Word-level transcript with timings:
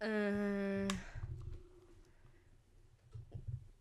Eh, 0.00 0.96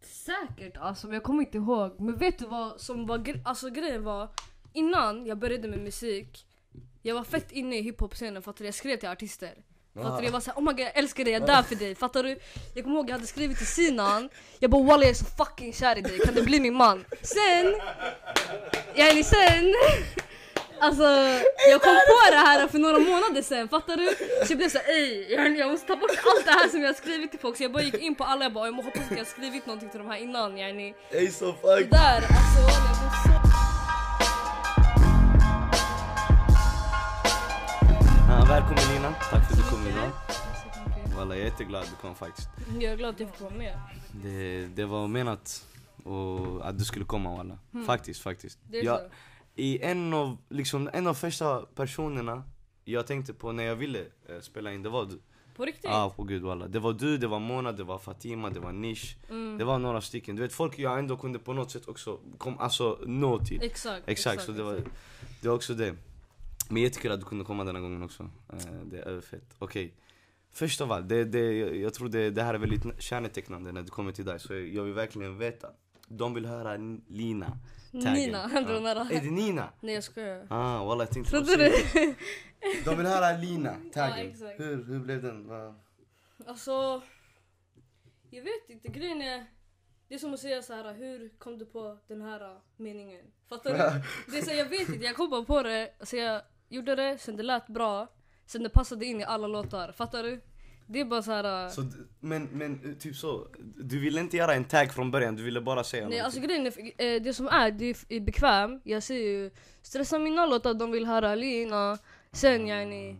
säkert 0.02 0.78
alltså, 0.78 1.07
men 1.07 1.13
jag 1.13 1.23
kommer 1.23 1.44
inte 1.44 1.57
ihåg. 1.57 1.99
Men 1.99 2.18
vet 2.18 2.39
du 2.39 2.46
vad 2.46 2.81
som 2.81 3.05
var 3.07 3.18
gre- 3.18 3.41
alltså, 3.46 3.70
grejen 3.70 4.04
var? 4.04 4.29
Innan 4.73 5.25
jag 5.25 5.38
började 5.38 5.67
med 5.67 5.79
musik, 5.79 6.46
jag 7.01 7.15
var 7.15 7.23
fett 7.23 7.51
inne 7.51 7.78
i 7.78 7.81
hiphop-scenen 7.81 8.41
för 8.41 8.51
att 8.51 8.59
jag 8.59 8.73
skrev 8.73 8.97
till 8.97 9.09
artister. 9.09 9.54
Fattar 9.96 10.20
du? 10.20 10.25
Jag 10.25 10.31
var 10.31 10.39
såhär 10.39 10.58
oh 10.60 10.63
my 10.63 10.72
god 10.72 10.79
jag 10.79 10.97
älskar 10.97 11.24
dig, 11.24 11.33
jag 11.33 11.44
är 11.44 11.47
där 11.47 11.63
för 11.63 11.76
dig. 11.76 11.96
Fattar 11.96 12.24
du? 12.24 12.40
Jag 12.76 12.84
kommer 12.84 12.96
ihåg 12.97 13.10
jag 13.10 13.13
hade 13.13 13.28
skrivit 13.28 13.58
till 13.58 13.68
Sinan, 13.68 14.29
jag 14.60 14.72
bara 14.72 14.84
walla 14.84 15.04
jag 15.04 15.10
är 15.10 15.13
så 15.13 15.26
fucking 15.26 15.74
kär 15.74 15.97
i 15.97 16.02
dig, 16.02 16.20
kan 16.20 16.34
du 16.36 16.44
bli 16.44 16.59
min 16.59 16.73
man? 16.73 17.05
Sen, 17.22 17.73
yani 18.95 19.23
sen 19.23 19.73
Alltså 20.80 21.03
jag 21.70 21.81
kom 21.81 21.95
på 21.95 22.31
det 22.31 22.38
här 22.38 22.67
för 22.67 22.80
några 22.80 22.99
månader 22.99 23.41
sen, 23.41 23.70
fattar 23.70 23.98
du? 23.98 24.08
Så 24.45 24.52
jag 24.52 24.58
blev 24.58 24.70
såhär 24.70 24.90
ey, 24.90 25.58
jag, 25.58 25.71
måste 25.71 25.88
ta 25.88 25.95
bort 25.95 26.09
allt 26.09 26.45
det 26.45 26.52
här 26.52 26.67
som 26.70 26.81
jag 26.81 26.88
har 26.88 26.94
skrivit 26.94 27.31
till 27.31 27.40
folk 27.40 27.58
Så 27.58 27.63
jag 27.63 27.72
bara 27.72 27.84
gick 27.84 27.95
in 27.95 28.16
på 28.16 28.23
alla, 28.23 28.45
jag 28.45 28.54
bara 28.54 28.67
jag 28.67 28.73
hoppas 28.73 29.02
att 29.02 29.12
jag 29.12 29.17
har 29.17 29.26
skrivit 29.26 29.66
någonting 29.66 29.90
till 29.90 30.00
de 30.00 30.08
här 30.08 30.17
innan 30.17 30.58
yani 30.58 30.95
Ey 31.12 31.31
så 31.31 31.53
fuck! 31.53 31.90
där, 31.91 32.16
alltså 32.16 32.59
jag 32.59 32.81
blev 32.81 33.09
så 33.23 33.36
välkommen 38.50 38.84
Nina, 38.94 39.14
tack 39.31 39.48
för 39.48 39.53
att 39.53 39.58
du 39.58 39.70
kom 39.70 39.88
idag. 39.88 40.12
Walla 41.17 41.36
jag 41.36 41.42
är 41.42 41.45
jätteglad 41.50 41.81
att 41.81 41.89
du 41.89 41.95
kom 41.95 42.16
faktiskt. 42.16 42.50
Jag 42.80 42.94
är 42.94 42.98
glad 42.98 43.14
att 43.14 43.20
jag 43.20 43.30
fick 43.30 43.42
vara 43.42 43.53
med 43.53 43.80
Det, 44.23 44.67
det 44.67 44.86
var 44.86 45.08
menat 45.08 45.66
och 46.03 46.70
att 46.70 46.78
du 46.78 46.86
skulle 46.86 47.05
komma 47.05 47.36
walla. 47.36 47.58
Faktiskt, 47.86 48.22
faktiskt. 48.22 48.59
Hmm. 48.62 48.72
Det 48.72 48.80
är 48.80 48.84
jag, 48.84 49.00
så. 49.00 49.05
I 49.55 49.82
en 49.82 50.14
av, 50.14 50.38
liksom, 50.50 50.90
en 50.94 51.08
av 51.08 51.14
första 51.14 51.62
personerna 51.62 52.44
jag 52.86 53.08
tänkte 53.08 53.34
på 53.34 53.52
när 53.52 53.64
jag 53.64 53.76
ville 53.76 54.00
eh, 54.00 54.40
spela 54.41 54.73
in, 54.73 54.84
det 54.84 54.90
var 54.90 55.05
du. 55.05 55.20
På 55.55 55.66
riktigt? 55.66 55.84
Ja, 55.84 56.14
på 56.16 56.23
gud 56.23 56.41
walla. 56.41 56.68
Det 56.68 56.80
var 56.80 56.94
du, 56.94 57.18
det 57.18 57.28
var 57.28 57.40
Mona, 57.40 57.72
det 57.72 57.84
var 57.84 57.98
Fatima, 57.98 58.50
det 58.50 58.59
var 58.59 58.72
Nish. 58.72 59.16
Mm. 59.30 59.58
Det 59.58 59.64
var 59.64 59.80
några 59.80 60.02
stycken. 60.02 60.36
Du 60.36 60.42
vet 60.42 60.53
folk 60.53 60.80
jag 60.80 61.00
ändå 61.00 61.17
kunde 61.17 61.39
på 61.39 61.53
något 61.53 61.72
sätt 61.72 61.88
också 61.88 62.20
kom, 62.38 62.59
alltså, 62.59 63.00
nå 63.06 63.39
till. 63.39 63.64
Exakt, 63.64 64.03
Exakt, 64.08 64.44
så 64.44 64.52
det 64.52 64.64
var, 64.64 64.81
det 65.42 65.48
var 65.48 65.56
också 65.56 65.73
det. 65.73 65.95
Men 66.70 66.81
jättekul 66.81 67.11
att 67.11 67.20
du 67.20 67.26
kunde 67.26 67.45
komma 67.45 67.64
denna 67.64 67.80
gången 67.80 68.03
också. 68.03 68.23
Eh, 68.53 68.58
det 68.86 68.98
är 68.98 69.03
överfett. 69.03 69.56
Okej. 69.59 69.94
Först 70.52 70.81
av 70.81 70.92
allt, 70.92 71.09
det, 71.09 71.26
det, 71.26 71.53
jag 71.76 71.94
tror 71.94 72.09
det, 72.09 72.30
det 72.30 72.44
här 72.44 72.53
är 72.53 72.58
väldigt 72.58 73.02
kännetecknande 73.02 73.72
när 73.72 73.81
det 73.81 73.89
kommer 73.89 74.11
till 74.11 74.26
dig. 74.26 74.39
Så 74.39 74.53
jag 74.53 74.83
vill 74.83 74.94
verkligen 74.94 75.38
veta. 75.38 75.67
De 76.08 76.33
vill 76.33 76.45
höra 76.45 76.78
Lina. 77.08 77.58
Taggen. 78.02 78.14
Nina, 78.14 78.48
drog 78.62 78.84
nära. 78.84 79.00
Är 79.12 79.22
det 79.22 79.32
Nina? 79.32 79.70
Nej 79.82 79.96
jag 79.96 80.04
skojar 80.04 80.48
Ah, 80.50 80.84
walla 80.84 81.04
jag 81.04 81.12
tänkte 81.12 81.32
Trodde 81.32 81.56
du? 81.58 81.72
De 82.86 82.98
vill 82.98 83.06
höra 83.06 83.38
Lina, 83.38 83.76
taggen. 83.94 84.28
exakt. 84.32 84.60
hur, 84.60 84.86
hur 84.86 85.00
blev 85.00 85.22
den? 85.24 85.48
Va? 85.48 85.76
Alltså, 86.48 87.02
jag 88.30 88.44
vet 88.44 88.70
inte. 88.70 88.88
Grejen 88.88 89.22
är, 89.22 89.46
det 90.08 90.16
är 90.16 90.20
som 90.20 90.34
att 90.34 90.40
säga 90.40 90.62
så 90.62 90.73
här, 90.73 90.94
hur 90.94 91.30
kom 91.38 91.58
du 91.58 91.66
på 91.66 91.98
den 92.08 92.22
här 92.22 92.60
meningen? 92.78 93.26
Fattar 93.50 93.72
du? 93.72 93.78
Det 94.32 94.38
är 94.38 94.42
så, 94.42 94.50
här, 94.50 94.58
jag 94.58 94.66
vet 94.70 94.90
inte, 94.90 95.06
jag 95.06 95.16
kom 95.16 95.30
bara 95.30 95.44
på 95.44 95.64
det, 95.64 95.92
så 96.02 96.16
jag 96.18 96.42
gjorde 96.70 96.96
det, 96.96 97.18
sen 97.18 97.36
det 97.38 97.44
lät 97.44 97.68
bra, 97.68 98.08
sen 98.46 98.64
det 98.64 98.70
passade 98.70 99.06
in 99.06 99.22
i 99.22 99.23
alla 99.23 99.48
låtar. 99.48 99.92
Fattar 99.92 100.23
du? 100.23 100.42
Det 100.88 101.00
är 101.00 101.05
bara 101.05 101.22
så 101.22 101.31
här. 101.31 101.66
uh, 101.66 101.72
Så, 101.72 101.81
d- 101.81 101.97
men, 102.19 102.44
men 102.52 102.80
eh, 102.86 102.97
typ 102.97 103.16
så, 103.16 103.47
du 103.78 104.00
ville 104.00 104.19
inte 104.19 104.38
göra 104.38 104.53
en 104.53 104.66
tag 104.66 104.92
från 104.94 105.11
början, 105.11 105.36
du 105.36 105.44
ville 105.44 105.61
bara 105.61 105.83
säga 105.83 106.08
Nej 106.09 106.19
alltså 106.19 106.39
någonting. 106.39 106.64
grejen 106.75 106.95
är, 106.97 107.16
eh, 107.16 107.22
det 107.22 107.33
som 107.33 107.47
är, 107.47 107.72
det 107.72 107.95
är 108.09 108.19
bekväm. 108.19 108.81
Jag 108.83 109.03
säger 109.03 109.30
ju, 109.30 109.52
stressa 109.81 110.19
mina 110.19 110.45
låtar, 110.45 110.73
de 110.73 110.92
vill 110.92 111.05
höra 111.05 111.36
Lina. 111.36 111.97
Sen 112.31 112.67
yani, 112.67 113.17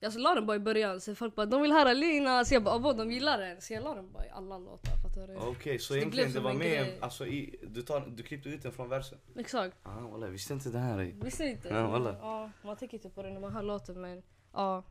jag 0.00 0.12
så 0.12 0.18
la 0.18 0.34
den 0.34 0.46
bara 0.46 0.56
i 0.56 0.60
början, 0.60 1.00
så 1.00 1.14
folk 1.14 1.34
bara 1.34 1.46
de 1.46 1.62
vill 1.62 1.72
höra 1.72 1.92
Lina. 1.92 2.44
Så 2.44 2.54
jag 2.54 2.62
bara 2.62 2.78
vad 2.78 2.96
de 2.96 3.12
gillar 3.12 3.38
den. 3.38 3.60
Så 3.60 3.72
jag 3.72 3.84
la 3.84 3.94
den 3.94 4.12
bara 4.12 4.26
i 4.26 4.30
alla 4.30 4.58
låtar, 4.58 4.92
fattar 5.02 5.26
du? 5.26 5.36
Okej, 5.36 5.78
så 5.78 5.94
det 5.94 6.00
egentligen 6.00 6.28
det 6.28 6.34
som 6.34 6.42
var 6.44 6.54
med, 6.54 6.94
alltså 7.00 7.26
i, 7.26 7.56
du, 7.68 7.82
tar, 7.82 8.00
du 8.16 8.22
klippte 8.22 8.48
ut 8.48 8.62
den 8.62 8.72
från 8.72 8.88
versen? 8.88 9.18
Exakt. 9.38 9.76
Ah 9.82 10.00
walla, 10.00 10.26
jag 10.26 10.32
visste 10.32 10.52
inte 10.52 10.68
det 10.70 10.78
här. 10.78 11.12
Visste 11.22 11.44
inte? 11.44 11.68
Ja, 11.68 11.86
wallah. 11.88 12.14
ja, 12.20 12.50
man 12.64 12.76
tänker 12.76 12.96
inte 12.96 13.10
på 13.10 13.22
det 13.22 13.30
när 13.30 13.40
man 13.40 13.52
hör 13.52 13.62
låten 13.62 14.00
men 14.00 14.22
ja, 14.52 14.84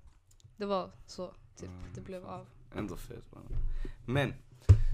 det 0.57 0.65
var 0.65 0.91
så. 1.07 1.33
Typ, 1.59 1.69
det 1.95 2.01
blev 2.01 2.25
av. 2.25 2.45
Ändå 2.75 2.95
fett 2.97 3.23
man. 3.33 3.43
Men, 4.05 4.33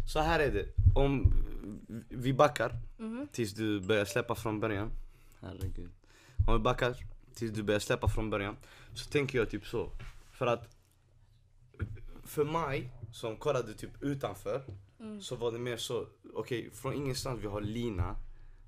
så 0.08 0.20
här 0.20 0.40
är 0.40 0.52
det. 0.52 0.66
Om 0.96 1.34
vi 2.10 2.34
backar 2.34 2.72
Mhm. 2.98 3.28
tills 3.32 3.54
du 3.54 3.80
börjar 3.82 4.06
släppa 4.06 4.36
från 4.36 4.60
början. 4.60 4.92
Herregud. 5.42 5.90
Om 6.48 6.54
vi 6.54 6.60
backar 6.60 6.96
tills 7.34 7.52
du 7.54 7.64
börjar 7.64 7.80
släppa 7.80 8.08
från 8.08 8.30
början. 8.30 8.56
Så 8.94 9.10
tänker 9.10 9.38
jag 9.40 9.50
typ 9.50 9.66
så. 9.68 9.90
För 10.32 10.48
att 10.48 10.76
för 12.24 12.46
mig 12.46 12.92
som 13.14 13.38
kollade 13.38 13.74
typ 13.74 14.04
utanför 14.04 14.64
Mm. 15.00 15.22
så 15.22 15.36
var 15.36 15.52
det 15.52 15.60
mer 15.60 15.78
så, 15.78 16.08
okej 16.34 16.70
från 16.74 16.94
ingenstans 16.94 17.40
vi 17.44 17.48
har 17.48 17.62
Lina 17.62 18.16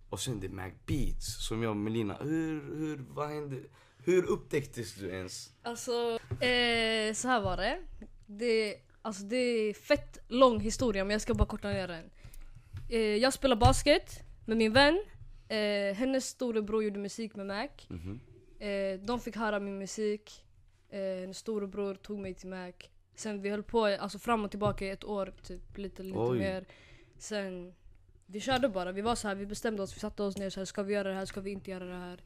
och 0.09 0.19
sen 0.19 0.39
det 0.39 0.47
är 0.47 0.51
Mac 0.51 0.71
Beats 0.85 1.47
som 1.47 1.63
jag 1.63 1.75
med 1.77 1.93
Lina. 1.93 2.17
Hur, 2.21 2.75
hur, 2.77 3.05
vad 3.09 3.29
hände? 3.29 3.57
Hur 4.05 4.25
upptäcktes 4.25 4.95
du 4.95 5.09
ens? 5.09 5.51
Alltså, 5.61 6.19
eh, 6.29 7.13
så 7.13 7.27
här 7.27 7.41
var 7.41 7.57
det. 7.57 7.79
det. 8.25 8.75
Alltså 9.01 9.23
det 9.23 9.35
är 9.35 9.73
fett 9.73 10.17
lång 10.27 10.59
historia 10.59 11.03
men 11.03 11.11
jag 11.11 11.21
ska 11.21 11.33
bara 11.33 11.47
korta 11.47 11.69
ner 11.69 11.87
den. 11.87 12.09
Eh, 12.89 12.99
jag 12.99 13.33
spelar 13.33 13.55
basket 13.55 14.19
med 14.45 14.57
min 14.57 14.73
vän. 14.73 15.03
Eh, 15.47 15.95
hennes 15.95 16.25
storebror 16.25 16.83
gjorde 16.83 16.99
musik 16.99 17.35
med 17.35 17.45
Mac. 17.45 17.67
Mhm. 17.87 18.19
Eh, 18.59 18.99
de 18.99 19.19
fick 19.19 19.35
höra 19.35 19.59
min 19.59 19.77
musik. 19.77 20.45
Eh, 20.89 20.99
hennes 20.99 21.37
storebror 21.37 21.95
tog 21.95 22.19
mig 22.19 22.33
till 22.33 22.49
Mac. 22.49 22.71
Sen 23.15 23.41
vi 23.41 23.49
höll 23.49 23.63
på 23.63 23.85
alltså 23.85 24.19
fram 24.19 24.45
och 24.45 24.51
tillbaka 24.51 24.85
i 24.85 24.89
ett 24.89 25.03
år, 25.03 25.33
typ 25.43 25.77
lite, 25.77 26.03
lite 26.03 26.17
Oj. 26.19 26.39
mer. 26.39 26.65
Sen, 27.17 27.73
vi 28.25 28.39
körde 28.39 28.69
bara. 28.69 28.91
Vi 28.91 29.01
var 29.01 29.15
så 29.15 29.27
här, 29.27 29.35
vi 29.35 29.45
bestämde 29.45 29.83
oss, 29.83 29.95
vi 29.95 29.99
satte 29.99 30.23
oss 30.23 30.37
ner 30.37 30.49
så 30.49 30.59
här, 30.59 30.65
ska 30.65 30.83
vi 30.83 30.93
göra 30.93 31.09
det 31.09 31.15
här, 31.15 31.25
ska 31.25 31.41
vi 31.41 31.51
inte 31.51 31.71
göra 31.71 31.85
det 31.85 31.95
här? 31.95 32.23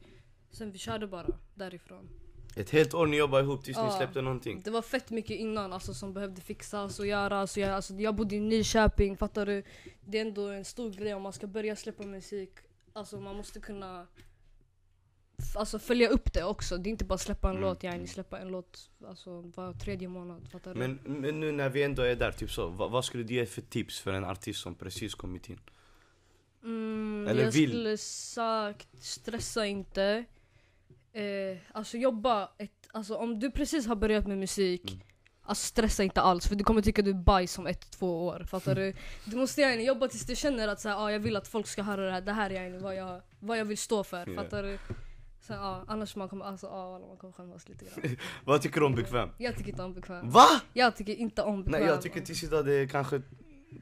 Sen 0.50 0.72
vi 0.72 0.78
körde 0.78 1.06
bara 1.06 1.26
därifrån. 1.54 2.08
Ett 2.56 2.70
helt 2.70 2.94
år 2.94 3.06
ni 3.06 3.16
jobbade 3.16 3.42
ihop 3.44 3.64
tills 3.64 3.76
ni 3.76 3.82
Ja. 3.82 3.90
släppte 3.98 4.22
någonting. 4.22 4.60
Det 4.64 4.70
var 4.70 4.82
fett 4.82 5.10
mycket 5.10 5.36
innan 5.36 5.72
alltså, 5.72 5.94
som 5.94 6.12
behövde 6.14 6.40
fixas 6.40 6.98
och 7.00 7.06
göras. 7.06 7.52
Så 7.52 7.60
jag, 7.60 7.70
alltså, 7.70 7.94
jag 7.94 8.14
bodde 8.14 8.36
i 8.36 8.40
Nyköping, 8.40 9.16
fattar 9.16 9.46
du? 9.46 9.62
Det 10.06 10.18
är 10.18 10.22
ändå 10.22 10.48
en 10.48 10.64
stor 10.64 10.90
grej 10.92 11.14
om 11.14 11.22
man 11.22 11.32
ska 11.32 11.46
börja 11.46 11.76
släppa 11.76 12.02
musik. 12.06 12.50
Alltså 12.92 13.20
man 13.20 13.36
måste 13.36 13.60
kunna 13.60 14.06
alltså, 15.54 15.78
följa 15.78 16.08
upp 16.08 16.32
det 16.32 16.44
också. 16.44 16.76
Det 16.76 16.88
är 16.88 16.90
inte 16.90 17.04
bara 17.04 17.18
släppa 17.18 17.48
en 17.50 17.56
Mm. 17.56 17.68
låt, 17.68 17.82
yani 17.82 18.06
släppa 18.06 18.38
en 18.38 18.48
låt 18.48 18.90
alltså, 19.08 19.40
var 19.40 19.72
tredje 19.72 20.08
månad. 20.08 20.48
Fattar 20.52 20.74
du? 20.74 20.80
Men, 20.80 21.00
men 21.04 21.40
nu 21.40 21.52
när 21.52 21.68
vi 21.68 21.82
ändå 21.82 22.02
är 22.02 22.16
där, 22.16 22.32
typ 22.32 22.50
så, 22.50 22.68
vad, 22.68 22.90
vad 22.90 23.04
skulle 23.04 23.22
du 23.24 23.34
ge 23.34 23.46
för 23.46 23.60
tips 23.62 24.00
för 24.00 24.12
en 24.12 24.24
artist 24.24 24.60
som 24.60 24.74
precis 24.74 25.14
kommit 25.14 25.48
in? 25.48 25.60
Mm, 26.62 27.26
Eller 27.28 27.44
jag 27.44 27.50
vill. 27.52 27.68
skulle 27.70 27.96
sagt, 27.98 28.88
stressa 29.04 29.66
inte. 29.66 30.24
Eh, 31.12 31.56
alltså 31.72 31.96
jobba, 31.96 32.50
ett, 32.58 32.88
alltså 32.92 33.16
om 33.16 33.40
du 33.40 33.50
precis 33.50 33.86
har 33.86 33.96
börjat 33.96 34.26
med 34.26 34.38
musik, 34.38 34.90
Mm. 34.90 35.00
alltså 35.42 35.66
stressa 35.66 36.04
inte 36.04 36.20
alls 36.20 36.48
för 36.48 36.54
du 36.54 36.64
kommer 36.64 36.82
tycka 36.82 37.02
du 37.02 37.10
är 37.10 37.14
bajs 37.14 37.58
om 37.58 37.66
ett, 37.66 37.90
två 37.90 38.26
år. 38.26 38.44
Fattar 38.48 38.74
du? 38.74 38.94
Du 39.24 39.36
måste 39.36 39.60
gärna 39.60 39.82
jobba 39.82 40.08
tills 40.08 40.26
du 40.26 40.36
känner 40.36 40.68
att 40.68 40.80
så 40.80 40.88
här, 40.88 40.96
ah, 41.04 41.10
jag 41.12 41.20
vill 41.20 41.36
att 41.36 41.48
folk 41.48 41.66
ska 41.66 41.82
höra 41.82 42.06
det 42.06 42.12
här, 42.12 42.20
det 42.20 42.32
här 42.32 42.50
är 42.50 42.54
gärna 42.54 42.78
vad 42.78 42.94
jag, 42.94 43.20
vad 43.40 43.58
jag 43.58 43.64
vill 43.64 43.78
stå 43.78 44.04
för. 44.04 44.26
Ja. 44.26 44.42
Fattar 44.42 44.62
du? 44.62 44.78
Så, 45.40 45.54
ah, 45.54 45.84
annars 45.88 46.16
man 46.16 46.28
kommer, 46.28 46.44
alltså, 46.44 46.66
ah, 46.66 46.98
man 46.98 47.16
kommer 47.16 47.32
skämmas 47.32 47.68
lite 47.68 47.84
grann. 47.84 48.16
Vad 48.44 48.62
tycker 48.62 48.80
du 48.80 48.86
om 48.86 48.94
bekväm? 48.94 49.28
Jag 49.38 49.56
tycker 49.56 49.70
inte 49.70 49.82
om 49.82 49.94
bekväm. 49.94 50.30
Va? 50.30 50.46
Jag 50.72 50.96
tycker 50.96 51.14
inte 51.14 51.42
om 51.42 51.62
bekväm. 51.64 51.80
Nej 51.80 51.90
jag 51.90 52.02
tycker 52.02 52.20
tills 52.20 52.44
idag 52.44 52.66
det 52.66 52.72
är 52.74 52.86
kanske 52.86 53.22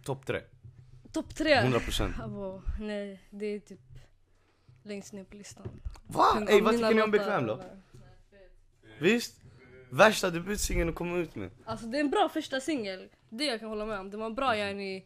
topp 0.05 0.27
tre. 0.27 0.41
Topp 1.13 1.35
tre? 1.35 1.55
100%. 1.61 2.23
Abo, 2.25 2.63
nej, 2.81 3.23
det 3.31 3.47
är 3.47 3.61
typ 3.61 3.81
längst 4.87 5.13
ner 5.13 5.25
på 5.25 5.37
listan. 5.37 5.69
Va? 6.07 6.47
Ey 6.49 6.61
vad 6.61 6.73
tycker 6.73 6.95
ni 6.95 7.03
om 7.03 7.11
bekväm 7.11 7.47
då? 7.47 7.63
Visst? 9.01 9.41
Värsta 9.91 10.31
debutsingeln 10.31 10.89
att 10.89 10.95
komma 10.95 11.17
ut 11.17 11.35
med. 11.35 11.51
Alltså 11.65 11.87
det 11.87 11.99
är 11.99 12.01
en 12.01 12.11
bra 12.11 12.29
första 12.29 12.61
singel, 12.61 13.09
det 13.29 13.45
jag 13.45 13.61
kan 13.61 13.69
hålla 13.69 13.87
med 13.87 14.01
om. 14.01 14.11
Den 14.11 14.21
var 14.21 14.31
bra 14.31 14.57
yani, 14.57 15.05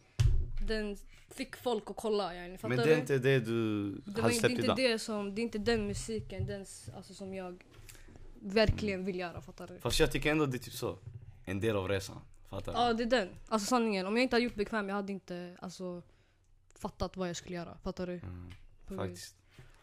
den 0.69 0.97
fick 1.31 1.57
folk 1.57 1.91
att 1.91 1.97
kolla 1.97 2.35
yani, 2.35 2.59
fattar 2.59 2.77
Men 2.77 2.87
det 2.87 2.95
är 2.95 2.99
inte 2.99 3.19
det 3.19 3.41
du 3.41 3.91
det, 3.91 4.21
hade 4.23 4.35
det, 4.35 4.39
släppt 4.39 4.53
inte 4.53 4.65
idag. 4.65 4.77
det, 4.77 4.99
som, 4.99 5.35
det 5.35 5.41
är 5.41 5.43
inte 5.43 5.59
den 5.59 5.87
musiken 5.87 6.47
den, 6.47 6.67
alltså, 6.97 7.15
som 7.15 7.35
jag 7.35 7.65
verkligen 8.41 9.05
vill 9.05 9.19
göra, 9.19 9.41
fattar 9.41 9.67
du? 9.67 9.79
Fast 9.79 10.01
jag 10.01 10.13
tycker 10.13 10.31
ändå 10.31 10.47
det 10.47 10.57
är 10.57 10.59
typ 10.59 10.75
så. 10.75 10.99
En 11.45 11.61
del 11.61 11.77
av 11.77 11.89
resan. 11.89 12.17
Fattar 12.49 12.73
du? 12.73 12.79
Ja 12.79 12.93
det 12.93 13.03
är 13.03 13.07
den, 13.07 13.29
alltså 13.49 13.67
sanningen. 13.67 14.07
Om 14.07 14.17
jag 14.17 14.23
inte 14.23 14.37
hade 14.37 14.45
gjort 14.45 14.55
bekväm 14.55 14.89
jag 14.89 14.97
hade 14.97 15.13
inte 15.13 15.57
alltså, 15.61 16.03
fattat 16.75 17.17
vad 17.17 17.29
jag 17.29 17.37
skulle 17.37 17.57
göra, 17.57 17.79
fattar 17.83 18.07
du? 18.07 18.13
Mm, 18.13 18.51
faktiskt. 18.99 19.37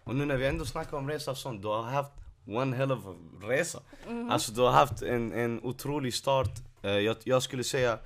Och 0.07 0.15
nu 0.15 0.25
när 0.25 0.38
vi 0.38 0.48
ändå 0.48 0.65
snackar 0.65 0.98
om 0.98 1.09
resa 1.09 1.31
och 1.31 1.38
sånt, 1.38 1.62
du 1.62 1.68
har 1.68 1.83
haft 1.83 2.12
one 2.45 2.75
hell 2.75 2.92
of 2.92 3.06
a 3.06 3.15
resa. 3.42 3.80
Mhm. 4.07 4.30
Alltså 4.31 4.51
du 4.51 4.62
har 4.62 4.71
haft 4.71 5.01
en, 5.01 5.31
en 5.31 5.59
otrolig 5.63 6.13
start. 6.13 6.51
Eh, 6.81 6.92
jag, 6.92 7.15
jag 7.24 7.44
skulle 7.44 7.63
säga, 7.63 8.00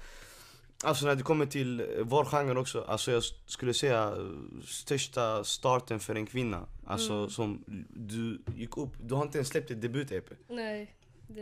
alltså 0.83 1.05
när 1.05 1.15
det 1.15 1.23
kommer 1.23 1.45
till 1.45 1.79
eh, 1.79 1.85
vår 2.03 2.25
genre 2.25 2.59
också, 2.59 2.81
alltså 2.87 3.11
jag 3.11 3.23
skulle 3.45 3.73
säga 3.73 4.03
eh, 4.17 4.63
största 4.65 5.43
starten 5.43 5.99
för 5.99 6.15
en 6.15 6.25
kvinna. 6.25 6.65
Alltså 6.87 7.13
Mm. 7.13 7.29
som 7.29 7.63
du 7.89 8.41
gick 8.55 8.77
upp, 8.77 8.89
du 9.03 9.13
har 9.15 9.21
inte 9.23 9.37
ens 9.37 9.47
släppt 9.47 9.71
ett 9.71 9.81
debut-EP. 9.81 10.29
Nej. 10.47 10.95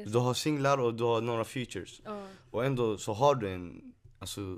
Du 0.06 0.18
har 0.20 0.34
singlar 0.34 0.78
och 0.78 0.94
du 0.94 1.04
har 1.04 1.22
några 1.22 1.44
features. 1.44 2.02
ja. 2.06 2.24
Och 2.52 2.66
ändå 2.66 2.98
så 2.98 3.14
har 3.14 3.36
du 3.36 3.50
en, 3.50 3.94
alltså 4.20 4.58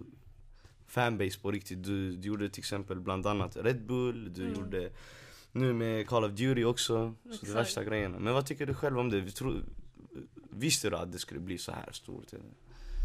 fanbase 0.88 1.40
på 1.40 1.52
riktigt. 1.52 1.84
Du, 1.84 2.16
du 2.16 2.28
gjorde 2.28 2.50
till 2.50 2.60
exempel 2.62 3.00
bland 3.00 3.28
annat 3.28 3.58
Red 3.58 3.86
Bull, 3.86 4.34
du 4.34 4.42
Mm. 4.44 4.54
gjorde 4.60 4.90
nu 5.52 5.74
med 5.74 6.08
Call 6.08 6.24
of 6.24 6.32
Duty 6.32 6.64
också. 6.64 7.16
Så 7.32 7.46
det 7.46 7.52
värsta 7.54 7.84
grejerna. 7.84 8.20
Men 8.20 8.34
vad 8.34 8.46
tycker 8.46 8.66
du 8.66 8.74
själv 8.74 9.00
om 9.00 9.10
det? 9.10 9.22
Vi 9.22 9.32
tror, 9.32 9.64
visste 10.50 10.90
du 10.90 10.96
att 10.96 11.12
det 11.12 11.20
skulle 11.20 11.40
bli 11.40 11.58
så 11.58 11.72
här 11.72 11.92
stort? 11.92 12.34
eller? 12.34 12.46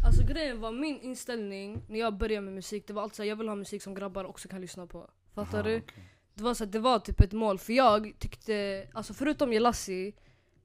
Alltså 0.05 0.23
grejen 0.25 0.59
var 0.59 0.71
min 0.71 0.99
inställning 1.01 1.81
när 1.89 1.99
jag 1.99 2.17
började 2.17 2.41
med 2.45 2.53
musik, 2.53 2.87
det 2.87 2.93
var 2.93 3.01
alltid 3.03 3.15
såhär, 3.15 3.29
jag 3.29 3.35
vill 3.35 3.47
ha 3.47 3.55
musik 3.55 3.83
som 3.83 3.93
grabbar 3.95 4.23
också 4.23 4.47
kan 4.49 4.61
lyssna 4.61 4.87
på. 4.87 5.09
Fattar 5.33 5.59
Aha, 5.59 5.67
du? 5.67 5.77
okej. 5.77 6.03
Det 6.33 6.43
var, 6.43 6.53
så 6.53 6.63
att 6.63 6.71
det 6.71 6.79
var 6.79 6.99
typ 6.99 7.21
ett 7.21 7.31
mål, 7.33 7.57
för 7.59 7.73
jag 7.73 8.13
tyckte, 8.19 8.87
alltså 8.93 9.13
förutom 9.13 9.53
Jelassi, 9.53 10.13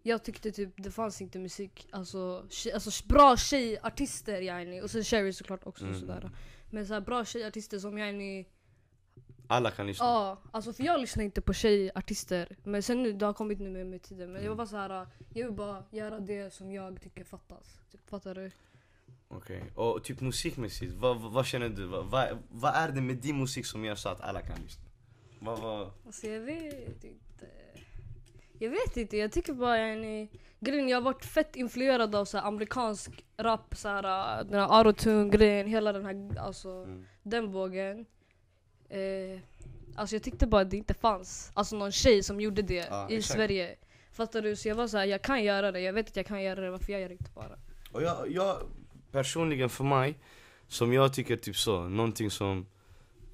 jag 0.02 0.25
tyckte 0.25 0.52
typ 0.52 0.70
det 0.76 0.90
fanns 0.90 1.20
inte 1.20 1.38
musik, 1.38 1.88
alltså, 1.90 2.46
tjej, 2.50 2.73
alltså 2.73 3.06
bra 3.08 3.37
tjejartister 3.37 4.40
yani, 4.40 4.81
och 4.82 4.90
sen 4.90 5.05
Sherry 5.05 5.32
såklart 5.32 5.67
också 5.67 5.84
Mm. 5.84 6.00
sådär. 6.00 6.31
Men 6.70 6.87
så 6.87 6.94
här, 6.94 7.00
bra 7.00 7.25
tjejartister 7.25 7.79
som 7.79 7.99
yani, 7.99 8.46
Alla 9.52 9.70
kan 9.70 9.87
lyssna. 9.87 10.06
ja, 10.06 10.38
alltså 10.50 10.72
för 10.72 10.82
jag 10.84 11.00
lyssnar 11.00 11.25
inte 11.25 11.40
på 11.40 11.52
tjejartister. 11.52 12.56
Men 12.64 12.82
sen 12.82 13.02
nu, 13.02 13.12
det 13.12 13.26
har 13.26 13.32
kommit 13.32 13.60
nu 13.60 13.70
med, 13.70 13.87
med 13.87 14.02
tiden. 14.02 14.26
Men 14.32 14.37
Mm. 14.37 14.46
jag 14.50 14.54
var 14.56 14.66
så 14.66 14.76
här, 14.76 15.06
jag 15.34 15.46
vill 15.46 15.56
bara 15.56 15.84
göra 15.90 16.20
det 16.20 16.52
som 16.54 16.72
jag 16.72 17.00
tycker 17.02 17.25
fattas. 17.25 17.81
Typ, 17.93 18.08
fattar 18.10 18.34
du? 18.34 18.50
Okej, 19.28 19.64
och 19.75 20.04
typ 20.04 20.20
musikmässigt, 20.20 20.94
vad, 20.94 21.20
vad, 21.20 21.32
vad 21.32 21.46
känner 21.46 21.69
du? 21.69 21.87
Vad, 21.87 22.04
vad, 22.06 22.38
vad 22.50 22.75
är 22.75 22.88
det 22.93 23.00
med 23.00 23.16
din 23.16 23.38
musik 23.38 23.66
som 23.66 23.84
gör 23.84 23.94
så 23.94 24.08
att 24.08 24.20
alla 24.20 24.40
kan 24.40 24.56
lyssna? 24.62 24.84
Vad, 25.40 25.58
vad? 25.60 25.90
Alltså 26.06 26.26
jag 26.26 26.40
vet 26.40 27.05
inte. 27.05 27.46
Jag 28.58 28.70
vet 28.70 28.96
inte, 28.96 29.16
jag 29.16 29.32
tycker 29.32 29.52
bara 29.52 29.78
yani, 29.78 30.28
grejen 30.60 30.88
jag 30.88 30.96
har 30.96 31.02
varit 31.02 31.25
fett 31.25 31.56
influerad 31.56 32.14
av 32.14 32.25
så 32.25 32.38
här, 32.38 32.44
amerikansk 32.46 33.25
rap, 33.37 33.76
så 33.76 33.88
här, 33.88 34.44
den 34.44 34.60
här 34.60 34.78
autotune 34.78 35.28
grejen, 35.31 35.66
hela 35.66 35.93
den 35.93 36.05
här, 36.05 36.38
alltså 36.38 36.69
Mm. 36.69 37.06
den 37.22 37.52
vågen. 37.52 38.06
Eh, 38.93 39.41
alltså 39.94 40.17
jag 40.17 40.23
tyckte 40.23 40.47
bara 40.47 40.62
att 40.62 40.71
det 40.71 40.77
inte 40.77 40.94
fanns 40.94 41.50
alltså 41.55 41.77
någon 41.77 41.93
tjej 41.93 42.23
som 42.23 42.41
gjorde 42.41 42.62
det 42.62 42.87
Ja, 42.91 43.11
i 43.11 43.17
exakt. 43.17 43.35
Sverige. 43.37 43.77
Fattar 44.12 44.43
du? 44.43 44.56
Så 44.56 44.69
jag 44.69 44.75
var 44.75 44.89
så 44.89 44.97
här, 44.99 45.05
jag 45.05 45.23
kan 45.23 45.44
göra 45.44 45.73
det, 45.73 45.81
jag 45.81 45.93
vet 45.93 46.09
att 46.09 46.17
jag 46.17 46.27
kan 46.27 46.43
göra 46.43 46.61
det, 46.61 46.71
varför 46.71 46.93
jag 46.93 47.00
gör 47.00 47.09
det 47.09 47.15
inte 47.15 47.31
bara? 47.35 47.59
Och 47.93 48.03
jag, 48.03 48.31
jag, 48.31 48.56
personligen 49.12 49.69
för 49.69 49.85
mig, 49.85 50.19
som 50.69 50.93
jag 50.93 51.12
tycker 51.12 51.37
typ 51.37 51.56
så, 51.56 51.89
någonting 51.89 52.31
som 52.31 52.67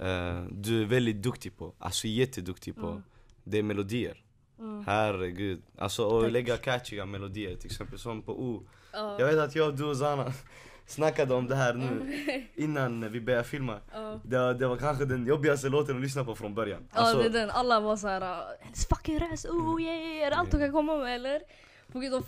eh, 0.01 0.43
du 0.51 0.83
är 0.83 0.85
väldigt 0.87 1.23
duktig 1.23 1.57
på, 1.57 1.75
alltså 1.79 2.07
jätteduktig 2.07 2.75
på, 2.77 2.87
Mm. 2.87 3.03
det 3.45 3.59
är 3.59 3.63
melodier. 3.63 4.25
Mm. 4.59 4.85
Herregud. 4.87 5.63
Alltså 5.79 6.21
Tack. 6.23 6.33
lägga 6.33 6.57
catchiga 6.57 7.07
melodier, 7.07 7.57
till 7.57 7.67
exempel 7.71 7.99
som 7.99 8.23
på 8.23 8.33
O. 8.33 8.63
Ja. 8.93 9.17
Jag 9.19 9.27
vet 9.27 9.39
att 9.39 9.55
jag, 9.55 9.77
du 9.77 9.85
och 9.85 9.97
Zana 9.97 10.33
snackade 10.89 11.35
om 11.35 11.47
det 11.49 11.57
här 11.57 11.75
nu 11.75 12.47
innan 12.55 13.13
vi 13.13 13.21
började 13.21 13.45
filma. 13.45 13.81
Ja. 13.93 14.21
Det, 14.25 14.55
det 14.55 14.67
var 14.67 14.77
kanske 14.77 15.05
den 15.05 15.27
jobbigaste 15.27 15.69
låten 15.69 15.97
att 15.97 16.03
lyssna 16.03 16.25
på 16.25 16.35
från 16.35 16.55
början. 16.55 16.89
Ja 16.93 17.01
Alltså, 17.01 17.19
det 17.19 17.25
är 17.25 17.41
den, 17.41 17.51
alla 17.51 17.81
var 17.81 17.97
såhär 17.97 18.21
Hennes 18.61 18.87
fucking 18.87 19.19
röst, 19.19 19.47
oh 19.47 19.83
yeah, 19.83 20.27
är 20.27 20.31
allt 20.31 20.51
du 20.51 20.59
kan 20.59 20.73
komma 20.73 20.97
med 20.97 21.15
eller? 21.15 21.43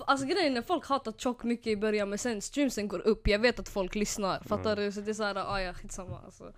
Alltså 0.06 0.26
grejen 0.26 0.56
är 0.56 0.62
folk 0.62 0.86
hatar 0.86 1.12
tjock 1.12 1.42
mycket 1.42 1.66
i 1.66 1.76
början 1.76 2.08
men 2.08 2.18
sen 2.18 2.42
streamsen 2.42 2.88
går 2.88 2.98
upp, 2.98 3.28
jag 3.28 3.38
vet 3.38 3.58
att 3.58 3.68
folk 3.68 3.94
lyssnar, 3.94 4.40
fattar 4.40 4.76
du? 4.76 4.92
Så 4.92 5.00
det 5.00 5.10
är 5.10 5.14
såhär, 5.14 5.34
ah 5.36 5.60
ja 5.60 5.74
skitsamma 5.74 6.20
alltså. 6.24 6.52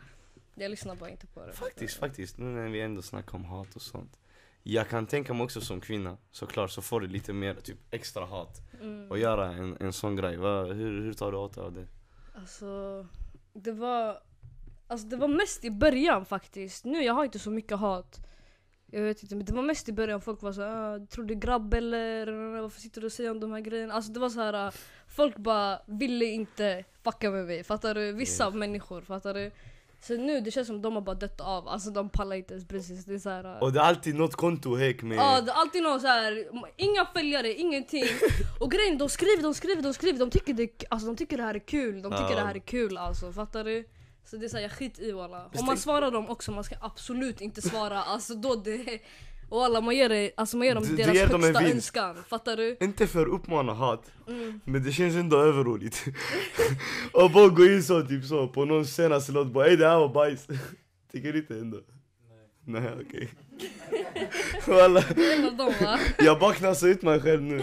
Jag 0.54 0.70
lyssnar 0.70 0.94
bara 0.94 1.10
inte 1.10 1.26
på 1.26 1.46
det. 1.46 1.52
Faktiskt, 1.52 1.98
faktiskt. 1.98 2.38
Nu 2.38 2.44
när 2.44 2.68
vi 2.68 2.80
ändå 2.80 3.02
snackar 3.02 3.34
om 3.34 3.44
hat 3.44 3.76
och 3.76 3.82
sånt. 3.82 4.18
Jag 4.62 4.88
kan 4.88 5.06
tänka 5.06 5.34
mig 5.34 5.44
också 5.44 5.60
som 5.60 5.80
kvinna, 5.80 6.16
såklart 6.30 6.70
så 6.70 6.82
får 6.82 7.00
du 7.00 7.06
lite 7.06 7.32
mer 7.32 7.54
typ 7.54 7.78
extra 7.90 8.24
hat. 8.24 8.60
Mm. 8.80 9.10
Och 9.10 9.18
göra 9.18 9.52
en, 9.52 9.76
en 9.80 9.92
sån 9.92 10.16
grej. 10.16 10.36
Va, 10.36 10.64
hur, 10.64 11.02
hur 11.02 11.12
tar 11.12 11.32
du 11.32 11.38
åt 11.38 11.54
dig 11.54 11.64
av 11.64 11.72
det? 11.72 11.86
Alltså, 12.34 13.06
det 13.52 13.72
var, 13.72 14.18
alltså 14.86 15.06
det 15.06 15.16
var 15.16 15.28
mest 15.28 15.64
i 15.64 15.70
början 15.70 16.24
faktiskt. 16.24 16.84
Nu 16.84 17.02
jag 17.02 17.14
har 17.14 17.24
inte 17.24 17.38
så 17.38 17.50
mycket 17.50 17.78
hat. 17.78 18.26
Jag 18.86 19.02
vet 19.02 19.22
inte, 19.22 19.36
men 19.36 19.44
det 19.44 19.52
var 19.52 19.62
mest 19.62 19.88
i 19.88 19.92
början 19.92 20.20
folk 20.20 20.42
var 20.42 20.52
såhär 20.52 20.96
ah, 20.96 21.06
tror 21.06 21.24
du 21.24 21.34
grabb 21.34 21.74
eller? 21.74 22.26
Varför 22.60 22.80
sitter 22.80 23.00
du 23.00 23.06
och 23.06 23.12
säger 23.12 23.30
om 23.30 23.40
de 23.40 23.52
här 23.52 23.60
grejerna? 23.60 23.94
Alltså 23.94 24.12
det 24.12 24.20
var 24.20 24.28
så 24.28 24.40
här. 24.40 24.74
folk 25.06 25.36
bara 25.36 25.80
ville 25.86 26.24
inte 26.24 26.84
fucka 27.02 27.30
med 27.30 27.46
mig, 27.46 27.64
fattar 27.64 27.94
du? 27.94 28.12
Vissa 28.12 28.44
Yeah. 28.44 28.56
människor, 28.56 29.02
fattar 29.02 29.34
du? 29.34 29.50
Så 30.06 30.16
nu 30.16 30.40
det 30.40 30.50
känns 30.50 30.66
som 30.66 30.82
de 30.82 30.94
har 30.94 31.00
bara 31.02 31.16
dött 31.16 31.40
av, 31.40 31.68
alltså 31.68 31.90
de 31.90 32.08
pallar 32.08 32.36
inte 32.36 32.54
ens 32.54 32.68
precis. 32.68 33.04
Det 33.04 33.14
är 33.14 33.18
så 33.18 33.30
här, 33.30 33.44
ah, 33.44 33.58
Och 33.60 33.72
det 33.72 33.80
är 33.80 33.84
alltid 33.84 34.14
något 34.14 34.34
konto 34.34 34.76
häck 34.76 35.02
med... 35.02 35.18
Ja, 35.18 35.40
det 35.40 35.50
är 35.50 35.54
alltid 35.54 35.82
någon 35.82 36.00
så 36.00 36.06
här, 36.06 36.44
inga 36.76 37.06
följare, 37.14 37.52
ingenting. 37.52 38.04
Och 38.60 38.70
grejen, 38.70 38.98
de 38.98 39.08
skriver, 39.08 39.42
de 39.42 39.54
skriver, 39.54 39.82
de 39.82 39.94
skriver, 39.94 40.18
de 40.18 40.30
tycker 40.30 40.54
det, 40.54 40.84
alltså, 40.90 41.06
de 41.06 41.16
tycker 41.16 41.36
det 41.36 41.42
här 41.42 41.54
är 41.54 41.58
kul. 41.58 42.02
De 42.02 42.12
tycker 42.12 42.30
Ja. 42.30 42.34
det 42.36 42.46
här 42.46 42.54
är 42.54 42.58
kul 42.58 42.96
alltså, 42.98 43.32
fattar 43.32 43.64
du? 43.64 43.88
Så 44.24 44.36
det 44.36 44.46
är 44.46 44.48
såhär, 44.48 44.62
jag 44.62 44.72
skit 44.72 44.98
i 44.98 45.12
walla. 45.12 45.50
Om 45.58 45.66
man 45.66 45.76
svarar 45.76 46.10
dem 46.10 46.30
också, 46.30 46.52
man 46.52 46.64
ska 46.64 46.74
absolut 46.80 47.40
inte 47.40 47.62
svara. 47.62 48.02
Alltså 48.02 48.34
då 48.34 48.54
det... 48.54 49.00
Och 49.52 49.64
alla, 49.64 49.80
man 49.80 49.96
ger, 49.96 50.08
det, 50.08 50.30
alltså, 50.36 50.56
man 50.56 50.66
ger 50.66 50.74
dem 50.74 50.84
Du- 50.84 50.90
du 50.90 50.96
deras 50.96 51.14
ger 51.14 51.26
dem 51.26 51.34
en 51.40 51.42
högsta 51.46 51.60
vinst. 51.64 51.74
önskan, 51.76 52.16
fattar 52.28 52.56
du? 52.56 52.76
Inte 52.80 53.06
för 53.06 53.22
att 53.26 53.32
uppmana 53.32 53.72
hat, 53.74 54.02
Mm. 54.28 54.60
men 54.64 54.82
det 54.84 54.92
känns 54.92 55.14
ändå 55.14 55.36
överroligt. 55.38 56.04
och 57.12 57.30
bara 57.30 57.48
gå 57.48 57.64
in 57.64 57.82
så 57.82 58.02
typ 58.02 58.24
så 58.24 58.48
på 58.48 58.64
någon 58.64 58.86
senaste 58.86 59.32
låt 59.32 59.46
bara 59.52 59.66
ey 59.66 59.76
det 59.76 59.88
här 59.88 59.98
var 59.98 60.08
bajs. 60.08 60.46
Tycker 61.12 61.32
du 61.32 61.38
inte 61.38 61.54
ändå? 61.54 61.76
Nej. 62.64 62.82
Nej 62.82 62.92
okej. 63.08 63.28
Walla, 64.66 65.00
dem 65.58 65.72
va? 65.80 65.98
jag 66.18 66.38
bara 66.38 66.54
knasar 66.54 66.88
ut 66.88 67.02
mig 67.02 67.20
själv 67.20 67.42
nu. 67.42 67.62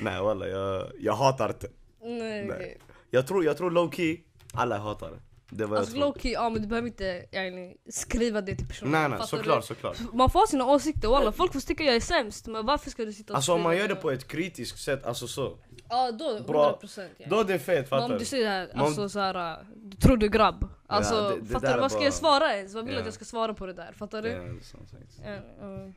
Nej 0.00 0.22
walla, 0.22 0.48
jag, 0.48 0.86
jag 1.00 1.12
hatar 1.14 1.48
det. 1.60 1.68
Nej, 2.02 2.18
Nej. 2.44 2.50
okej. 2.56 2.78
Jag 3.10 3.26
tror, 3.26 3.44
jag 3.44 3.56
tror 3.56 3.70
low 3.70 3.90
key, 3.90 4.16
alla 4.52 4.78
hatar 4.78 5.10
det. 5.10 5.18
Det 5.52 5.66
var 5.66 5.76
Alltså 5.76 5.96
jag 5.96 6.02
tror. 6.02 6.12
low 6.12 6.18
key, 6.22 6.32
ja 6.32 6.48
men 6.50 6.62
du 6.62 6.68
behöver 6.68 6.88
inte 6.88 7.26
yani, 7.30 7.76
skriva 7.90 8.40
det 8.40 8.56
till 8.56 8.66
personen. 8.68 8.92
Nej 8.92 9.08
nej, 9.08 9.18
fattar 9.18 9.26
såklart 9.36 9.60
du? 9.62 9.66
såklart. 9.66 9.96
Man 10.12 10.30
får 10.30 10.46
sina 10.46 10.66
åsikter 10.66 11.08
walla, 11.08 11.32
folk 11.32 11.52
får 11.52 11.60
tycka 11.60 11.84
jag 11.84 11.96
är 11.96 12.00
sämst 12.00 12.46
men 12.46 12.66
varför 12.66 12.90
ska 12.90 13.04
du 13.04 13.12
sitta 13.12 13.32
och 13.32 13.36
Alltså 13.36 13.52
om 13.52 13.62
man 13.62 13.76
gör 13.76 13.88
det 13.88 13.94
på 13.94 14.10
ett 14.10 14.28
kritiskt 14.28 14.78
sätt, 14.78 15.04
alltså 15.06 15.26
så. 15.28 15.58
Ja 15.88 16.12
då, 16.12 16.40
Bra. 16.46 16.78
100% 16.82 17.08
ja. 17.18 17.26
Då 17.30 17.40
är 17.40 17.44
det 17.44 17.58
fett, 17.58 17.88
fattar 17.88 18.04
om 18.04 18.10
du? 18.10 18.18
du 18.18 18.24
säger 18.24 18.48
här, 18.48 18.66
Men 18.72 18.80
om- 18.80 18.86
alltså 18.86 19.08
såhär, 19.08 19.64
du 19.76 19.96
tror 19.96 20.16
du 20.16 20.26
är 20.26 20.30
grabb? 20.30 20.68
Alltså 20.86 21.14
det- 21.28 21.34
det 21.36 21.40
där 21.40 21.46
fattar 21.52 21.74
du? 21.74 21.80
Vad 21.80 21.92
ska 21.92 22.02
jag 22.04 22.14
svara 22.14 22.56
ens? 22.56 22.74
Vad 22.74 22.84
vill 22.84 22.92
du 22.92 22.96
Ja. 22.96 23.00
att 23.00 23.06
jag 23.06 23.14
ska 23.14 23.24
svara 23.24 23.54
på 23.54 23.66
det 23.66 23.72
där? 23.72 23.92
Fattar 23.92 24.22
du? 24.22 24.28
Ja, 24.28 24.38
det 24.38 24.44
är 24.44 24.60
sant. 24.62 24.94
Ja, 25.24 25.30
ja. 25.60 25.92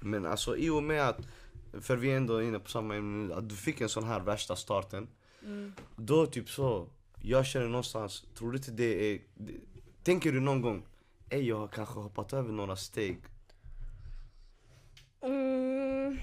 Men 0.00 0.26
alltså 0.26 0.56
i 0.56 0.70
och 0.70 0.82
med 0.82 1.08
att, 1.08 1.18
för 1.80 1.96
vi 1.96 2.10
är 2.12 2.16
ändå 2.16 2.42
inne 2.42 2.58
på 2.58 2.70
samma 2.70 2.96
ämne 2.96 3.34
att 3.34 3.48
du 3.48 3.54
fick 3.54 3.80
en 3.80 3.88
sån 3.88 4.04
här 4.04 4.20
värsta 4.20 4.56
starten. 4.56 5.08
Mm. 5.44 5.72
Då 5.96 6.26
typ 6.26 6.50
så, 6.50 6.88
jag 7.22 7.46
känner 7.46 7.68
någonstans, 7.68 8.24
tror 8.34 8.52
du 8.52 8.56
inte 8.56 8.70
det 8.70 9.12
är, 9.14 9.20
det, 9.34 9.52
tänker 10.02 10.32
du 10.32 10.40
någon 10.40 10.62
gång, 10.62 10.86
ey 11.30 11.42
jag 11.42 11.58
har 11.58 11.68
kanske 11.68 12.00
hoppat 12.00 12.32
över 12.32 12.52
några 12.52 12.76
steg? 12.76 13.18
Mm, 15.20 16.18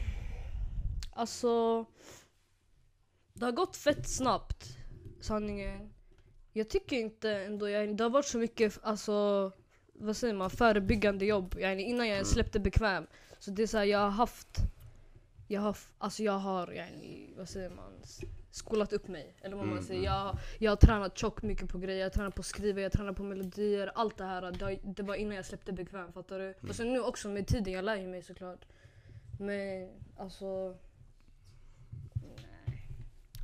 alltså, 1.12 1.86
det 3.34 3.46
har 3.46 3.52
gått 3.52 3.76
fett 3.76 4.10
snabbt, 4.10 4.78
sanningen. 5.22 5.94
Jag 6.54 6.70
tycker 6.70 6.96
inte 6.96 7.32
ändå, 7.32 7.70
jag, 7.70 7.98
det 7.98 8.04
har 8.04 8.10
varit 8.10 8.26
så 8.26 8.38
mycket, 8.38 8.80
alltså, 8.84 9.52
vad 9.94 10.18
säger 10.18 10.34
man, 10.34 10.50
förebyggande 10.50 11.26
jobb 11.26 11.56
yani, 11.60 11.84
innan 11.84 12.08
jag 12.08 12.16
ens 12.16 12.32
släppte 12.32 12.60
bekväm. 12.60 13.08
Så 13.40 13.52
det 13.52 13.64
är 13.64 13.68
så 13.68 13.78
här, 13.78 13.86
jag 13.86 14.00
har 14.00 14.10
haft, 14.10 14.58
jag 15.48 15.62
har, 15.62 15.78
alltså 15.98 16.24
jag 16.24 16.40
har, 16.40 16.72
yani, 16.72 17.34
vad 17.38 17.50
säger 17.50 17.70
man, 17.70 17.94
skolat 18.58 18.94
upp 18.94 19.08
mig. 19.08 19.36
Eller 19.42 19.56
vad 19.56 19.66
man 19.66 19.74
Mm, 19.74 19.88
säger. 19.88 20.00
mm. 20.00 20.14
Jag, 20.14 20.38
jag 20.60 20.72
har 20.72 20.76
tränat 20.76 21.18
tjockt 21.18 21.44
mycket 21.44 21.70
på 21.70 21.78
grejer, 21.78 22.00
jag 22.00 22.06
har 22.06 22.10
tränat 22.10 22.36
på 22.36 22.40
att 22.40 22.46
skriva, 22.46 22.80
jag 22.82 22.86
har 22.86 22.90
tränat 22.90 23.16
på 23.16 23.24
melodier, 23.24 23.92
allt 23.96 24.18
det 24.18 24.24
här. 24.24 24.52
Det, 24.52 24.80
det 24.84 25.04
var 25.04 25.16
innan 25.16 25.36
jag 25.36 25.46
släppte 25.46 25.74
bekväm, 25.74 26.14
fattar 26.14 26.40
du? 26.40 26.54
Och 26.70 26.76
sen 26.76 26.94
nu 26.94 27.00
också 27.02 27.30
med 27.30 27.48
tiden, 27.48 27.74
jag 27.74 27.86
lär 27.86 27.96
ju 27.96 28.08
mig 28.08 28.22
såklart. 28.22 28.66
Men 29.40 29.90
alltså, 30.18 30.76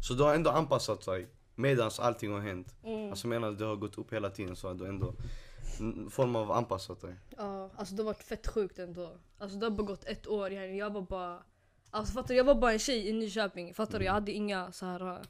Så 0.01 0.13
du 0.13 0.24
har 0.24 0.36
ändå 0.36 0.50
anpassat 0.50 1.05
dig 1.05 1.27
medans 1.55 2.00
allting 2.00 2.32
har 2.34 2.39
hänt. 2.39 2.75
mm, 2.84 3.10
Alltså 3.10 3.27
medan 3.27 3.58
det 3.58 3.65
har 3.65 3.75
gått 3.75 3.98
upp 3.98 4.13
hela 4.13 4.29
tiden 4.29 4.55
så 4.55 4.67
har 4.67 4.75
du 4.75 4.88
ändå 4.88 5.13
form 6.10 6.36
av 6.36 6.51
anpassat 6.51 7.01
dig. 7.01 7.15
ja, 7.38 7.70
alltså 7.75 7.96
det 7.96 8.01
har 8.03 8.05
varit 8.05 8.24
fett 8.24 8.48
sjukt 8.48 8.79
ändå. 8.79 9.12
Alltså 9.38 9.58
det 9.58 9.65
har 9.65 9.72
bara 9.72 9.84
gått 9.88 10.05
ett 10.05 10.27
år, 10.27 10.51
jag 10.51 10.93
var 10.93 11.01
bara 11.01 11.43
Alltså 11.95 12.13
fattar 12.13 12.27
du, 12.27 12.35
jag 12.35 12.43
var 12.43 12.55
bara 12.55 12.73
en 12.73 12.79
tjej 12.79 13.09
i 13.09 13.13
Nyköping, 13.13 13.73
fattar 13.73 14.00
du? 14.00 14.05
Jag 14.05 14.13
hade 14.13 14.31
inga 14.31 14.71
så 14.71 14.85
här 14.85 15.15
äh, 15.15 15.21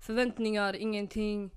förväntningar, 0.00 0.76
ingenting. 0.76 1.50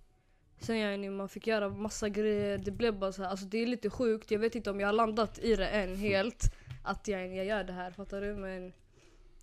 Sen 0.60 0.78
yani, 0.78 1.10
man 1.10 1.30
fick 1.30 1.48
göra 1.48 1.70
massa 1.70 2.10
grejer, 2.10 2.58
det 2.58 2.72
blev 2.72 3.00
bara 3.00 3.12
så 3.12 3.24
här, 3.24 3.30
alltså 3.30 3.46
det 3.46 3.58
är 3.58 3.68
lite 3.68 3.90
sjukt, 3.90 4.32
jag 4.32 4.40
vet 4.40 4.56
inte 4.56 4.70
om 4.72 4.80
jag 4.80 4.88
har 4.88 4.94
landat 4.94 5.40
i 5.40 5.56
det 5.56 5.68
än 5.68 5.96
helt. 5.96 6.54
Att 6.84 7.08
yani, 7.08 7.38
jag 7.38 7.46
gör 7.46 7.64
det 7.64 7.74
här, 7.74 7.92
fattar 7.92 8.22
du? 8.22 8.36
Men 8.36 8.74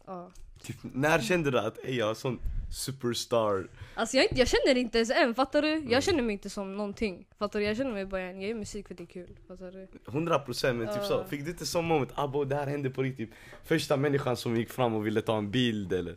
ja. 0.06 0.30
Typ, 0.62 0.76
när 0.82 1.20
kände 1.20 1.50
du 1.50 1.58
att 1.58 1.78
ey 1.78 1.96
jag 1.96 2.10
är 2.10 2.14
sån 2.14 2.38
superstar? 2.70 3.68
Alltså 3.94 4.16
jag, 4.16 4.26
jag 4.30 4.48
känner 4.48 4.76
inte 4.76 4.98
ens 4.98 5.10
än, 5.10 5.34
fattar 5.34 5.62
du? 5.62 5.84
Jag 5.88 6.02
känner 6.02 6.22
mig 6.22 6.32
inte 6.32 6.50
som 6.50 6.76
någonting. 6.76 7.26
Fattar 7.38 7.58
du? 7.58 7.64
Jag 7.66 7.76
känner 7.76 7.92
mig 7.92 8.06
bara, 8.06 8.20
jag 8.22 8.42
gör 8.42 8.54
musik 8.54 8.88
för 8.88 8.94
det 8.94 9.02
är 9.02 9.06
kul. 9.06 9.36
Fattar 9.48 9.70
du? 9.72 9.88
100% 10.06 10.72
men 10.72 10.94
typ 10.94 11.04
så, 11.04 11.24
fick 11.24 11.44
du 11.44 11.50
inte 11.50 11.66
sån 11.66 11.84
moment, 11.84 12.10
abo 12.14 12.44
det 12.44 12.56
här 12.56 12.66
hände 12.66 12.90
på 12.90 13.02
riktigt? 13.02 13.30
Första 13.64 13.96
människan 13.96 14.36
som 14.36 14.56
gick 14.56 14.70
fram 14.70 14.94
och 14.94 15.06
ville 15.06 15.22
ta 15.22 15.38
en 15.38 15.50
bild 15.50 15.92
eller? 15.92 16.16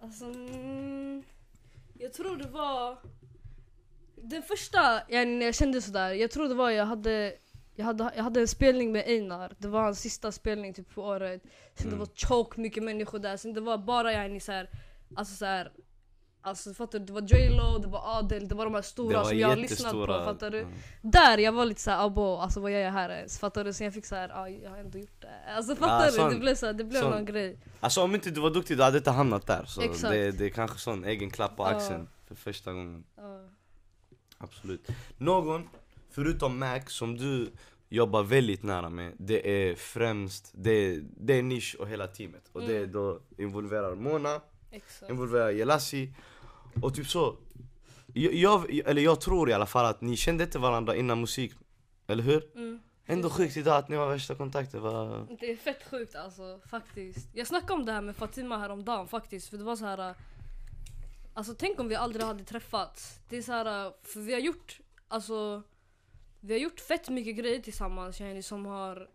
Alltså, 0.00 0.24
mm, 0.24 1.22
Jag 1.98 2.12
tror 2.12 2.36
det 2.36 2.48
var... 2.48 2.98
Den 4.16 4.42
första 4.42 5.00
när 5.08 5.44
jag 5.44 5.54
kände 5.54 5.82
sådär, 5.82 6.10
jag 6.12 6.30
tror 6.30 6.48
det 6.48 6.54
var 6.54 6.70
jag 6.70 6.86
hade 6.86 7.34
jag 7.76 7.84
hade, 7.84 8.12
jag 8.16 8.22
hade 8.24 8.40
en 8.40 8.48
spelning 8.48 8.92
med 8.92 9.04
Einar, 9.06 9.52
det 9.58 9.68
var 9.68 9.82
hans 9.82 10.00
sista 10.00 10.32
spelning 10.32 10.74
typ 10.74 10.94
på 10.94 11.02
året. 11.02 11.42
Sen 11.74 11.86
Mm. 11.86 11.90
det 11.90 11.96
var 11.98 12.08
choke 12.28 12.60
mycket 12.60 12.82
människor 12.82 13.18
där, 13.18 13.36
sen 13.36 13.54
det 13.54 13.60
var 13.60 13.78
bara 13.78 14.12
yani 14.12 14.40
såhär, 14.40 14.68
alltså 15.16 15.34
såhär 15.34 15.72
Alltså 16.46 16.74
fattar 16.74 16.98
du? 16.98 17.04
Det 17.04 17.12
var 17.12 17.22
J 17.22 17.50
Lo, 17.50 17.78
det 17.78 17.88
var 17.88 18.18
Adel, 18.18 18.48
det 18.48 18.54
var 18.54 18.64
de 18.64 18.74
här 18.74 18.80
Det 18.82 18.86
stora 18.88 19.24
som 19.24 19.38
jag 19.38 19.48
har 19.48 19.56
lyssnat 19.56 19.92
på, 19.92 20.06
fattar 20.06 20.50
du? 20.50 20.58
Mm. 20.60 20.72
Där 21.02 21.38
jag 21.38 21.52
var 21.52 21.64
lite 21.64 21.80
såhär 21.80 22.06
abo, 22.06 22.36
alltså 22.36 22.60
vad 22.60 22.70
gör 22.72 22.78
jag 22.78 22.92
här 22.92 23.10
ens? 23.10 23.38
Fattar 23.38 23.64
du? 23.64 23.72
Sen 23.72 23.84
jag 23.84 23.94
fick 23.94 24.06
såhär, 24.06 24.30
ah, 24.34 24.48
jag 24.48 24.70
har 24.70 24.78
ändå 24.78 24.98
gjort 24.98 25.20
det. 25.20 25.52
Alltså 25.56 25.76
fattar 25.76 26.10
Ja, 26.16 26.28
du? 26.28 26.34
det 26.34 26.40
blev, 26.40 26.54
så 26.54 26.66
här, 26.66 26.72
det 26.72 26.84
blev 26.84 27.00
sån- 27.00 27.10
någon 27.10 27.24
grej. 27.24 27.58
Alltså 27.80 28.02
om 28.02 28.14
inte 28.14 28.30
du 28.30 28.40
var 28.40 28.50
duktig 28.50 28.76
du 28.76 28.82
hade 28.82 28.98
inte 28.98 29.10
hamnat 29.10 29.46
där. 29.46 29.64
Så 29.64 29.80
Exakt. 29.80 30.12
det, 30.12 30.30
det 30.30 30.44
är 30.44 30.48
kanske 30.50 30.78
sån 30.78 31.04
egen 31.04 31.30
klapp 31.30 31.56
på 31.56 31.64
axeln 31.64 32.08
för 32.26 32.34
första 32.34 32.72
gången. 32.72 33.04
Ja. 33.16 33.40
Absolut. 34.38 34.88
Någon, 35.18 35.68
förutom 36.10 36.58
Mac, 36.58 36.80
som 36.86 37.16
du 37.16 37.52
jobbar 37.88 38.22
väldigt 38.22 38.62
nära 38.62 38.88
med, 38.90 39.12
det 39.18 39.70
är 39.70 39.74
främst, 39.74 40.50
det, 40.54 41.00
det 41.16 41.38
är 41.38 41.42
Nish 41.42 41.74
och 41.78 41.88
hela 41.88 42.06
teamet. 42.06 42.48
Och 42.52 42.60
det 42.62 42.76
Mm. 42.78 42.92
då 42.92 43.20
involverar 43.38 43.94
Mona, 43.94 44.40
Exakt. 44.74 45.10
involverar 45.10 45.50
Jelassi 45.50 46.14
och 46.82 46.94
typ 46.94 47.06
så. 47.06 47.36
Jag, 48.14 48.34
jag, 48.34 48.70
eller 48.70 49.02
jag 49.02 49.20
tror 49.20 49.50
i 49.50 49.52
alla 49.52 49.66
fall 49.66 49.86
att 49.86 50.00
ni 50.00 50.16
kände 50.16 50.44
inte 50.44 50.58
varandra 50.58 50.96
innan 50.96 51.20
musik, 51.20 51.52
eller 52.06 52.22
hur? 52.22 52.56
Mm. 52.56 52.80
Ändå 53.06 53.30
sjukt 53.30 53.56
idag 53.56 53.76
att 53.76 53.88
ni 53.88 53.96
var 53.96 54.08
värsta 54.10 54.34
kontakter. 54.34 54.78
Va? 54.78 55.26
Det 55.40 55.52
är 55.52 55.56
fett 55.56 55.90
sjukt 55.90 56.14
alltså, 56.16 56.60
faktiskt. 56.70 57.28
Jag 57.32 57.46
snackade 57.46 57.72
om 57.72 57.86
det 57.86 57.92
här 57.92 58.02
med 58.02 58.16
Fatima 58.16 58.58
häromdagen 58.58 59.08
faktiskt, 59.08 59.48
för 59.48 59.56
det 59.56 59.64
var 59.64 59.76
så 59.76 59.84
här. 59.84 60.14
Alltså 61.34 61.54
tänk 61.58 61.80
om 61.80 61.88
vi 61.88 61.94
aldrig 61.94 62.24
hade 62.24 62.44
träffats. 62.44 63.20
Det 63.28 63.36
är 63.36 63.42
så 63.42 63.52
här, 63.52 63.92
för 64.02 64.20
vi 64.20 64.32
har 64.32 64.40
gjort, 64.40 64.80
alltså 65.08 65.62
Vi 66.40 66.52
har 66.52 66.60
gjort 66.60 66.80
fett 66.80 67.08
mycket 67.08 67.36
grejer 67.36 67.60
tillsammans 67.60 68.20
yani, 68.20 68.42
som 68.42 68.66
har 68.66 69.08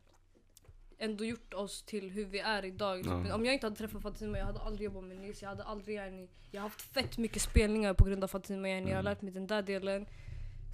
ändå 1.00 1.26
gjort 1.26 1.54
oss 1.54 1.84
till 1.84 2.10
hur 2.10 2.26
vi 2.26 2.40
är 2.40 2.66
idag. 2.66 2.98
Ja. 3.06 3.24
Typ, 3.24 3.34
Om 3.34 3.46
jag 3.46 3.54
inte 3.54 3.66
hade 3.66 3.76
träffat 3.76 4.02
Fatima, 4.02 4.38
jag 4.38 4.46
hade 4.46 4.60
aldrig 4.60 4.86
jobbat 4.86 5.04
med 5.04 5.18
Nils. 5.18 5.42
Jag 5.42 5.50
hade 5.50 5.64
aldrig 5.64 5.96
yani, 5.96 6.28
Jag 6.52 6.62
har 6.62 6.70
haft 6.70 6.82
fett 6.82 7.18
mycket 7.18 7.42
spelningar 7.42 7.94
på 7.94 8.06
grund 8.06 8.24
av 8.24 8.28
Fatima. 8.28 8.70
Yani. 8.70 8.82
Jag 8.90 8.98
har 8.98 9.02
Mm. 9.02 9.06
lärt 9.06 9.22
mig 9.22 9.34
den 9.34 9.48
där 9.48 9.62
delen. 9.62 10.06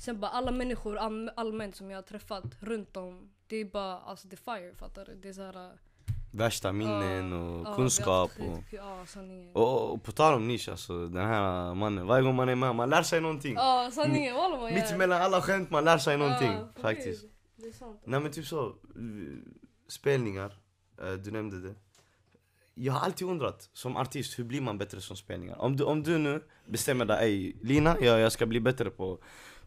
Sen 0.06 0.20
bara 0.20 0.32
alla 0.32 0.52
människor 0.52 0.98
all, 0.98 1.32
allmänt 1.36 1.76
som 1.76 1.90
jag 1.92 1.98
har 1.98 2.04
träffat 2.04 2.44
runt 2.60 2.98
om. 2.98 3.30
Det 3.48 3.56
är 3.56 3.66
bara 3.66 3.98
alltså 4.00 4.28
det 4.28 4.36
är 4.36 4.58
fire, 4.60 4.76
fattar 4.76 5.06
du? 5.06 5.16
Det 5.16 5.30
är 5.30 5.34
så 5.34 5.42
här, 5.42 5.66
äh, 5.66 5.72
Värsta 6.32 6.72
minnen 6.72 7.32
Ja, 7.32 7.38
och 7.38 7.66
ja, 7.66 7.70
har 7.70 7.76
kunskap. 7.76 8.30
haft 8.32 8.40
Och. 8.40 8.74
Ja, 8.74 9.06
sanningen. 9.06 9.56
och, 9.56 9.94
och 9.94 10.04
på 10.04 10.12
tal 10.12 10.34
om 10.34 10.48
Nish 10.48 10.70
alltså, 10.70 11.08
den 11.08 11.28
här 11.28 11.74
mannen, 11.74 12.08
varje 12.08 12.24
gång 12.24 12.36
man 12.36 12.50
är 12.50 12.56
med, 12.56 12.76
man 12.76 12.90
lär 12.90 13.04
sig 13.04 13.22
någonting. 13.22 13.54
Ja, 13.56 13.90
sanningen. 13.94 14.36
Walla 14.36 14.58
man 14.58 14.74
Mitt 14.74 14.92
emellan 14.92 15.22
alla 15.22 15.42
skämt, 15.42 15.70
man 15.70 15.86
lär 15.86 15.98
sig 15.98 16.18
någonting. 16.18 16.52
Ja, 16.52 16.82
faktiskt. 16.82 17.26
Det 17.56 17.68
är 17.68 17.72
sant. 17.74 18.02
Nej 18.06 18.20
men 18.20 18.32
typ 18.32 18.46
så, 18.46 18.76
spelningar, 19.88 20.54
eh, 21.02 21.12
du 21.14 21.32
nämnde 21.32 21.62
det. 21.62 21.76
Jag 22.74 22.94
har 22.94 23.00
alltid 23.00 23.28
undrat, 23.28 23.70
som 23.74 23.98
artist, 23.98 24.40
hur 24.40 24.44
blir 24.44 24.62
man 24.62 24.78
bättre 24.78 25.02
som 25.02 25.16
spelningar? 25.18 25.62
Om 25.62 25.76
du, 25.76 25.84
om 25.84 26.04
du 26.04 26.18
nu 26.18 26.42
bestämmer 26.66 27.06
dig, 27.06 27.18
"Ey, 27.34 27.54
Lina, 27.62 27.98
jag, 28.02 28.20
jag 28.20 28.32
ska 28.32 28.46
bli 28.46 28.60
bättre 28.60 28.90
på 28.90 29.20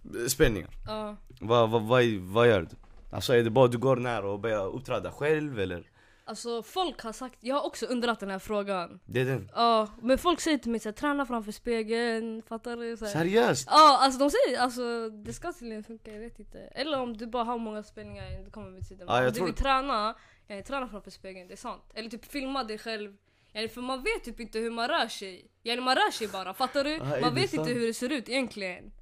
eh, 0.04 0.26
spelningar. 0.28 0.70
Ja. 0.86 1.16
Vad, 1.40 1.70
vad, 1.70 1.82
vad, 1.82 2.04
vad 2.14 2.48
gör 2.48 2.60
du? 2.62 2.76
Alltså 3.10 3.32
är 3.34 3.42
det 3.44 3.50
bara 3.50 3.68
du 3.68 3.78
går 3.78 3.96
nära 3.96 4.30
och 4.30 4.40
börjar 4.40 4.66
uppträda 4.66 5.12
själv 5.12 5.60
eller? 5.60 5.90
Alltså 6.28 6.62
folk 6.62 7.00
har 7.02 7.12
sagt, 7.12 7.38
jag 7.40 7.54
har 7.54 7.66
också 7.66 7.86
undrat 7.86 8.20
den 8.20 8.30
här 8.30 8.38
frågan. 8.38 9.00
Det 9.06 9.20
är 9.20 9.24
den. 9.24 9.50
Ja, 9.54 9.88
men 10.02 10.18
folk 10.18 10.40
säger 10.40 10.58
till 10.58 10.70
mig 10.70 10.80
såhär, 10.80 10.92
träna 10.94 11.26
framför 11.26 11.52
spegeln, 11.52 12.42
fattar 12.42 12.76
du? 12.76 12.96
Så 12.96 13.04
här. 13.04 13.12
Seriöst? 13.12 13.68
Ja, 13.70 13.98
alltså 14.00 14.18
de 14.18 14.30
säger 14.30 14.58
alltså 14.60 15.08
det 15.10 15.32
ska 15.32 15.52
tydligen 15.52 15.84
funka, 15.84 16.12
jag 16.12 16.20
vet 16.20 16.38
inte. 16.38 16.58
Eller 16.58 17.00
om 17.00 17.16
du 17.16 17.26
bara 17.26 17.44
har 17.44 17.58
många 17.58 17.82
spelningar, 17.82 18.44
det 18.44 18.50
kommer 18.50 18.70
med 18.70 18.88
tiden. 18.88 19.06
Ja, 19.10 19.18
om 19.18 19.24
du 19.24 19.30
tror- 19.30 19.46
vill 19.46 19.54
träna, 19.54 20.14
ja, 20.46 20.62
träna 20.62 20.88
framför 20.88 21.10
spegeln, 21.10 21.48
det 21.48 21.54
är 21.54 21.56
sant. 21.56 21.84
Eller 21.94 22.10
typ 22.10 22.24
filma 22.24 22.64
dig 22.64 22.78
själv. 22.78 23.16
Ja, 23.52 23.68
för 23.68 23.80
man 23.80 24.02
vet 24.02 24.24
typ 24.24 24.40
inte 24.40 24.58
hur 24.58 24.70
man 24.70 24.88
rör 24.88 25.08
sig. 25.08 25.50
Ja, 25.62 25.80
man 25.80 25.94
rör 25.96 26.10
sig 26.10 26.28
bara, 26.28 26.54
fattar 26.54 26.84
du? 26.84 26.90
Ja, 26.96 27.20
man 27.20 27.34
vet 27.34 27.50
sant? 27.50 27.60
inte 27.68 27.80
hur 27.80 27.86
det 27.86 27.94
ser 27.94 28.12
ut 28.12 28.28
egentligen. 28.28 28.92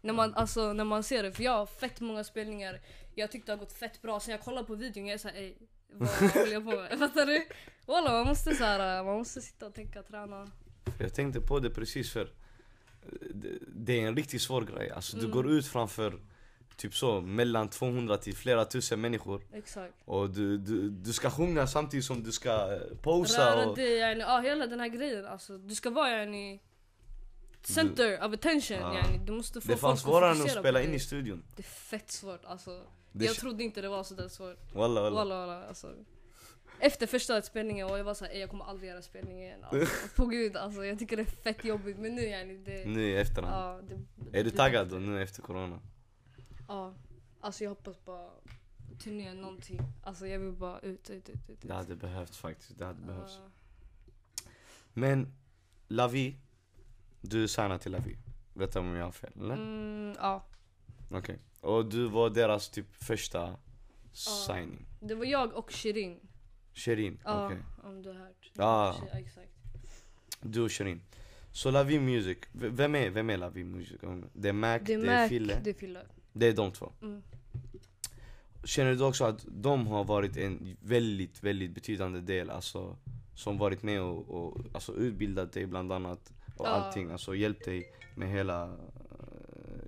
När 0.00 0.12
man, 0.12 0.34
alltså, 0.34 0.72
när 0.72 0.84
man 0.84 1.02
ser 1.02 1.22
det, 1.22 1.32
för 1.32 1.42
jag 1.42 1.52
har 1.52 1.66
fett 1.66 2.00
många 2.00 2.24
spelningar. 2.24 2.80
Jag 3.14 3.30
tyckte 3.30 3.52
det 3.52 3.56
har 3.56 3.60
gått 3.64 3.72
fett 3.72 4.02
bra, 4.02 4.20
sen 4.20 4.32
jag 4.32 4.40
kollar 4.40 4.62
på 4.62 4.74
videon 4.74 5.06
jag 5.06 5.14
är 5.14 5.18
såhär 5.18 5.54
vad 5.98 6.08
håller 6.08 6.52
jag 6.52 6.64
på 6.64 6.70
med? 6.70 6.98
Fattar 6.98 7.26
du? 7.26 7.46
Walla, 7.86 8.12
man 8.12 8.26
måste 8.26 8.54
så 8.54 8.64
här, 8.64 9.04
man 9.04 9.16
måste 9.16 9.40
sitta 9.40 9.66
och 9.66 9.74
tänka 9.74 10.02
träna. 10.02 10.50
Jag 10.98 11.14
tänkte 11.14 11.40
på 11.40 11.58
det 11.58 11.70
precis 11.70 12.12
för 12.12 12.22
eh, 12.22 12.28
det, 13.34 13.48
det 13.74 14.00
är 14.00 14.06
en 14.08 14.16
riktigt 14.16 14.42
svår 14.42 14.62
grej. 14.62 14.90
Alltså 14.90 15.16
du 15.16 15.22
Mm. 15.22 15.32
går 15.34 15.50
ut 15.50 15.66
framför 15.66 16.18
typ 16.76 16.94
så 16.94 17.20
mellan 17.20 17.68
200 17.68 18.16
till 18.16 18.34
flera 18.34 18.64
tusen 18.64 19.00
människor 19.00 19.42
Exakt. 19.52 19.94
och 20.04 20.30
du, 20.30 20.58
du, 20.58 20.90
du 20.90 21.12
ska 21.12 21.30
sjunga 21.30 21.66
samtidigt 21.66 22.04
som 22.06 22.22
du 22.22 22.32
ska 22.32 22.50
eh, 22.74 22.80
posa 23.02 23.56
Röra 23.56 23.66
och... 23.68 23.76
dig, 23.76 23.98
yani, 23.98 24.20
ja 24.20 24.40
hela 24.40 24.66
den 24.66 24.80
här 24.80 24.88
grejen 24.88 25.26
alltså. 25.26 25.58
Du 25.58 25.74
ska 25.74 25.90
vara 25.90 26.10
yani 26.10 26.60
center 27.62 28.18
of 28.26 28.34
attention 28.34 28.76
Ja. 28.80 28.94
yani. 28.94 29.18
Du 29.26 29.32
måste 29.32 29.60
få 29.60 29.66
Det 29.68 29.72
är 29.74 29.76
fan 29.76 29.96
svårare 29.98 30.30
än 30.30 30.42
att 30.42 30.50
spela 30.50 30.82
in 30.82 30.94
i 30.94 30.98
studion. 31.00 31.42
Det 31.56 31.60
är 31.60 31.64
fett 31.64 32.10
svårt 32.10 32.44
alltså. 32.44 32.80
Det 33.16 33.24
jag 33.24 33.36
trodde 33.36 33.64
inte 33.64 33.80
det 33.80 33.88
var 33.88 34.02
sådär 34.04 34.28
svårt. 34.28 34.74
Walla 34.74 35.02
walla. 35.02 35.16
Walla 35.16 35.46
walla 35.46 35.66
alltså. 35.68 35.94
Efter 36.78 37.06
första 37.06 37.42
spelningen 37.42 37.90
och 37.90 37.98
jag 37.98 38.04
var 38.04 38.14
såhär, 38.14 38.32
"Ey, 38.32 38.40
jag 38.40 38.50
kommer 38.50 38.64
aldrig 38.64 38.90
göra 38.90 39.02
spelning 39.02 39.42
igen. 39.42 39.64
Alltså, 39.64 40.08
på 40.16 40.26
gud 40.26 40.56
alltså, 40.56 40.84
jag 40.84 40.98
tycker 40.98 41.16
det 41.16 41.22
är 41.22 41.26
fett 41.26 41.64
jobbigt 41.64 41.98
men 41.98 42.14
nu 42.14 42.22
yani 42.22 42.56
det... 42.58 42.84
Nu 42.88 43.02
i 43.10 43.16
efterhand. 43.16 43.54
Ja, 43.54 43.96
det, 43.96 44.30
det 44.30 44.38
Är 44.38 44.44
du 44.44 44.50
taggad 44.50 44.88
då 44.88 44.96
nu 44.96 45.22
efter 45.22 45.42
corona? 45.42 45.80
Ja. 46.68 46.94
Alltså 47.40 47.64
jag 47.64 47.70
hoppas 47.70 48.04
bara 48.04 48.30
turné 48.98 49.34
någonting. 49.34 49.80
Alltså 50.02 50.26
jag 50.26 50.38
vill 50.38 50.52
bara 50.52 50.78
ut, 50.78 51.10
ut, 51.10 51.28
ut, 51.28 51.50
ut. 51.50 51.58
Det 51.62 51.74
hade 51.74 51.96
behövts 51.96 52.38
faktiskt, 52.38 52.78
det 52.78 52.84
hade 52.84 53.02
behövts. 53.02 53.38
Ja. 53.38 53.50
Men 54.92 55.34
Lavi, 55.88 56.36
du 57.20 57.42
är 57.42 57.46
signad 57.46 57.80
till 57.80 57.92
Lavi. 57.92 58.16
Vet 58.54 58.72
du 58.72 58.78
om 58.78 58.94
jag 58.94 59.04
har 59.04 59.12
fel 59.12 59.32
eller? 59.36 59.54
Mm, 59.54 60.16
ja. 60.20 60.44
Okej. 61.10 61.38
Och 61.64 61.86
du 61.86 62.04
var 62.08 62.30
deras 62.30 62.70
typ 62.70 62.94
första 63.04 63.56
signing? 64.12 64.86
Det 65.00 65.14
var 65.14 65.24
jag 65.24 65.52
och 65.54 65.72
Shirin. 65.72 66.20
Shirin? 66.74 67.18
Ja, 67.24 67.46
Okej. 67.46 67.58
om 67.84 68.02
du 68.02 68.08
har 68.08 68.16
hört. 68.16 68.50
Ja. 68.52 68.96
Ja, 69.12 69.18
exakt. 69.18 69.50
Du 70.40 70.60
och 70.60 70.72
Shirin. 70.72 71.00
Så 71.52 71.70
Lavi 71.70 71.98
Music, 72.00 72.38
v- 72.52 72.68
vem 72.68 72.94
är, 72.94 73.10
vem 73.10 73.30
är 73.30 73.36
Lavi 73.36 73.64
Music? 73.64 74.00
Det 74.32 74.48
är 74.48 74.52
Mac, 74.52 74.78
Det 74.78 74.94
är, 74.94 74.98
det 74.98 75.06
är 75.12 75.22
Mac, 75.22 75.28
Fille, 75.28 75.60
det 75.64 75.70
är 75.70 75.74
Fille. 75.74 76.00
det 76.32 76.46
är 76.46 76.52
de 76.52 76.72
två. 76.72 76.92
Mm. 77.02 77.22
Känner 78.64 78.94
du 78.94 79.04
också 79.04 79.24
att 79.24 79.44
de 79.48 79.86
har 79.86 80.04
varit 80.04 80.36
en 80.36 80.76
väldigt, 80.80 81.42
väldigt 81.42 81.70
betydande 81.74 82.20
del, 82.20 82.50
alltså 82.50 82.96
som 83.34 83.58
varit 83.58 83.82
med 83.82 84.00
och, 84.02 84.28
och 84.28 84.60
alltså, 84.72 84.94
utbildat 84.94 85.52
dig 85.52 85.66
bland 85.66 85.92
annat 85.92 86.32
och 86.56 86.66
Ja. 86.66 86.70
allting, 86.70 87.10
alltså 87.10 87.34
hjälpt 87.34 87.64
dig 87.64 87.92
med 88.16 88.28
hela 88.30 88.76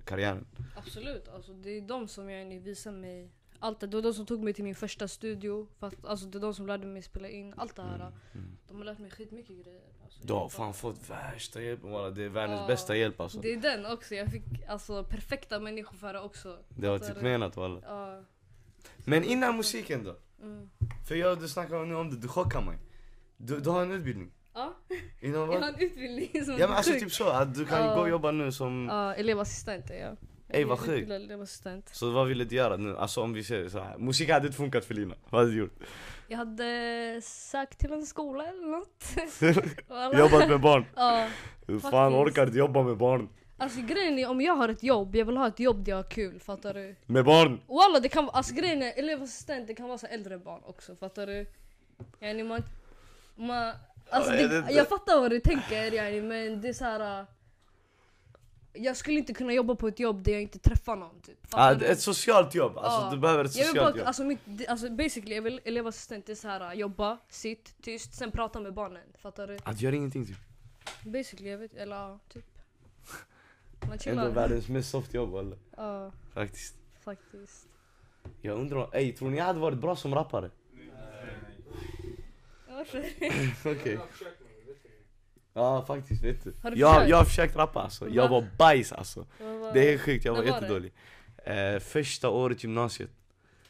karriären? 0.07 0.45
Absolut, 0.75 1.27
alltså, 1.27 1.53
det 1.53 1.69
är 1.77 1.81
de 1.81 2.07
som 2.07 2.29
jag 2.29 2.59
visar 2.59 2.91
mig 2.91 3.31
allt 3.59 3.79
det. 3.79 3.87
Det 3.87 3.97
var 3.97 4.01
de 4.03 4.13
som 4.13 4.25
tog 4.25 4.43
mig 4.43 4.53
till 4.53 4.63
min 4.63 4.75
första 4.75 5.07
studio. 5.07 5.67
Fast, 5.79 6.05
alltså, 6.05 6.25
det 6.25 6.37
är 6.37 6.39
de 6.39 6.53
som 6.53 6.67
lärde 6.67 6.87
mig 6.87 7.01
spela 7.01 7.29
in 7.29 7.53
allt 7.57 7.75
det 7.75 7.81
här. 7.81 7.95
Mm, 7.95 8.11
mm. 8.33 8.57
De 8.67 8.77
har 8.77 8.85
lärt 8.85 8.99
mig 8.99 9.11
skitmycket 9.11 9.63
grejer. 9.65 9.81
Alltså, 10.03 10.19
Du 10.23 10.33
har 10.33 10.49
fan 10.49 10.65
bara- 10.65 10.73
fått 10.73 11.09
värsta 11.09 11.61
hjälpen 11.61 11.91
walla, 11.91 12.09
det 12.09 12.23
är 12.23 12.29
världens 12.29 12.59
Ja. 12.61 12.67
bästa 12.67 12.95
hjälp 12.95 13.19
alltså. 13.21 13.39
Det 13.39 13.53
är 13.53 13.57
den 13.61 13.85
också. 13.85 14.15
Jag 14.15 14.31
fick 14.31 14.43
alltså, 14.67 15.03
perfekta 15.03 15.59
människor 15.59 15.97
för 15.97 16.13
det 16.13 16.19
också. 16.19 16.57
Det 16.69 16.87
var 16.89 16.97
Fattar 16.99 17.13
typ 17.13 17.23
menat 17.23 17.57
walla. 17.57 17.81
Ja. 17.83 18.23
Men 19.05 19.23
innan 19.23 19.57
musiken 19.57 20.03
då? 20.03 20.15
Mm. 20.41 20.69
För 21.07 21.15
jag 21.15 21.39
du 21.39 21.47
snackade 21.47 21.85
nu 21.85 21.95
om 21.95 22.09
det, 22.09 22.17
du 22.17 22.27
chockar 22.27 22.61
mig. 22.61 22.77
Du, 23.37 23.59
du 23.59 23.69
har 23.69 23.81
en 23.81 23.91
utbildning. 23.91 24.31
Ja, 24.57 24.73
Inom 25.21 25.51
jag 25.51 25.61
har 25.61 25.67
en 25.67 25.75
utbildning 25.79 26.45
som 26.45 26.57
Ja 26.57 26.67
men 26.67 26.77
alltså 26.77 26.93
typ 26.93 27.11
så, 27.11 27.29
att 27.29 27.55
du 27.55 27.65
kan 27.65 27.85
Ja. 27.85 27.95
gå 27.95 28.01
och 28.01 28.09
jobba 28.09 28.31
nu 28.31 28.51
som... 28.51 28.87
Ja, 28.91 29.13
elevassistent 29.15 29.89
är 29.89 29.99
jag. 29.99 30.17
Ey, 30.49 30.63
vad 30.65 30.79
sjukt. 30.79 30.89
utbildad 30.89 31.21
Elevassistent. 31.21 31.89
Så 31.93 32.11
vad 32.11 32.27
ville 32.27 32.43
du 32.43 32.55
göra 32.55 32.77
nu? 32.77 32.97
Alltså 32.97 33.21
om 33.21 33.33
vi 33.33 33.43
säger 33.43 33.69
så 33.69 33.79
här. 33.79 33.97
musik 33.97 34.29
hade 34.29 34.45
inte 34.47 34.57
funkat 34.57 34.85
för 34.85 34.93
Lina. 34.93 35.15
Vad 35.29 35.41
hade 35.41 35.51
du 35.51 35.57
gjort? 35.57 35.79
Jag 36.27 36.37
hade 36.37 37.21
sökt 37.23 37.79
till 37.79 37.91
en 37.93 38.05
skola 38.05 38.47
eller 38.47 38.67
något. 38.67 39.03
Voilà. 39.89 40.19
Jobbat 40.19 40.49
med 40.49 40.61
barn. 40.61 40.85
Ja. 40.95 41.27
Hur 41.67 41.79
fan 41.79 41.91
Faktiskt. 42.13 42.17
orkar 42.39 42.45
du 42.51 42.57
jobba 42.59 42.83
med 42.83 42.97
barn? 42.97 43.29
Alltså 43.57 43.81
grejen 43.81 44.19
är 44.19 44.29
om 44.29 44.41
jag 44.41 44.53
har 44.53 44.69
ett 44.69 44.83
jobb, 44.83 45.15
jag 45.15 45.25
vill 45.25 45.37
ha 45.37 45.47
ett 45.47 45.59
jobb 45.59 45.83
där 45.85 45.91
jag 45.91 45.97
har 45.97 46.09
kul, 46.09 46.39
fattar 46.39 46.73
du? 46.73 46.95
Med 47.05 47.25
barn? 47.25 47.59
Walla 47.67 47.99
det 47.99 48.09
kan 48.09 48.25
vara, 48.25 48.35
alltså 48.37 48.53
grejen 48.55 48.81
är 48.81 48.99
elevassistent 48.99 49.67
det 49.67 49.73
kan 49.73 49.87
vara 49.87 49.97
så 49.97 50.07
äldre 50.07 50.37
barn 50.37 50.61
också, 50.65 50.95
fattar 50.95 51.27
du? 51.27 51.45
Yani 52.19 52.43
man, 52.43 52.63
man 53.35 53.73
alltså 54.09 54.33
Ja, 54.33 54.41
jag 54.41 54.49
det, 54.65 54.71
jag 54.73 54.87
fattar 54.89 55.19
vad 55.19 55.31
du 55.31 55.39
tänker 55.39 55.91
yani, 55.93 56.21
men 56.21 56.61
det 56.61 56.69
är 56.69 56.73
så 56.73 56.85
här. 56.85 57.19
äh, 57.19 57.25
Jag 58.73 58.97
skulle 58.97 59.17
inte 59.17 59.33
kunna 59.33 59.53
jobba 59.53 59.75
på 59.75 59.87
ett 59.87 59.99
jobb 59.99 60.23
där 60.23 60.31
jag 60.31 60.41
inte 60.41 60.59
träffar 60.59 60.95
någon 60.95 61.21
typ. 61.21 61.37
Ah, 61.51 61.71
ett 61.71 61.99
socialt 61.99 62.55
jobb, 62.55 62.77
alltså 62.77 63.01
Ja. 63.01 63.09
du 63.11 63.17
behöver 63.17 63.45
ett 63.45 63.55
Jag 63.55 63.63
vill 63.65 63.67
socialt 63.69 63.93
bara, 63.93 63.97
jobb. 63.99 64.07
alltså, 64.07 64.23
mitt, 64.23 64.39
alltså 64.67 64.89
basically 64.89 65.35
jag 65.35 65.41
vill 65.41 65.61
elevassistent 65.65 66.25
det 66.25 66.31
är 66.31 66.35
så 66.35 66.47
här 66.47 66.61
äh, 66.61 66.79
jobba, 66.79 67.17
sitt, 67.29 67.75
tyst, 67.81 68.13
sen 68.13 68.31
prata 68.31 68.59
med 68.59 68.73
barnen. 68.73 69.03
Fattar 69.17 69.47
du? 69.47 69.57
Att 69.63 69.81
göra 69.81 69.95
ingenting 69.95 70.25
typ. 70.25 70.37
Basically 71.05 71.49
jag 71.49 71.57
vet, 71.57 71.73
eller 71.75 72.19
typ. 72.33 72.45
Man 73.81 73.91
Ändå 73.91 74.03
chillar. 74.03 74.29
världens 74.29 74.67
mest 74.67 74.89
soft 74.89 75.13
jobb 75.13 75.29
walla. 75.29 75.55
Ja, 75.77 76.11
Faktiskt. 76.33 76.75
faktiskt. 77.03 77.67
Jag 78.41 78.57
undrar, 78.59 78.95
ey 78.95 79.13
tror 79.13 79.29
ni 79.29 79.37
jag 79.37 79.45
hade 79.45 79.59
varit 79.59 79.77
bra 79.77 79.95
som 79.95 80.15
rappare? 80.15 80.51
Varför? 82.77 83.03
Okej. 83.71 83.99
Ja 85.53 85.85
faktiskt 85.85 86.23
vet 86.23 86.43
du. 86.43 86.53
Har 86.63 86.71
du 86.71 86.77
Jag, 86.77 86.93
försökt? 86.93 87.09
jag 87.09 87.17
har 87.17 87.23
försökt 87.25 87.55
rappa 87.55 87.81
alltså. 87.81 88.09
Jag 88.09 88.23
Va? 88.23 88.29
var 88.29 88.47
bajs 88.57 88.91
alltså. 88.91 89.25
Vad 89.41 89.59
var- 89.59 89.73
Det 89.73 89.93
är 89.93 89.97
sjukt, 89.97 90.25
jag 90.25 90.33
var 90.33 90.43
När 90.43 90.51
var 90.51 90.61
det? 90.61 90.65
jättedålig. 90.65 90.93
Eh, 91.45 91.79
första 91.79 92.29
året 92.29 92.63
gymnasiet. 92.63 93.09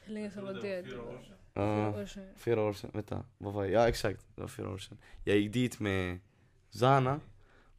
Hur 0.06 0.14
länge 0.14 0.32
sedan 0.32 0.46
var 0.46 0.54
det? 0.54 0.84
Fyra 0.86 1.02
år 1.02 1.20
sedan. 1.24 1.36
Ja. 1.54 1.94
Fyra 1.94 2.02
år 2.02 2.06
sedan. 2.06 2.24
Fyra 2.38 2.62
år 2.62 2.74
sedan, 2.74 2.90
vänta, 2.94 3.24
vad 3.38 3.54
var 3.54 3.64
jag? 3.66 3.74
Ja 3.84 3.88
exakt, 3.88 4.26
det 4.36 4.42
var 4.42 4.48
fyra 4.48 4.70
år 4.70 4.78
sedan 4.78 4.98
Jag 5.26 5.38
gick 5.38 5.54
dit 5.54 5.80
med 5.80 6.20
Zana 6.70 7.20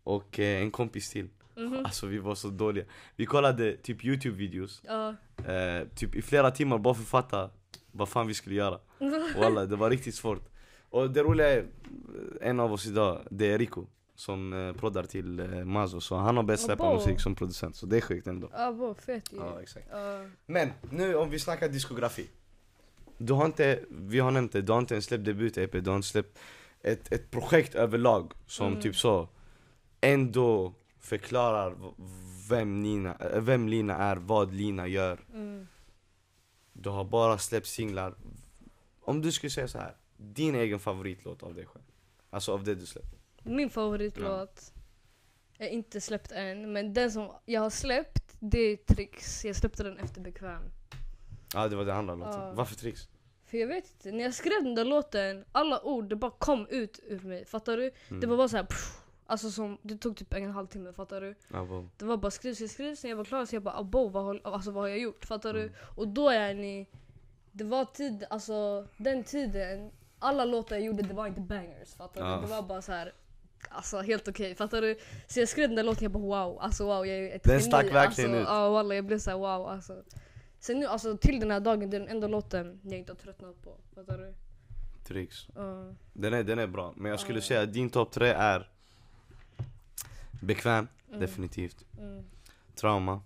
och 0.05 0.39
eh, 0.39 0.63
en 0.63 0.71
kompis 0.71 1.11
till 1.11 1.29
Mhm. 1.57 1.85
Alltså 1.85 2.07
vi 2.07 2.19
var 2.19 2.35
så 2.35 2.49
dåliga 2.49 2.85
Vi 3.17 3.27
kollade 3.27 3.77
typ 3.77 4.05
youtube-videos 4.05 4.83
Ja. 4.87 5.15
eh, 5.53 5.89
Typ 5.95 6.15
i 6.15 6.23
flera 6.23 6.51
timmar 6.51 6.79
bara 6.79 6.95
för 6.95 7.03
att 7.03 7.09
fatta 7.09 7.51
vad 7.93 8.09
fan 8.09 8.27
vi 8.27 8.35
skulle 8.35 8.55
göra 8.55 8.79
Walla, 9.37 9.67
det 9.67 9.77
var 9.77 9.91
riktigt 9.91 10.15
svårt 10.15 10.49
Och 10.91 11.11
det 11.11 11.23
roliga 11.23 11.49
är, 11.49 11.59
eh, 11.59 12.49
en 12.49 12.61
av 12.61 12.73
oss 12.73 12.87
idag, 12.87 13.21
det 13.31 13.53
är 13.53 13.59
Rico 13.59 13.87
Som 14.15 14.53
eh, 14.53 14.73
proddar 14.73 15.03
till 15.05 15.41
eh, 15.41 15.65
Mazo, 15.65 16.01
så 16.01 16.17
han 16.17 16.37
har 16.37 16.45
Abo. 16.87 16.95
musik 16.95 17.21
som 17.21 17.35
producent 17.35 17.77
Så 17.77 17.87
det 17.87 17.97
är 17.97 18.01
sjukt 18.01 18.27
ändå 18.27 18.49
vad 18.71 18.97
fett 18.97 19.33
ju. 19.33 19.37
Ja 19.37 19.63
exakt 19.63 19.87
Ja. 19.91 20.25
Men 20.47 20.71
nu 20.91 21.15
om 21.15 21.31
vi 21.31 21.39
snackar 21.39 21.69
diskografi 21.69 22.31
Du 23.19 23.33
har 23.33 23.47
inte, 23.47 23.81
vi 23.91 24.19
har 24.19 24.31
nämnt 24.31 24.53
det, 24.53 24.63
du 24.63 24.73
har 24.73 24.79
inte 24.79 24.95
ens 24.95 25.05
släppt 25.05 25.25
debut-EP, 25.25 25.81
du 25.81 25.91
har 25.91 25.97
inte 25.97 26.09
släppt 26.09 26.39
ett, 26.83 27.13
ett 27.13 27.31
projekt 27.31 27.75
överlag 27.75 28.33
som 28.47 28.67
Mm. 28.67 28.81
typ 28.81 28.97
så 28.97 29.29
ändå 30.01 30.75
förklarar 31.01 31.75
vem 32.49 32.83
Lina, 32.83 33.15
äh, 33.15 33.41
vem 33.41 33.69
Lina 33.69 33.97
är, 33.97 34.17
vad 34.17 34.55
Lina 34.55 34.87
gör 34.87 35.19
Mm. 35.35 35.67
Du 36.73 36.89
har 36.91 37.05
bara 37.05 37.39
släppt 37.39 37.67
singlar 37.67 38.15
Om 39.01 39.21
du 39.23 39.33
skulle 39.33 39.51
säga 39.51 39.69
så 39.69 39.79
här, 39.79 39.95
din 40.21 40.55
egen 40.55 40.79
favoritlåt 40.79 41.43
av 41.43 41.55
dig 41.55 41.67
själv 41.67 41.85
Alltså 42.31 42.53
av 42.53 42.65
det 42.65 42.75
du 42.75 42.87
släppt 42.87 43.15
Min 43.43 43.71
favoritlåt 43.71 44.73
är 45.59 45.69
inte 45.69 46.01
släppt 46.01 46.33
än, 46.33 46.73
men 46.73 46.95
den 46.95 47.11
som 47.13 47.31
jag 47.45 47.61
har 47.61 47.71
släppt, 47.71 48.37
det 48.41 48.59
är 48.59 48.77
Tricks. 48.77 49.45
Jag 49.45 49.57
släppte 49.57 49.83
den 49.83 49.99
efter 49.99 50.21
Bekväm. 50.21 50.63
Ja 51.55 51.69
det 51.69 51.77
var 51.77 51.85
det 51.85 51.95
andra 51.95 52.15
låten, 52.15 52.41
Ja. 52.41 52.53
varför 52.53 52.75
tricks? 52.75 53.09
För 53.45 53.59
jag 53.59 53.67
vet 53.67 53.91
inte, 53.93 54.13
när 54.13 54.25
jag 54.25 54.35
skrev 54.35 54.65
den 54.65 54.75
där 54.75 54.85
låten, 54.85 55.45
alla 55.53 55.83
ord 55.83 56.09
det 56.09 56.17
bara 56.17 56.31
kom 56.31 56.67
ut 56.71 57.01
ur 57.07 57.21
mig. 57.21 57.45
Fattar 57.45 57.77
du? 57.77 57.91
Mm. 58.09 58.21
Det 58.21 58.27
var 58.27 58.37
bara 58.37 58.49
såhär 58.49 58.65
pff, 58.65 59.01
Alltså 59.27 59.51
som, 59.51 59.79
det 59.83 59.97
tog 59.99 60.17
typ 60.17 60.35
en 60.35 60.51
halvtimme, 60.51 60.93
fattar 60.93 61.21
du? 61.21 61.35
Ja, 61.53 61.65
wow. 61.65 61.89
Det 61.97 62.05
var 62.05 62.17
bara 62.17 62.31
skriv, 62.31 62.55
skriv, 62.55 62.67
skriv, 62.69 62.95
sen 62.95 63.11
jag 63.11 63.17
var 63.17 63.25
klar 63.25 63.47
så 63.47 63.57
jag 63.57 63.63
bara 63.63 63.75
abo, 63.75 64.09
vad, 64.09 64.25
håll- 64.25 64.41
alltså, 64.45 64.71
vad 64.71 64.83
har 64.83 64.89
jag 64.89 64.99
gjort? 64.99 65.25
Fattar 65.25 65.51
Mm. 65.55 65.63
du? 65.63 65.73
Och 66.01 66.09
då 66.09 66.29
är 66.29 66.55
ni, 66.55 66.87
det 67.53 67.65
var 67.65 67.85
tid, 67.85 68.25
alltså 68.31 68.87
den 68.97 69.25
tiden, 69.25 69.91
alla 70.19 70.45
låtar 70.45 70.77
jag 70.77 70.85
gjorde 70.85 71.03
det 71.03 71.15
var 71.15 71.27
inte 71.27 71.41
bangers, 71.41 71.95
fattar 71.95 72.21
Ja. 72.21 72.37
du? 72.37 72.41
Det 72.43 72.47
var 72.47 72.63
bara 72.63 72.83
så 72.83 72.93
här. 72.93 73.13
Alltså 73.69 74.01
helt 74.01 74.29
okej, 74.29 74.55
fattar 74.55 74.83
du? 74.83 74.99
Så 75.27 75.41
jag 75.41 75.49
skrev 75.49 75.69
den 75.69 75.77
där 75.77 75.83
låten 75.83 76.03
jag 76.03 76.13
bara 76.13 76.23
wow, 76.47 76.59
alltså 76.61 76.85
wow 76.85 77.07
jag 77.07 77.17
är 77.19 77.37
ett 77.37 77.43
Den 77.45 77.61
stack 77.61 77.93
verkligen 77.95 78.31
alltså, 78.31 78.43
ut. 78.43 78.49
Ja 78.49 78.69
walla 78.71 78.95
jag 78.95 79.05
blev 79.05 79.19
såhär 79.19 79.39
wow 79.39 79.67
alltså. 79.69 80.03
Sen 80.61 80.81
nu 80.81 80.87
alltså 80.87 81.17
till 81.17 81.41
den 81.41 81.51
här 81.51 81.61
dagen, 81.61 81.91
det 81.91 81.97
är 81.97 82.01
den 82.01 82.09
enda 82.09 82.27
låten 82.29 82.81
jag 82.83 82.99
inte 82.99 83.13
har 83.13 83.17
tröttnat 83.17 83.63
på, 83.63 83.77
fattar 83.95 84.19
du? 84.19 84.35
Tricks 85.05 85.47
Ja. 85.55 85.93
Den 86.13 86.35
är, 86.35 86.43
den 86.45 86.59
är 86.59 86.67
bra, 86.67 86.93
men 86.97 87.11
jag 87.11 87.21
skulle 87.21 87.39
Ja. 87.39 87.43
säga 87.45 87.63
att 87.63 87.73
din 87.73 87.91
topp 87.91 88.13
tre 88.13 88.29
är 88.29 88.71
Bekväm, 90.43 90.89
Mm. 91.09 91.21
definitivt 91.21 91.85
Mm. 91.99 92.25
Trauma 92.75 93.21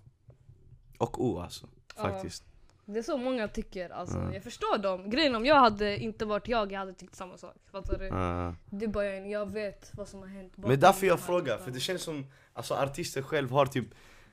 Och 0.97 1.25
O 1.25 1.39
alltså, 1.39 1.67
Ja. 1.95 2.01
faktiskt 2.01 2.43
Det 2.85 2.99
är 2.99 3.03
så 3.03 3.17
många 3.17 3.47
tycker, 3.47 3.89
alltså. 3.89 4.17
Ja. 4.17 4.33
jag 4.33 4.43
förstår 4.43 4.77
dem. 4.77 5.09
Grejen 5.09 5.35
om 5.35 5.45
jag 5.45 5.59
hade 5.59 5.97
inte 5.97 6.25
varit 6.25 6.47
jag, 6.47 6.71
jag 6.71 6.79
hade 6.79 6.93
tyckt 6.93 7.15
samma 7.15 7.37
sak. 7.37 7.55
Fattar 7.71 7.97
du? 7.97 8.05
Ja. 8.05 8.55
Det 8.69 8.85
är 8.85 8.89
bara 8.89 9.13
en, 9.13 9.29
jag 9.29 9.51
vet 9.51 9.91
vad 9.93 10.07
som 10.07 10.19
har 10.19 10.27
hänt. 10.27 10.53
Men 10.55 10.79
därför 10.79 11.07
jag 11.07 11.19
frågar, 11.19 11.57
för 11.57 11.71
det 11.71 11.79
känns 11.79 12.01
som 12.01 12.25
Alltså 12.53 12.73
artister 12.73 13.21
själv 13.21 13.51
har 13.51 13.65
typ 13.65 13.85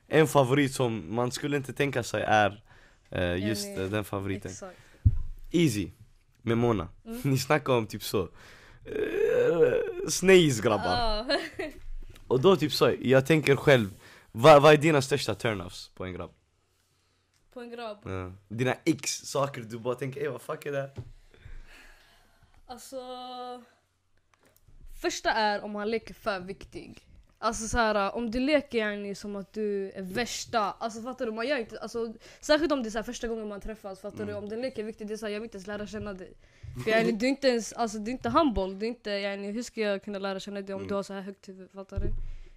En 0.08 0.26
favorit 0.26 0.74
som 0.74 1.14
man 1.14 1.32
skulle 1.32 1.56
inte 1.56 1.72
tänka 1.72 2.02
sig 2.02 2.22
är 2.22 2.62
eh, 3.10 3.48
Just 3.48 3.78
eh, 3.78 3.84
den 3.84 4.04
favoriten 4.04 4.50
Exakt. 4.50 4.78
Easy, 5.50 5.90
med 6.42 6.58
Mona 6.58 6.88
Mm. 7.04 7.20
Ni 7.24 7.38
snackar 7.38 7.72
om 7.72 7.86
typ 7.86 8.02
så 8.02 8.28
Snays 10.08 10.60
grabbar 10.60 10.84
Ja. 10.84 11.26
Och 12.26 12.40
då 12.40 12.56
typ 12.56 12.72
så, 12.72 12.92
jag 13.00 13.26
tänker 13.26 13.56
själv 13.56 13.94
Vad, 14.32 14.62
vad 14.62 14.72
är 14.72 14.76
dina 14.76 15.02
största 15.02 15.34
turn-offs 15.34 15.90
på 15.94 16.04
en 16.04 16.12
grabb? 16.12 16.30
På 17.52 17.60
en 17.60 17.70
grabb. 17.70 17.98
Ja. 18.04 18.32
Dina 18.48 18.74
x 18.84 19.26
saker 19.26 19.60
du 19.60 19.78
bara 19.78 19.94
tänker 19.94 20.20
ey 20.20 20.28
vad 20.28 20.42
fuck 20.42 20.66
är 20.66 20.72
det? 20.72 20.90
Alltså... 22.66 23.00
Första 25.02 25.30
är 25.30 25.64
om 25.64 25.74
han 25.74 25.90
leker 25.90 26.14
för 26.14 26.40
viktig. 26.40 27.06
Alltså 27.38 27.68
så 27.68 27.78
här, 27.78 28.14
om 28.14 28.30
du 28.30 28.40
leker 28.40 28.78
yani 28.78 29.14
som 29.14 29.36
att 29.36 29.52
du 29.52 29.90
är 29.90 30.02
värsta, 30.02 30.60
alltså 30.60 31.02
fattar 31.02 31.26
du? 31.26 31.32
Man 31.32 31.48
gör 31.48 31.58
inte, 31.58 31.78
alltså, 31.80 32.14
särskilt 32.40 32.72
om 32.72 32.82
det 32.82 32.88
är 32.88 32.90
så 32.90 32.98
här 32.98 33.02
första 33.02 33.28
gången 33.28 33.48
man 33.48 33.60
träffas, 33.60 34.00
fattar 34.00 34.18
du? 34.26 34.32
Mm. 34.32 34.36
Om 34.36 34.48
den 34.48 34.60
leker 34.62 34.82
viktig, 34.84 35.06
det 35.08 35.14
är 35.14 35.16
så 35.16 35.26
här, 35.26 35.32
jag 35.32 35.40
vill 35.40 35.46
inte 35.46 35.56
ens 35.56 35.66
lära 35.66 35.86
känna 35.86 36.12
dig. 36.12 36.32
För 36.84 36.90
yani, 36.90 37.12
du 37.12 37.26
är 37.26 37.30
inte 37.30 37.48
ens, 37.48 37.72
alltså 37.72 37.98
du 37.98 38.10
är 38.10 38.12
inte 38.12 38.28
humble, 38.28 38.74
du 38.74 38.86
är 38.86 38.88
inte, 38.90 39.10
yani, 39.10 39.50
hur 39.50 39.62
ska 39.62 39.80
jag 39.80 40.04
kunna 40.04 40.18
lära 40.18 40.40
känna 40.40 40.60
dig 40.60 40.74
om 40.74 40.80
Mm. 40.80 40.88
du 40.88 40.94
har 40.94 41.02
så 41.02 41.12
här 41.12 41.20
högt 41.20 41.48
huvud, 41.48 41.70
fattar 41.70 42.00
du? 42.00 42.08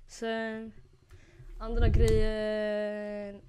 Sen, 0.07 0.71
andra 1.59 1.87
grejen, 1.87 3.41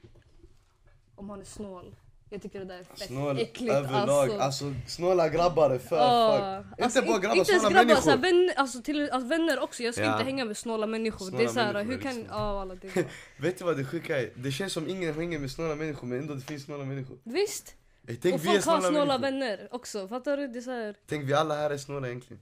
om 1.14 1.30
han 1.30 1.40
är 1.40 1.44
snål. 1.44 1.94
Jag 2.30 2.42
tycker 2.42 2.58
det 2.58 2.64
där 2.64 2.78
är 2.78 2.84
fett 2.84 3.38
äckligt 3.40 3.74
alltså. 3.74 4.74
snåla 4.86 5.28
grabbar 5.28 5.70
är 5.70 5.78
för 5.78 5.96
Ja, 5.96 6.64
alltså, 6.78 6.98
Inte 6.98 7.10
bara 7.12 7.18
grabbar, 7.18 7.36
inte 7.36 7.52
snåla 7.60 7.68
grabbar, 7.70 7.84
människor. 7.84 8.02
såhär, 8.02 8.16
vänner, 8.18 8.54
alltså, 8.56 8.82
till, 8.82 9.10
alltså, 9.10 9.28
vänner 9.28 9.58
också. 9.62 9.82
Jag 9.82 9.94
ska 9.94 10.02
Ja. 10.04 10.12
inte 10.12 10.24
hänga 10.24 10.44
med 10.44 10.56
snåla 10.56 10.86
människor. 10.86 11.26
Snåla 11.26 11.38
det 11.38 11.44
är 11.44 11.48
såhär, 11.48 11.72
människor 11.72 11.92
hur 11.92 12.00
kan... 12.00 12.26
Ja 12.30 12.60
alla 12.60 12.74
det. 12.74 13.06
Vet 13.38 13.58
du 13.58 13.64
vad 13.64 13.76
det 13.76 13.84
sjuka 13.84 14.20
är? 14.20 14.30
Det 14.36 14.52
känns 14.52 14.72
som 14.72 14.88
ingen 14.88 15.14
hänger 15.14 15.38
med 15.38 15.50
snåla 15.50 15.74
människor 15.74 16.06
men 16.06 16.18
ändå 16.18 16.34
det 16.34 16.40
finns 16.40 16.62
snåla 16.64 16.84
människor 16.84 17.18
Visst! 17.24 17.74
Ey, 18.08 18.16
Tänk 18.16 18.34
och 18.34 18.40
folk 18.40 18.54
har 18.56 18.60
snåla, 18.62 18.80
snåla 18.80 19.18
människor 19.18 19.46
vänner 19.46 19.68
också. 19.70 20.08
Fattar 20.08 20.36
du? 20.36 20.48
Det 20.48 20.58
är 20.58 20.60
såhär, 20.60 20.94
Tänk 21.06 21.24
vi 21.24 21.34
alla 21.34 21.54
här 21.54 21.70
är 21.70 21.78
snåla 21.78 22.08
egentligen 22.08 22.40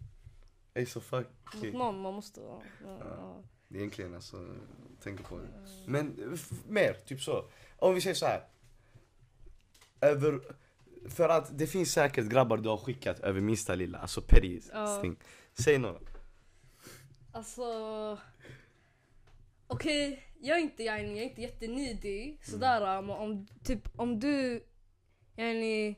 Ey 0.75 0.87
så 0.87 1.01
fuck 1.01 1.27
mot 1.55 1.73
någon 1.73 2.01
man 2.01 2.15
måste... 2.15 2.41
Ja, 2.41 2.63
ja, 2.85 2.99
ja. 3.19 3.43
Egentligen 3.75 4.15
alltså, 4.15 4.37
tänk 5.03 5.29
på 5.29 5.39
det 5.39 5.49
Men 5.87 6.39
mer, 6.69 6.93
typ 7.07 7.21
så 7.21 7.45
Om 7.77 7.95
vi 7.95 8.01
säger 8.01 8.15
så 8.15 8.27
här. 8.27 8.43
Över 10.03 10.41
För 11.09 11.29
att 11.29 11.59
det 11.59 11.67
finns 11.67 11.93
säkert 11.93 12.25
grabbar 12.25 12.57
du 12.57 12.69
har 12.69 12.77
skickat 12.77 13.21
över 13.21 13.41
minsta 13.41 13.75
lilla, 13.75 13.99
alltså 13.99 14.21
petty 14.23 14.61
Ja. 14.73 15.05
Säg 15.59 15.79
några 15.79 15.99
Alltså... 17.33 17.63
Okej, 19.67 20.23
jag 20.41 20.59
är 20.59 20.63
inte, 20.63 20.83
jag 20.83 21.01
är, 21.01 21.23
inte 21.23 21.41
jättenidig 21.43 22.41
sådär 22.45 23.03
men 23.03 23.11
om, 23.17 23.47
typ, 23.65 23.89
om 23.97 24.21
du 24.21 24.65
yani, 25.37 25.97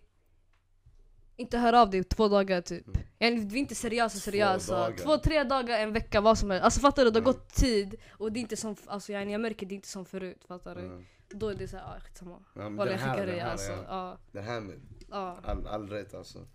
inte 1.37 1.59
hör 1.59 1.73
av 1.73 1.91
dig 1.91 2.05
två 2.05 2.29
dagar 2.29 2.61
typ. 2.61 2.87
Mm. 2.87 3.01
Yani, 3.19 3.41
vi 3.47 3.55
är 3.55 3.61
inte 3.61 3.75
seriösa 3.75 4.19
seriösa. 4.19 4.75
dagar. 4.79 4.97
Två, 4.97 5.19
tre 5.19 5.45
dagar, 5.45 5.79
en 5.79 5.93
vecka, 5.93 6.21
vad 6.21 6.39
som 6.39 6.51
helst. 6.51 6.65
Alltså 6.65 6.81
fattar 6.81 7.05
du? 7.05 7.11
Det 7.11 7.19
har 7.19 7.23
Mm. 7.23 7.33
gått 7.33 7.55
tid 7.55 7.97
och 8.11 8.33
det 8.33 8.39
är 8.39 8.41
inte 8.41 8.57
som, 8.57 8.77
alltså 8.87 9.13
yani, 9.13 9.33
jag 9.33 9.41
märker 9.41 9.67
det 9.67 9.75
är 9.75 9.77
inte 9.77 9.89
som 9.89 10.05
förut. 10.05 10.45
Fattar 10.49 10.75
du? 10.75 10.81
Mm. 10.81 11.05
Då 11.35 11.49
är 11.49 11.55
det 11.55 11.69
såhär, 11.69 11.97
ah, 11.97 12.01
skitsamma. 12.01 12.45
Ja, 12.55 12.69
Vad 12.69 12.89
jag 12.89 12.93
här, 12.93 13.15
skickar 13.15 13.27
dig 13.27 13.39
här, 13.39 13.51
alltså. 13.51 13.73
ja. 13.73 13.85
Ja, 13.89 14.19
Det 14.33 14.41
här 14.41 14.61
med 14.61 14.81
ja. 15.11 15.39
all, 15.45 15.67
all 15.67 15.89
rätt 15.89 16.15
alltså 16.15 16.47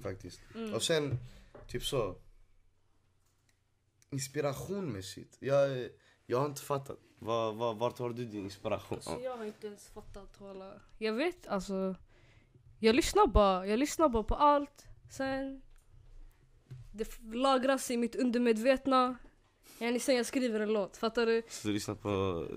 Faktiskt 0.00 0.40
Mm. 0.54 0.74
Och 0.74 0.82
sen, 0.82 1.18
typ 1.66 1.84
så 1.84 2.16
Inspirationmässigt, 4.10 5.36
jag, 5.40 5.88
jag 6.26 6.38
har 6.38 6.46
inte 6.46 6.62
fattat 6.62 6.98
var, 7.18 7.52
var, 7.52 7.74
Vart 7.74 7.98
har 7.98 8.10
du 8.10 8.24
din 8.24 8.44
inspiration? 8.44 8.96
Alltså, 8.96 9.20
jag 9.20 9.36
har 9.36 9.44
inte 9.44 9.66
ens 9.66 9.88
fattat 9.88 10.36
hålla. 10.36 10.72
Jag 10.98 11.12
vet 11.12 11.46
alltså. 11.46 11.94
Jag 12.78 12.94
lyssnar 12.94 13.26
bara. 13.26 13.66
Jag 13.66 13.78
lyssnar 13.78 14.08
bara 14.08 14.22
på 14.22 14.34
allt. 14.34 14.86
Sen. 15.10 15.62
Det 16.92 17.22
lagras 17.22 17.90
i 17.90 17.96
mitt 17.96 18.14
undermedvetna. 18.14 19.16
Yani 19.82 20.00
sen 20.00 20.16
jag 20.16 20.26
skriver 20.26 20.60
en 20.60 20.72
låt. 20.72 20.96
Fattar 20.96 21.26
du? 21.26 21.42
Så 21.48 21.68
du 21.68 21.74
lyssnar 21.74 21.94
på 21.94 22.08
eh, 22.50 22.56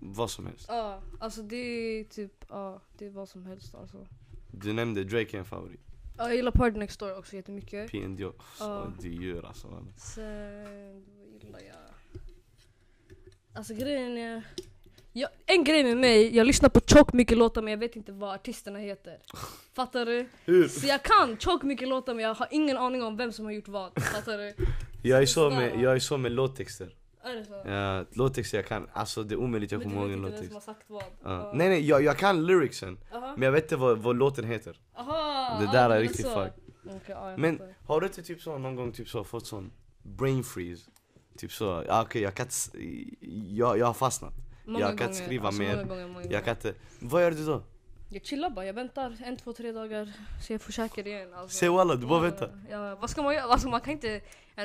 vad 0.00 0.30
som 0.30 0.46
helst? 0.46 0.66
Ja, 0.68 1.02
alltså 1.20 1.42
det 1.42 1.56
är 1.56 2.04
typ, 2.04 2.44
ja 2.48 2.80
det 2.98 3.06
är 3.06 3.10
vad 3.10 3.28
som 3.28 3.46
helst 3.46 3.74
alltså. 3.74 4.06
Du 4.52 4.72
nämnde 4.72 5.04
Drake 5.04 5.36
är 5.36 5.38
en 5.38 5.44
favorit 5.44 5.80
Ja, 6.18 6.26
jag 6.26 6.36
gillar 6.36 6.50
Party 6.52 6.78
Next 6.78 7.00
Door 7.00 7.18
också 7.18 7.36
jättemycket. 7.36 7.90
PND, 7.90 8.20
oh, 8.24 8.32
Ja. 8.60 8.92
du 9.00 9.08
djur 9.08 9.44
alltså. 9.46 9.86
Sen, 9.96 11.04
vad 11.32 11.42
gillar 11.42 11.60
jag? 11.60 12.20
Alltså 13.52 13.74
grejen 13.74 14.18
är... 14.18 14.42
Jag, 15.18 15.30
en 15.46 15.64
grej 15.64 15.84
med 15.84 15.96
mig, 15.96 16.36
jag 16.36 16.46
lyssnar 16.46 16.68
på 16.68 16.80
tjockt 16.80 17.12
mycket 17.12 17.38
låtar 17.38 17.62
men 17.62 17.70
jag 17.70 17.78
vet 17.78 17.96
inte 17.96 18.12
vad 18.12 18.34
artisterna 18.34 18.78
heter. 18.78 19.18
Fattar 19.74 20.06
du? 20.06 20.26
Hur? 20.44 20.68
Så 20.68 20.86
jag 20.86 21.02
kan 21.02 21.36
tjockt 21.38 21.64
mycket 21.64 21.88
låtar 21.88 22.14
men 22.14 22.24
jag 22.24 22.34
har 22.34 22.48
ingen 22.50 22.76
aning 22.76 23.02
om 23.02 23.16
vem 23.16 23.32
som 23.32 23.44
har 23.44 23.52
gjort 23.52 23.68
vad. 23.68 24.02
Fattar 24.02 24.38
du? 24.38 24.54
Jag 25.02 25.22
är 25.22 25.26
så 25.26 25.50
med, 25.50 25.80
jag 25.80 25.94
är 25.94 25.98
så 25.98 26.16
med 26.16 26.32
låttexter 26.32 26.94
Är 27.22 27.30
är 27.30 27.34
det 27.36 27.44
så? 27.44 27.62
Ja, 27.70 28.04
låttexter 28.12 28.58
jag 28.58 28.66
kan, 28.66 28.88
alltså 28.92 29.22
det 29.22 29.34
är 29.34 29.36
omöjligt 29.38 29.72
jag 29.72 29.78
Men 29.78 29.88
kommer 29.90 30.06
du 30.06 30.12
ihåg 30.12 30.22
vet 30.22 30.32
en 30.34 30.42
inte 30.42 30.42
vem 30.42 30.48
som 30.48 30.54
låttext. 30.54 30.68
har 30.68 30.74
sagt 30.74 30.90
vad? 31.22 31.32
Ja. 31.38 31.52
Nej 31.54 31.68
nej, 31.68 31.88
jag, 31.88 32.02
jag 32.02 32.16
kan 32.18 32.46
lyricsen. 32.46 32.98
Aha. 33.14 33.32
Men 33.36 33.42
jag 33.42 33.52
vet 33.52 33.64
inte 33.64 33.76
vad, 33.76 33.98
vad 33.98 34.16
låten 34.16 34.44
heter. 34.44 34.80
Aha, 34.96 35.58
Det 35.60 35.66
där 35.66 35.84
är 35.84 35.88
men 35.88 36.00
riktigt 36.00 36.26
fuck. 36.26 36.52
Ja, 37.08 37.30
jag 37.30 37.38
Men 37.38 37.60
har 37.86 38.00
du 38.00 38.06
inte 38.06 38.22
typ 38.22 38.42
så 38.42 38.58
någon 38.58 38.76
gång 38.76 38.92
typ 38.92 39.08
så 39.08 39.24
fått 39.24 39.46
sån 39.46 39.70
brain 40.02 40.44
freeze? 40.44 40.90
Typ 41.38 41.52
så, 41.52 41.84
ja, 41.88 42.02
okej 42.02 42.22
jag 42.22 42.34
kan 42.34 42.46
jag, 43.48 43.78
jag 43.78 43.86
har 43.86 43.94
fastnat. 43.94 44.32
Många 44.66 44.80
jag 44.80 44.98
kan 44.98 45.06
inte 45.06 45.24
skriva 45.24 45.46
alltså, 45.46 45.62
mer. 45.62 45.76
Många 45.76 45.88
gånger, 45.88 46.06
många 46.06 46.26
Jag 46.26 46.44
kan 46.44 46.54
inte, 46.54 46.74
vad 47.00 47.22
gör 47.22 47.30
du 47.30 47.46
då? 47.46 47.62
Jag 48.08 48.24
chillar 48.24 48.50
bara, 48.50 48.66
jag 48.66 48.74
väntar 48.74 49.16
en, 49.24 49.36
två, 49.36 49.52
tre 49.52 49.72
dagar 49.72 50.12
så 50.42 50.52
jag 50.52 50.60
får 50.60 50.72
käka 50.72 51.00
igen. 51.00 51.34
Alltså. 51.34 51.58
Säg 51.58 51.68
walla, 51.68 51.94
du 51.94 52.06
bara 52.06 52.20
väntar. 52.20 52.60
Ja, 52.70 52.96
vad 52.96 53.10
ska 53.10 53.22
man 53.22 53.34
göra? 53.34 53.44
Alltså, 53.44 53.68
man 53.68 53.80
kan 53.80 53.92
inte, 53.92 54.20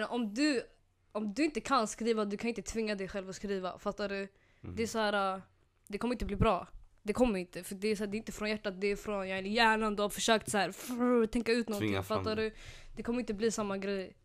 om, 0.10 0.34
du, 0.34 0.64
om 1.12 1.34
du 1.34 1.46
inte 1.46 1.62
kan 1.62 1.88
skriva, 1.88 2.26
du 2.26 2.38
kan 2.38 2.50
inte 2.50 2.62
tvinga 2.62 2.96
dig 2.96 3.08
själv 3.08 3.30
att 3.30 3.36
skriva. 3.36 3.80
Fattar 3.80 4.10
du? 4.10 4.28
Mhm. 4.62 4.76
Det 4.76 4.84
är 4.84 4.88
så 4.88 5.00
här, 5.00 5.36
äh, 5.36 5.42
det 5.88 5.98
kommer 5.98 6.16
inte 6.16 6.26
bli 6.26 6.36
bra. 6.36 6.68
Det 7.04 7.14
kommer 7.14 7.40
inte, 7.40 7.64
för 7.64 7.76
det 7.76 7.88
är, 7.88 7.96
så 7.96 8.04
här, 8.04 8.12
det 8.12 8.16
är 8.16 8.20
inte 8.20 8.32
från 8.32 8.50
hjärtat, 8.50 8.82
det 8.82 8.88
är 8.88 8.96
från 8.96 9.28
hjärnan. 9.54 9.96
Du 9.96 10.02
har 10.02 10.10
försökt 10.10 10.52
så 10.52 10.58
här, 10.58 10.72
frr, 10.72 11.26
tänka 11.26 11.52
ut 11.52 11.70
någonting. 11.70 11.90
Tvinga 11.90 12.04
fram 12.04 12.18
Fattar 12.24 12.36
det. 12.36 12.42
du? 12.42 12.56
Det 12.96 13.04
kommer 13.04 13.20
inte 13.20 13.34
bli 13.34 13.52
samma 13.52 13.78
grej. 13.78 14.16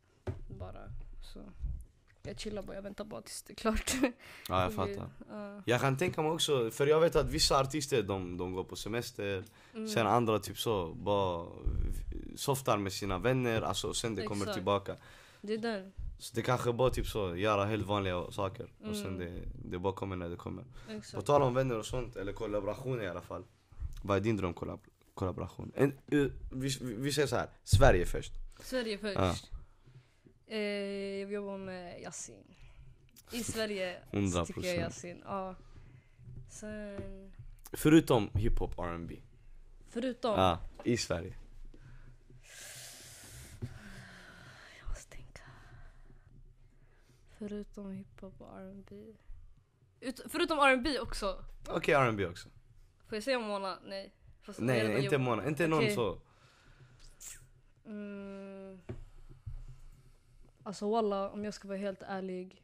Bara. 0.58 0.90
Jag 2.26 2.40
chillar 2.40 2.62
bara, 2.62 2.74
jag 2.74 2.82
väntar 2.82 3.04
bara 3.04 3.22
tills 3.22 3.42
det 3.42 3.52
är 3.52 3.54
klart. 3.54 3.92
Ja 4.48 4.62
jag 4.62 4.72
fattar. 4.80 5.08
Ja. 5.30 5.62
Jag 5.66 5.80
kan 5.80 5.96
tänka 5.96 6.22
mig 6.22 6.30
också, 6.30 6.70
för 6.70 6.86
jag 6.86 7.00
vet 7.00 7.16
att 7.16 7.26
vissa 7.30 7.60
artister 7.60 8.02
de, 8.02 8.36
de 8.36 8.52
går 8.54 8.64
på 8.64 8.76
semester, 8.76 9.44
Mm. 9.74 9.88
sen 9.88 10.06
andra 10.06 10.38
typ 10.38 10.58
så, 10.58 10.94
bara 10.94 11.46
softar 12.36 12.78
med 12.78 12.92
sina 12.92 13.18
vänner, 13.18 13.62
alltså 13.62 13.94
sen 13.94 14.14
det 14.14 14.22
kommer 14.22 14.52
tillbaka. 14.54 14.96
Det 15.40 15.54
är 15.54 15.58
den. 15.58 15.92
Så 16.18 16.34
det 16.36 16.42
kanske 16.42 16.72
bara 16.72 16.90
typ 16.90 17.06
så, 17.06 17.36
göra 17.36 17.64
helt 17.64 17.86
vanliga 17.86 18.30
saker 18.30 18.66
och 18.90 18.96
sen 18.96 19.06
Mm. 19.06 19.18
det, 19.18 19.32
det 19.70 19.78
bara 19.78 19.92
kommer 19.92 20.16
när 20.16 20.28
det 20.28 20.36
kommer. 20.36 20.64
På 20.86 20.92
Exakt. 20.92 21.26
tal 21.26 21.42
om 21.42 21.54
vänner 21.54 21.78
och 21.78 21.86
sånt, 21.86 22.16
eller 22.16 22.32
kollaboration 22.32 23.02
i 23.02 23.06
alla 23.06 23.20
fall. 23.20 23.44
Vad 24.02 24.16
är 24.16 24.20
din 24.20 24.36
drömkollaboration? 24.36 25.72
En, 25.74 25.92
uh, 26.12 26.30
vi, 26.50 26.78
vi 26.80 27.12
säger 27.12 27.28
så 27.28 27.36
här, 27.36 27.48
Sverige 27.64 28.06
först. 28.06 28.32
Sverige 28.60 28.98
först. 28.98 29.16
Ja. 29.18 29.34
Eh, 30.46 30.58
jag 31.20 31.32
jobbar 31.32 31.58
med 31.58 32.00
Yasin. 32.02 32.54
I 33.32 33.44
Sverige 33.44 34.02
100%. 34.10 34.30
så 34.30 34.46
tycker 34.46 34.68
jag 34.68 34.76
Yasin. 34.76 35.22
Ja. 35.24 35.54
Sen, 36.50 37.32
Förutom 37.72 38.30
hiphop, 38.34 38.78
R&B. 38.78 39.16
förutom, 39.90 40.38
Ja, 40.40 40.58
i 40.84 40.96
Sverige. 40.96 41.34
jag 44.80 44.88
måste 44.88 45.10
tänka. 45.16 45.42
Förutom 47.38 47.92
hiphop 47.92 48.40
och 48.40 48.58
R&B. 48.60 48.96
Ut, 50.00 50.20
förutom 50.28 50.58
R&B 50.58 50.98
också. 51.00 51.44
Okej, 51.68 51.94
R&B 51.94 52.26
också. 52.26 52.48
Får 53.08 53.16
jag 53.16 53.22
säga 53.22 53.38
Mona? 53.38 53.78
Nej. 53.86 54.12
Fast 54.42 54.60
Nej, 54.60 54.88
nej 54.88 55.04
inte 55.04 55.18
Mona, 55.18 55.46
inte 55.48 55.66
någon 55.66 55.78
Okej. 55.78 55.94
så. 55.94 56.18
Mm. 57.86 58.45
Alltså 60.66 60.90
walla, 60.90 61.30
om 61.30 61.44
jag 61.44 61.54
ska 61.54 61.68
vara 61.68 61.78
helt 61.78 62.02
ärlig. 62.02 62.62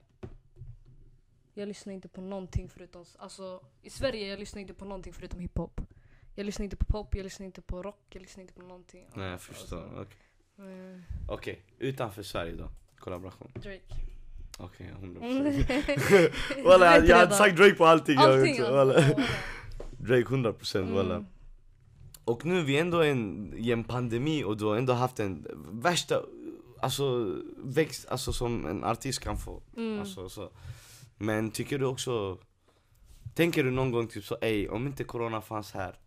Jag 1.55 1.69
lyssnar 1.69 1.93
inte 1.93 2.09
på 2.09 2.21
någonting 2.21 2.69
förutom, 2.69 3.05
alltså 3.19 3.61
i 3.83 3.91
Sverige 3.91 4.29
jag 4.29 4.39
lyssnar 4.39 4.61
inte 4.63 4.75
på 4.75 4.85
någonting 4.85 5.13
förutom 5.13 5.41
hiphop. 5.41 5.81
Jag 6.35 6.47
lyssnar 6.47 6.65
inte 6.65 6.77
på 6.77 6.85
pop, 6.85 7.15
jag 7.15 7.25
lyssnar 7.25 7.47
inte 7.47 7.61
på 7.63 7.83
rock, 7.83 8.01
jag 8.09 8.21
lyssnar 8.23 8.43
inte 8.43 8.55
på 8.55 8.63
någonting. 8.63 9.09
Nej 9.15 9.25
jag 9.25 9.33
Alltså, 9.33 9.53
förstår. 9.53 9.85
Okej, 10.01 10.17
mm, 10.59 11.03
Okej, 11.29 11.63
utanför 11.79 12.23
Sverige 12.23 12.53
då? 12.57 12.69
Kollaboration. 12.99 13.51
Drake. 13.55 13.81
Okej, 14.59 14.91
Mm. 15.03 15.17
100%. 15.17 16.65
Walla, 16.65 16.99
jag 16.99 17.17
hade 17.17 17.35
sagt 17.35 17.57
Drake 17.57 17.75
på 17.75 17.85
allting. 17.87 18.15
jag 18.15 18.39
Allting 18.41 18.63
walla. 18.63 18.77
walla. 18.77 19.01
Drake 19.91 20.25
100% 20.25 20.95
walla. 20.95 21.15
Mm. 21.15 21.27
Och 22.25 22.45
nu 22.47 22.63
vi 22.65 22.77
är 22.77 22.81
ändå 22.81 23.03
en, 23.03 23.53
i 23.57 23.73
en 23.73 23.85
pandemi 23.85 24.45
och 24.45 24.57
du 24.57 24.65
har 24.65 24.77
ändå 24.77 24.93
haft 24.93 25.21
en 25.21 25.47
värsta 25.73 26.23
alltså, 26.83 27.37
växt 27.57 28.09
alltså, 28.09 28.33
som 28.33 28.67
en 28.67 28.85
artist 28.85 29.21
kan 29.21 29.39
få. 29.39 29.63
Mm. 29.77 30.01
Alltså, 30.01 30.29
så. 30.29 30.51
Men 31.19 31.51
tycker 31.51 31.79
du 31.79 31.85
också, 31.87 32.39
tänker 33.35 33.65
du 33.65 33.71
någon 33.71 33.91
gång 33.91 34.07
typ 34.09 34.25
så 34.25 34.37
ey 34.41 34.69
om 34.69 34.87
inte 34.87 35.05
corona 35.05 35.41
fanns 35.41 35.73
här 35.73 35.99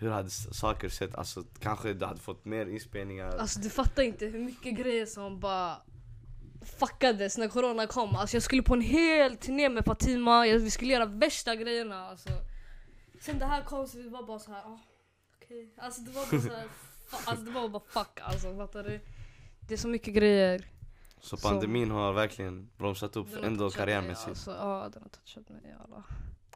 hur 0.00 0.10
hade 0.10 0.30
saker 0.30 0.88
sett? 0.88 1.14
Alltså 1.14 1.44
kanske 1.60 1.92
du 1.92 2.06
hade 2.06 2.20
fått 2.20 2.44
mer 2.44 2.66
inspelningar? 2.66 3.36
Alltså 3.38 3.60
du 3.60 3.70
fattar 3.70 4.02
inte 4.02 4.26
hur 4.26 4.38
mycket 4.38 4.76
grejer 4.78 5.06
som 5.06 5.40
bara 5.40 5.76
fuckades 6.78 7.38
när 7.38 7.48
corona 7.48 7.86
kom. 7.86 8.16
Alltså 8.16 8.36
jag 8.36 8.42
skulle 8.42 8.62
på 8.62 8.74
en 8.74 8.80
hel 8.80 9.36
turné 9.36 9.68
med 9.68 9.84
Fatima, 9.84 10.46
jag, 10.46 10.58
vi 10.58 10.70
skulle 10.70 10.92
göra 10.92 11.04
värsta 11.06 11.56
grejerna. 11.56 12.06
Alltså. 12.06 12.28
Sen 13.20 13.38
det 13.38 13.46
här 13.46 13.62
kom 13.64 13.86
så 13.88 13.98
vi 13.98 14.08
var 14.08 14.22
bara 14.22 14.38
så 14.38 14.50
här. 14.52 14.60
ah, 14.60 14.78
okej. 15.36 15.74
Alltså 15.78 16.00
det 16.02 16.10
var 16.10 16.26
bara 16.30 16.40
så 16.40 16.48
här, 16.48 16.64
fa- 17.10 17.30
alltså 17.30 17.44
det 17.44 17.50
var 17.50 17.68
bara 17.68 17.82
fuck 17.88 18.20
alltså, 18.22 18.56
fattar 18.56 18.82
du? 18.84 19.00
Det 19.70 19.74
är 19.74 19.78
så 19.78 19.88
mycket 19.88 20.14
grejer. 20.14 20.68
så 21.20 21.36
pandemin 21.36 21.90
har 21.90 22.12
verkligen 22.12 22.70
bromsat 22.78 23.16
upp 23.16 23.32
Den 23.32 23.44
ändå 23.44 23.70
karriärmässigt. 23.70 24.28
Alltså, 24.28 24.50
ja 24.50 24.88
den 24.92 25.02
har 25.02 25.08
touchat 25.08 25.48
mig 25.48 25.74
alla. 25.84 26.04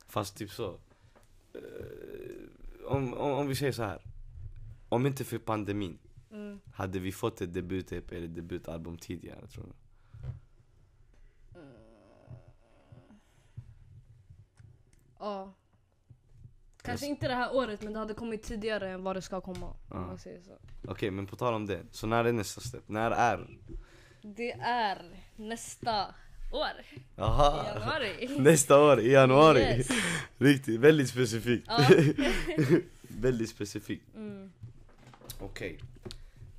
Fast 0.09 0.37
typ 0.37 0.51
så. 0.51 0.79
eh, 1.55 1.61
om, 2.87 3.15
om, 3.15 3.33
om 3.33 3.47
vi 3.49 3.55
säger 3.55 3.73
så 3.73 3.83
här. 3.83 4.03
Om 4.89 5.07
inte 5.07 5.25
för 5.25 5.39
pandemin, 5.39 5.99
Mm. 6.31 6.61
hade 6.75 6.99
vi 6.99 7.13
fått 7.13 7.41
ett 7.41 7.53
debut-EP 7.55 8.13
eller 8.17 8.29
debutalbum 8.29 8.99
tidigare 8.99 9.47
tror 9.47 9.65
du? 9.65 9.73
Ja. 15.19 15.53
Kanske 16.85 17.07
inte 17.07 17.29
det 17.29 17.35
här 17.35 17.55
året 17.55 17.83
men 17.83 17.93
det 17.93 17.99
hade 17.99 18.15
kommit 18.15 18.43
tidigare 18.43 18.91
än 18.91 19.05
vad 19.05 19.17
det 19.17 19.23
ska 19.23 19.41
komma. 19.41 19.75
Om 19.89 20.07
man 20.07 20.19
säger 20.19 20.41
så. 20.43 20.53
Okej 20.89 21.11
men 21.11 21.27
på 21.27 21.37
tal 21.37 21.55
om 21.55 21.67
det, 21.67 21.81
så 21.91 22.07
när 22.07 22.25
är 22.25 22.33
nästa 22.33 22.61
släpp? 22.61 22.89
När 22.89 23.11
är? 23.11 23.59
Det 24.23 24.53
är 24.53 25.03
nästa 25.37 26.15
år. 26.53 26.85
I 26.95 27.03
Jaha! 27.17 27.67
januari. 27.67 28.29
Nästa 28.39 28.81
år 28.81 29.01
i 29.01 29.13
januari! 29.13 29.61
Yes. 29.61 29.89
Riktigt, 30.39 30.81
väldigt 30.81 31.09
specifikt. 31.09 31.67
Ja. 31.69 31.89
väldigt 33.03 33.51
specifikt. 33.51 34.15
Mm. 34.15 34.53
Okej. 35.41 35.79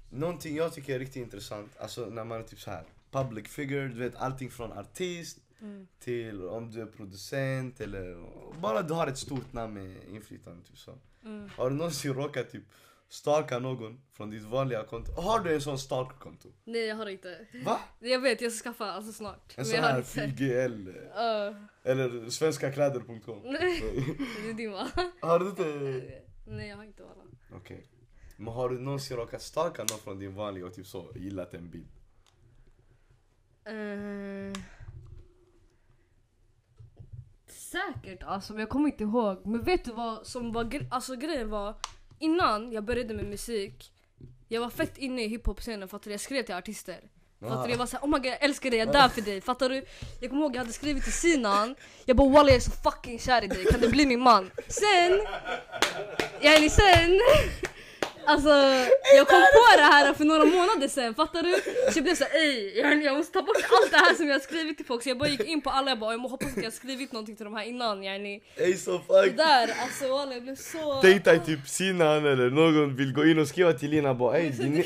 Någonting 0.10 0.56
jag 0.56 0.74
tycker 0.74 0.96
är 0.96 1.00
riktigt 1.00 1.24
intressant, 1.24 1.78
alltså 1.80 2.06
när 2.06 2.24
man 2.24 2.40
är 2.40 2.44
typ 2.44 2.60
så 2.60 2.72
här 2.72 2.84
public 3.12 3.48
figure, 3.48 3.88
du 3.88 4.00
vet 4.00 4.16
allting 4.16 4.52
från 4.52 4.72
artist 4.72 5.38
Mm. 5.62 5.88
till 6.00 6.44
om 6.48 6.72
du 6.72 6.82
är 6.82 6.86
producent 6.86 7.82
eller 7.82 8.18
bara 8.62 8.82
du 8.82 8.94
har 8.94 9.08
ett 9.08 9.18
stort 9.18 9.54
namn 9.54 9.74
med 9.74 9.96
inflytande 10.10 10.64
typ 10.64 10.78
så. 10.78 10.98
Mm. 11.24 11.50
Har 11.58 11.70
du 11.70 11.76
någonsin 11.76 12.14
råkat 12.14 12.50
typ 12.52 12.64
stalka 13.10 13.60
någon 13.60 14.02
från 14.14 14.30
ditt 14.30 14.44
vanliga 14.44 14.84
konto? 14.84 15.12
Har 15.22 15.40
du 15.40 15.54
en 15.56 15.62
sån 15.62 15.80
stalkerkonto? 15.80 16.50
Nej 16.64 16.82
jag 16.86 16.96
har 16.96 17.06
inte. 17.06 17.48
Va? 17.66 17.80
Jag 18.00 18.20
vet 18.20 18.42
jag 18.42 18.52
ska 18.52 18.70
skaffa 18.70 18.92
alltså 18.92 19.14
snart. 19.14 19.54
En 19.58 19.66
sån 19.66 19.80
här. 19.80 20.02
FGL 20.02 20.90
Ja. 21.16 21.56
eller 21.84 22.30
svenskakläder.com? 22.30 23.42
det 23.44 24.50
är 24.50 24.54
din 24.54 24.72
va? 24.72 24.88
har 25.22 25.40
du 25.40 25.50
inte? 25.50 25.64
Nej 26.48 26.70
jag 26.70 26.78
har 26.78 26.84
inte 26.84 27.04
alla. 27.04 27.24
Okej. 27.58 27.86
Men 28.38 28.54
har 28.54 28.70
du 28.70 28.80
någonsin 28.80 29.18
råkat 29.18 29.42
stalka 29.42 29.82
någon 29.82 30.00
från 30.00 30.20
din 30.20 30.36
vanliga 30.36 30.66
och 30.66 30.74
typ 30.74 30.88
så 30.88 31.12
gillat 31.16 31.54
en 31.54 31.70
bild? 31.70 31.88
Eh, 33.66 34.62
säkert 37.76 38.24
alltså 38.24 38.54
men 38.54 38.60
jag 38.60 38.70
kommer 38.70 38.90
inte 38.90 39.04
ihåg. 39.04 39.46
Men 39.46 39.64
vet 39.64 39.86
du 39.86 39.92
vad 39.92 40.28
som 40.28 40.52
var 40.52 40.64
gre- 40.64 40.88
alltså 40.92 41.16
grejen 41.16 41.50
var 41.50 41.76
innan 42.20 42.72
jag 42.72 42.84
började 42.84 43.14
med 43.14 43.26
musik 43.26 43.92
jag 44.48 44.62
var 44.62 44.70
fett 44.70 44.98
inne 44.98 45.24
i 45.24 45.28
hiphop-scenen 45.28 45.88
för 45.88 45.98
att 45.98 46.06
jag 46.06 46.20
skrev 46.20 46.44
till 46.44 46.56
artister. 46.56 47.00
Fattar 47.42 47.64
du? 47.66 47.72
Jag 47.72 47.78
var 47.78 47.86
såhär 47.86 48.04
oh 48.06 48.10
my 48.10 48.18
god 48.18 48.26
jag 48.26 48.44
älskar 48.44 48.70
dig, 48.70 48.80
jag 48.80 48.92
dör 48.92 49.08
för 49.08 49.22
dig. 49.22 49.42
Fattar 49.42 49.70
du? 49.70 49.86
Jag 50.22 50.30
kommer 50.30 50.42
ihåg 50.44 50.56
jag 50.56 50.60
hade 50.60 50.74
skrivit 50.74 51.04
till 51.04 51.14
Sinan, 51.14 51.76
jag 52.06 52.18
bara 52.18 52.30
walla 52.30 52.50
jag 52.50 52.56
är 52.56 52.60
så 52.60 52.72
fucking 52.72 53.20
kär 53.20 53.44
i 53.44 53.48
dig, 53.48 53.66
kan 53.66 53.82
du 53.82 53.90
bli 53.90 54.06
min 54.06 54.20
man? 54.20 54.52
Sen, 54.68 55.22
yani 56.42 56.70
sen 56.70 57.20
Alltså 58.26 58.50
jag 59.16 59.28
kom 59.28 59.42
på 59.42 59.78
det 59.78 59.84
här 59.84 60.14
för 60.14 60.26
några 60.26 60.46
månader 60.46 60.88
sen, 60.88 61.16
fattar 61.16 61.44
du? 61.44 61.54
Så 61.92 61.98
jag 61.98 62.04
blev 62.04 62.16
såhär 62.16 62.36
ey, 62.36 63.04
jag, 63.04 63.18
måste 63.18 63.34
ta 63.34 63.42
bort 63.42 63.56
allt 63.72 63.92
det 63.92 63.98
här 63.98 64.14
som 64.16 64.28
jag 64.28 64.42
skrivit 64.42 64.78
till 64.78 64.86
folk 64.86 65.04
Så 65.04 65.10
jag 65.10 65.18
bara 65.18 65.30
gick 65.30 65.46
in 65.46 65.62
på 65.62 65.70
alla, 65.70 65.92
jag 65.92 66.00
bara 66.00 66.14
jag 66.14 66.20
hoppas 66.20 66.58
att 66.58 66.64
jag 66.64 66.74
skrivit 66.74 67.12
någonting 67.12 67.36
till 67.36 67.46
de 67.46 67.56
här 67.56 67.64
innan 67.64 68.04
yani 68.04 68.42
Ey 68.58 68.74
så 68.78 68.92
Det 68.92 68.98
fuck! 69.24 69.38
där, 69.38 69.70
alltså 69.84 70.08
walla 70.10 70.34
jag 70.34 70.44
blev 70.44 70.56
så... 70.56 71.00
Tänk 71.02 71.26
dig 71.26 71.40
typ 71.46 71.68
Sinan 71.68 72.26
eller 72.26 72.50
någon 72.50 72.96
vill 72.96 73.14
gå 73.14 73.26
in 73.26 73.40
och 73.40 73.48
skriva 73.48 73.74
till 73.74 73.90
Lina 73.90 74.14
bara 74.14 74.38
ey 74.38 74.50
din, 74.60 74.84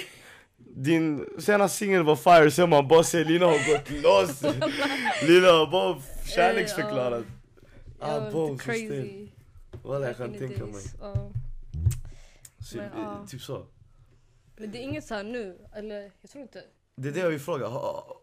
din 0.75 1.25
senaste 1.39 1.77
singel 1.77 2.03
var 2.03 2.15
fire, 2.15 2.51
sen 2.51 2.69
man 2.69 2.87
bara 2.87 3.03
ser 3.03 3.25
Lina 3.25 3.45
har 3.45 3.73
gått 3.73 3.89
loss 4.03 4.41
Lina 5.27 5.47
har 5.47 5.71
bara 5.71 6.01
kärleksförklarat 6.35 7.23
Ah, 8.01 8.19
bo, 8.31 8.47
så 8.47 8.63
stel. 8.63 8.75
crazy. 8.75 9.27
Walla 9.83 10.07
jag 10.07 10.17
kan 10.17 10.33
tänka 10.33 10.65
mig. 10.65 10.83
Så, 12.69 12.77
Men, 12.77 12.91
eh, 12.91 12.99
ja. 12.99 13.27
Typ 13.27 13.41
så 13.41 13.67
Men 14.57 14.71
det 14.71 14.77
är 14.77 14.83
inget 14.83 15.05
så 15.05 15.15
här 15.15 15.23
nu, 15.23 15.67
eller 15.73 16.11
jag 16.21 16.31
tror 16.31 16.41
inte. 16.41 16.63
Det 16.95 17.07
är 17.07 17.13
det 17.13 17.19
jag 17.19 17.29
vill 17.29 17.39
fråga, 17.39 17.67
har, 17.67 18.17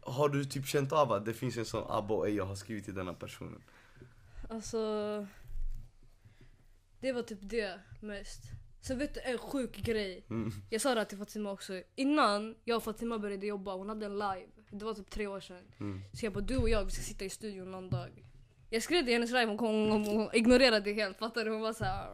har 0.00 0.28
du 0.28 0.44
typ 0.44 0.66
känt 0.66 0.92
av 0.92 1.12
att 1.12 1.24
det 1.24 1.34
finns 1.34 1.56
en 1.56 1.64
sån 1.64 1.84
abbo, 1.88 2.26
ey 2.26 2.34
jag 2.34 2.44
har 2.44 2.54
skrivit 2.54 2.84
till 2.84 2.94
denna 2.94 3.14
personen? 3.14 3.62
Alltså... 4.50 4.78
Det 7.00 7.12
var 7.12 7.22
typ 7.22 7.38
det 7.42 7.80
mest. 8.00 8.42
Sen 8.80 8.98
vet 8.98 9.14
du 9.14 9.20
en 9.20 9.38
sjuk 9.38 9.76
grej. 9.76 10.26
Mm. 10.30 10.52
Jag 10.70 10.80
sa 10.80 10.94
det 10.94 11.00
här 11.00 11.04
till 11.04 11.18
Fatima 11.18 11.50
också. 11.50 11.82
Innan 11.94 12.54
jag 12.64 12.76
och 12.76 12.82
Fatima 12.82 13.18
började 13.18 13.46
jobba, 13.46 13.74
hon 13.74 13.88
hade 13.88 14.06
en 14.06 14.18
live. 14.18 14.46
Det 14.70 14.84
var 14.84 14.94
typ 14.94 15.10
tre 15.10 15.26
år 15.26 15.40
sedan. 15.40 15.64
Mm. 15.80 16.00
Så 16.12 16.26
jag 16.26 16.32
bara 16.32 16.44
du 16.44 16.56
och 16.56 16.68
jag 16.68 16.84
vi 16.84 16.90
ska 16.90 17.02
sitta 17.02 17.24
i 17.24 17.30
studion 17.30 17.70
någon 17.70 17.90
dag. 17.90 18.24
Jag 18.70 18.82
skrev 18.82 19.08
i 19.08 19.12
hennes 19.12 19.30
live, 19.30 19.46
hon, 19.46 19.58
kom, 19.58 19.90
hon, 19.90 20.04
hon 20.06 20.28
ignorerade 20.32 20.80
det 20.80 20.92
helt. 20.92 21.18
Fattar 21.18 21.44
du? 21.44 21.50
Hon 21.50 21.60
var 21.60 21.72
såhär... 21.72 22.08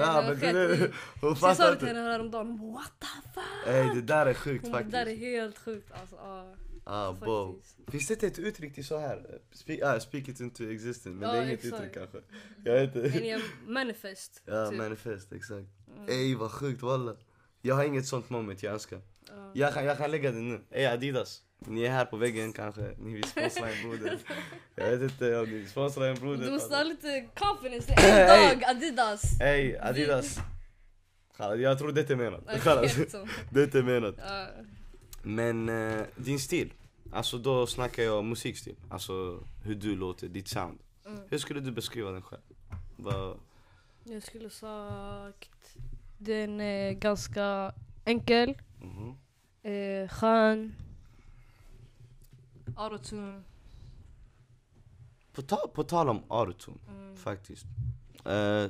Ja 0.00 0.22
men 0.28 0.38
det, 0.40 0.52
det, 0.76 0.92
hon 1.20 1.36
Så 1.36 1.46
jag 1.46 1.56
sa 1.56 1.70
det 1.70 1.76
till 1.78 1.88
henne 1.88 2.00
häromdagen, 2.00 2.46
hon 2.46 2.58
bara 2.58 2.72
what 2.72 2.92
the 3.00 3.06
fuck? 3.34 3.66
Ey 3.74 3.94
det 3.94 4.02
där 4.02 4.26
är 4.26 4.34
sjukt 4.34 4.62
Hon 4.64 4.72
bara, 4.72 4.82
det 4.82 4.90
där 4.90 5.00
är 5.00 5.04
faktiskt. 5.04 5.22
helt 5.22 5.58
sjukt 5.58 5.92
alltså. 5.92 6.16
Ja, 6.16 6.54
Ah, 6.88 7.12
bo. 7.12 7.52
faktiskt. 7.54 7.76
Finns 7.90 8.06
det 8.08 8.14
inte 8.14 8.26
ett 8.26 8.38
uttryck 8.38 8.74
till 8.74 8.84
så 8.86 8.98
här? 8.98 9.38
Speak, 9.52 9.80
ah, 9.82 10.00
speak 10.00 10.28
it 10.28 10.40
into 10.40 10.64
existence, 10.70 11.08
men 11.08 11.28
Ja, 11.28 11.34
det 11.34 11.38
är 11.40 11.42
inget 11.46 11.64
exakt. 11.64 11.74
uttryck 11.74 11.94
kanske. 11.94 12.18
Jag 12.64 12.72
vet 12.74 12.96
inte. 12.96 13.42
manifest. 13.66 14.42
Ja, 14.46 14.68
typ. 14.70 14.78
manifest, 14.78 15.32
exakt. 15.32 15.66
Mm. 15.96 16.08
Ey 16.08 16.34
vad 16.34 16.50
sjukt 16.52 16.82
walla. 16.82 17.16
Jag 17.62 17.74
har 17.74 17.84
inget 17.84 18.06
sånt 18.06 18.30
moment 18.30 18.62
jag 18.62 18.72
önskar. 18.72 19.00
Ja. 19.28 19.50
Jag 19.54 19.74
kan, 19.74 19.84
jag 19.84 19.98
kan 19.98 20.10
lägga 20.10 20.30
det 20.32 20.38
nu. 20.38 20.60
Ey 20.70 20.86
Adidas. 20.86 21.42
Ni 21.58 21.82
är 21.84 21.90
här 21.90 22.04
på 22.04 22.16
väggen 22.16 22.52
kanske. 22.52 22.90
Ni 22.98 23.12
vill 23.14 23.24
sponsra 23.24 23.70
en 23.70 23.88
broder. 23.88 24.18
Jag 24.74 24.90
vet 24.96 25.02
inte 25.12 25.36
om 25.38 25.44
ni 25.44 25.54
vill 25.54 25.68
sponsra 25.68 26.06
en 26.08 26.14
broder. 26.14 26.44
Du 26.44 26.50
måste 26.50 26.76
ha 26.76 26.82
lite 26.82 27.26
confidence. 27.34 27.92
En 27.92 28.28
dag 28.58 28.64
Adidas. 28.64 29.40
Ey 29.40 29.76
Adidas. 29.76 30.38
Jag 31.38 31.78
tror 31.78 31.92
det 31.92 32.00
är 32.00 32.02
inte 32.02 32.16
menat. 32.16 32.46
Det 33.50 33.60
är 33.60 33.64
inte 33.64 33.82
menat. 33.82 34.14
Ja. 34.18 34.46
Men 35.22 35.68
eh, 35.68 36.04
din 36.16 36.38
stil. 36.38 36.72
Alltså 37.12 37.38
då 37.38 37.66
snackar 37.66 38.02
jag 38.02 38.24
musikstil. 38.24 38.76
Alltså 38.90 39.40
hur 39.64 39.74
du 39.74 39.96
låter, 39.96 40.28
ditt 40.28 40.48
sound. 40.48 40.78
Mm. 41.06 41.18
Hur 41.30 41.38
skulle 41.38 41.60
du 41.60 41.70
beskriva 41.70 42.10
den 42.10 42.22
själv? 42.22 42.42
Vad- 42.96 43.36
Jag 44.04 44.22
skulle 44.22 44.50
sagt 44.50 45.76
den 46.18 46.60
är 46.60 46.92
ganska 46.92 47.72
enkel, 48.04 48.54
mhm. 48.80 49.16
eh, 49.62 50.08
skön, 50.08 50.74
autotune. 52.76 53.42
På, 55.32 55.42
ta, 55.42 55.68
på 55.74 55.84
tal 55.84 56.08
om 56.08 56.22
autotune, 56.28 56.78
Mm. 56.88 57.16
faktiskt. 57.16 57.66
Eh, 58.24 58.66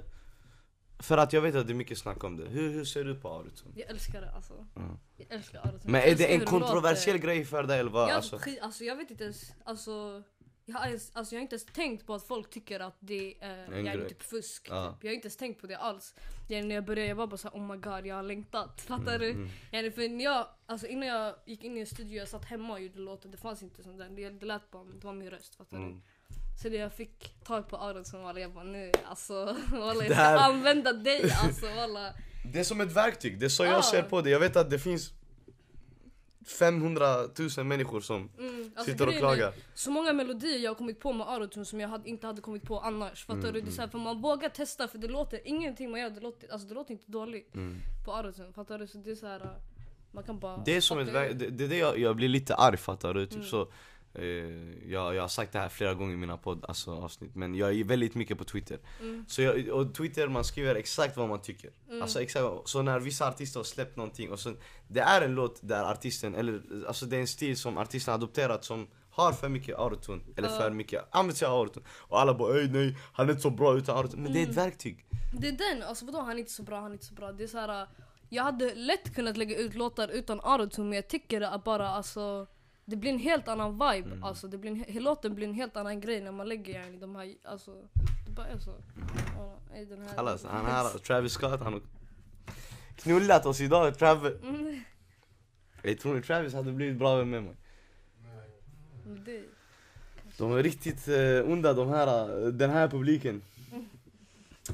för 0.99 1.19
att 1.19 1.33
jag 1.33 1.41
vet 1.43 1.55
att 1.55 1.67
det 1.67 1.73
är 1.73 1.75
mycket 1.75 1.99
snack 1.99 2.25
om 2.25 2.37
det. 2.37 2.45
Hur, 2.49 2.71
hur 2.73 2.85
ser 2.85 3.05
du 3.05 3.15
på 3.15 3.29
autotune? 3.29 3.73
Jag 3.77 3.91
älskar 3.91 4.21
det 4.21 4.31
alltså. 4.33 4.67
Mm. 4.77 4.99
Jag 5.17 5.27
älskar 5.31 5.59
autotune. 5.59 5.93
Men 5.93 6.03
är 6.03 6.15
det 6.15 6.35
en 6.35 6.41
kontroversiell 6.45 7.19
grej 7.19 7.45
för 7.45 7.63
dig 7.63 7.81
eller 7.81 7.91
vad? 7.91 8.09
Jag, 8.09 8.17
Alltså, 8.17 8.39
alltså, 8.63 8.85
jag 8.85 8.97
vet 8.97 9.11
inte 9.11 9.25
ens, 9.25 9.53
alltså 9.65 10.23
jag, 10.69 10.77
alltså 11.13 11.35
jag 11.35 11.39
har 11.39 11.43
inte 11.43 11.55
ens 11.55 11.65
tänkt 11.65 12.07
på 12.07 12.15
att 12.15 12.27
folk 12.27 12.51
tycker 12.51 12.81
att 12.81 12.97
det 13.01 13.35
är 13.41 13.73
En 13.73 13.87
jag 13.87 13.97
grej. 13.97 14.09
typ 14.09 14.23
fusk. 14.23 14.67
Ja. 14.71 14.93
Typ. 14.93 15.05
Jag 15.05 15.11
har 15.11 15.15
inte 15.15 15.27
ens 15.27 15.37
tänkt 15.37 15.61
på 15.61 15.67
det 15.67 15.77
alls. 15.79 16.15
Yani 16.49 16.67
när 16.69 16.75
jag 16.75 16.85
började 16.85 17.09
jag 17.09 17.17
var 17.17 17.27
bara 17.27 17.37
såhär 17.37 17.57
oh 17.59 17.63
my 17.71 17.77
god 17.77 18.07
jag 18.07 18.15
har 18.17 18.23
längtat. 18.23 18.81
Fattar 18.89 19.19
du? 19.19 19.31
mm. 19.31 19.49
Yani 19.73 19.91
för 19.91 20.09
när 20.09 20.25
jag, 20.25 20.47
alltså 20.67 20.87
innan 20.87 21.09
jag 21.09 21.35
gick 21.47 21.65
in 21.65 21.77
i 21.77 21.81
en 21.81 21.87
studio, 21.87 22.17
jag 22.19 22.29
satt 22.29 22.45
hemma 22.45 22.73
och 22.75 22.81
gjorde 22.81 22.99
låtar, 22.99 23.29
det 23.29 23.37
fanns 23.37 23.63
inte 23.63 23.83
sånt 23.83 23.99
där. 23.99 24.09
Det, 24.09 24.31
det 24.31 24.47
lät 24.47 24.71
bara, 24.71 24.85
det 24.85 25.05
var 25.07 25.13
min 25.13 25.31
röst. 25.31 25.55
Fattar 25.55 25.77
du? 25.77 25.83
Mm. 25.83 26.03
Så 26.63 26.69
det 26.69 26.77
jag 26.77 26.93
fick 26.93 27.45
tag 27.45 27.69
på 27.69 28.03
som 28.05 28.23
var 28.23 28.39
jag 28.39 28.53
bara 28.53 28.65
nu 28.65 28.93
alltså, 29.05 29.35
walla, 29.71 29.95
jag 29.95 29.97
Det 30.03 30.05
ska 30.15 30.15
här- 30.15 30.51
använda 30.51 30.93
dig 30.93 31.31
alltså 31.31 31.67
walla. 31.67 32.13
Det 32.53 32.59
är 32.61 32.65
som 32.65 32.81
ett 32.81 32.93
verktyg, 32.93 33.39
det 33.41 33.47
är 33.47 33.49
så 33.49 33.65
Ja. 33.65 33.71
jag 33.71 33.85
ser 33.85 34.03
på 34.03 34.21
det. 34.21 34.31
Jag 34.31 34.41
vet 34.41 34.57
att 34.57 34.71
det 34.71 34.79
finns 34.79 35.13
500 36.47 37.17
000 37.57 37.67
människor 37.67 38.01
som 38.01 38.31
Mm, 38.39 38.71
alltså 38.77 38.93
sitter 38.93 39.09
och 39.09 39.15
klagar. 39.15 39.53
Så 39.75 39.91
många 39.91 40.13
melodier 40.13 40.59
jag 40.59 40.71
har 40.71 40.75
kommit 40.75 41.01
på 41.01 41.13
med 41.13 41.29
autotune 41.29 41.65
som 41.65 41.81
jag 41.81 41.89
hade, 41.89 42.09
inte 42.09 42.27
hade 42.27 42.41
kommit 42.41 42.63
på 42.63 42.81
annars. 42.81 43.25
Fattar 43.27 43.41
Mm, 43.41 43.53
du? 43.55 43.61
Det 43.61 43.69
är 43.69 43.73
så 43.73 43.81
här, 43.81 43.89
för 43.89 43.99
man 43.99 44.21
vågar 44.21 44.49
testa 44.49 44.89
för 44.89 44.99
det 44.99 45.09
låter, 45.09 45.41
ingenting 45.49 45.91
man 45.91 46.01
gör 46.01 46.11
det 46.11 46.21
låter, 46.21 46.53
alltså 46.53 46.69
det 46.69 46.75
låter 46.75 46.93
inte 46.93 47.11
dåligt 47.13 47.55
Mm. 47.55 47.79
på 48.05 48.13
autotune. 48.13 48.53
Fattar 48.53 48.79
du? 48.79 48.87
Så 48.87 48.99
det 48.99 49.11
är 49.11 49.15
så 49.15 49.27
här, 49.27 49.41
äh, 49.41 49.47
man 50.13 50.25
kan 50.25 50.39
bara... 50.39 50.57
Det 50.65 50.77
är 50.77 50.81
som 50.81 50.99
ett 50.99 51.13
det, 51.13 51.51
det 51.51 51.65
är 51.65 51.69
det 51.69 51.77
jag, 51.79 51.99
jag 51.99 52.17
blir 52.17 52.29
lite 52.29 52.55
arg 52.55 52.77
fattar 52.77 53.15
du? 53.15 53.27
Typ 53.27 53.35
Mm. 53.35 53.47
så, 53.47 53.69
jag, 54.87 55.15
jag 55.15 55.21
har 55.23 55.29
sagt 55.29 55.53
det 55.53 55.59
här 55.59 55.69
flera 55.69 55.95
gånger 55.95 56.15
i 56.15 56.17
mina 56.17 56.37
podd, 56.37 56.65
alltså, 56.69 56.91
avsnitt 56.91 57.35
Men 57.35 57.55
jag 57.55 57.75
är 57.75 57.85
väldigt 57.85 58.15
mycket 58.15 58.39
på 58.39 58.45
Twitter 58.45 58.79
Mm. 59.01 59.25
Så 59.29 59.43
jag, 59.43 59.69
och 59.69 59.95
Twitter 59.95 60.29
man 60.29 60.45
skriver 60.45 60.75
exakt 60.75 61.17
vad 61.17 61.29
man 61.29 61.43
tycker 61.43 61.71
Mm. 61.89 62.03
Alltså 62.03 62.23
exakt, 62.23 62.69
så 62.69 62.83
när 62.83 63.01
vissa 63.01 63.29
artister 63.29 63.61
har 63.61 63.65
släppt 63.65 63.97
någonting 63.97 64.31
och 64.33 64.41
så, 64.41 64.53
Det 64.89 65.01
är 65.01 65.23
en 65.23 65.35
låt 65.35 65.59
där 65.63 65.85
artisten, 65.85 66.35
eller 66.35 66.63
alltså 66.89 67.07
det 67.07 67.17
är 67.17 67.21
en 67.21 67.27
stil 67.27 67.57
som 67.57 67.79
artisten 67.79 68.15
adopterat 68.15 68.65
som 68.65 68.87
har 69.11 69.33
för 69.33 69.49
mycket 69.49 69.79
autotune, 69.79 70.23
eller 70.37 70.49
för 70.49 70.71
mycket, 70.71 71.05
använder 71.11 71.35
sig 71.37 71.49
av 71.49 71.61
autotune 71.61 71.87
Och 71.91 72.21
alla 72.21 72.35
bara 72.35 72.59
ey 72.61 72.69
nej, 72.69 72.97
han 73.13 73.27
är 73.27 73.31
inte 73.31 73.43
så 73.43 73.51
bra 73.51 73.77
utan 73.77 73.97
autotune 73.97 74.23
Men 74.23 74.33
det 74.33 74.39
är 74.39 74.43
ett 74.43 74.49
Mm. 74.49 74.65
verktyg 74.65 75.05
Det 75.33 75.49
är 75.49 75.53
den, 75.53 75.83
alltså 75.83 76.05
vadå 76.07 76.19
han 76.21 76.31
är 76.31 76.39
inte 76.39 76.51
så 76.53 76.63
bra, 76.63 76.81
han 76.81 76.91
är 76.91 76.93
inte 76.93 77.07
så 77.07 77.15
bra. 77.15 77.33
Det 77.33 77.45
är 77.45 77.49
så 77.49 77.59
här, 77.59 77.87
jag 78.29 78.43
hade 78.45 78.75
lätt 78.75 79.15
kunnat 79.15 79.37
lägga 79.37 79.57
ut 79.57 79.75
låtar 79.75 80.09
utan 80.09 80.41
autotune 80.43 80.89
men 80.89 80.97
jag 80.97 81.09
tycker 81.09 81.41
att 81.41 81.65
bara 81.65 81.89
alltså 81.89 82.47
det 82.89 82.97
blir 82.97 83.11
en 83.13 83.19
helt 83.19 83.49
annan 83.49 83.73
vibe, 83.73 84.11
Mm. 84.11 84.25
alltså 84.25 84.49
det 84.49 84.59
blir 84.59 84.71
en, 84.97 85.03
låten 85.03 85.35
blir 85.35 85.47
en 85.49 85.55
helt 85.55 85.77
annan 85.77 86.01
grej 86.01 86.21
när 86.21 86.33
man 86.33 86.49
lägger 86.49 86.75
yani, 86.75 86.97
de 86.99 87.17
här, 87.17 87.35
alltså 87.45 87.71
det 88.27 88.33
bara 88.33 88.47
är 88.47 88.59
så. 88.59 88.75
Ja, 89.37 89.59
den 89.89 90.03
här- 90.03 90.17
Allas, 90.19 90.45
han 90.45 90.67
här, 90.67 90.99
Travis 90.99 91.33
Scott, 91.33 91.61
han 91.61 91.73
har 91.73 91.83
knullat 92.97 93.47
oss 93.47 93.61
idag 93.61 93.99
Travis 93.99 94.33
Mm, 94.43 94.81
Jag 95.83 95.99
tror 95.99 96.15
ni 96.15 96.23
Travis 96.23 96.55
hade 96.55 96.73
blivit 96.73 96.97
bra 96.99 97.17
med 97.25 97.43
mig 97.43 97.55
det, 99.25 99.43
De 100.39 100.53
är 100.53 100.63
riktigt 100.63 101.09
eh, 101.09 101.53
onda 101.53 101.73
de 101.75 101.89
här, 101.89 102.43
eh, 102.47 102.49
den 102.49 102.71
här 102.71 102.89
publiken. 102.89 103.43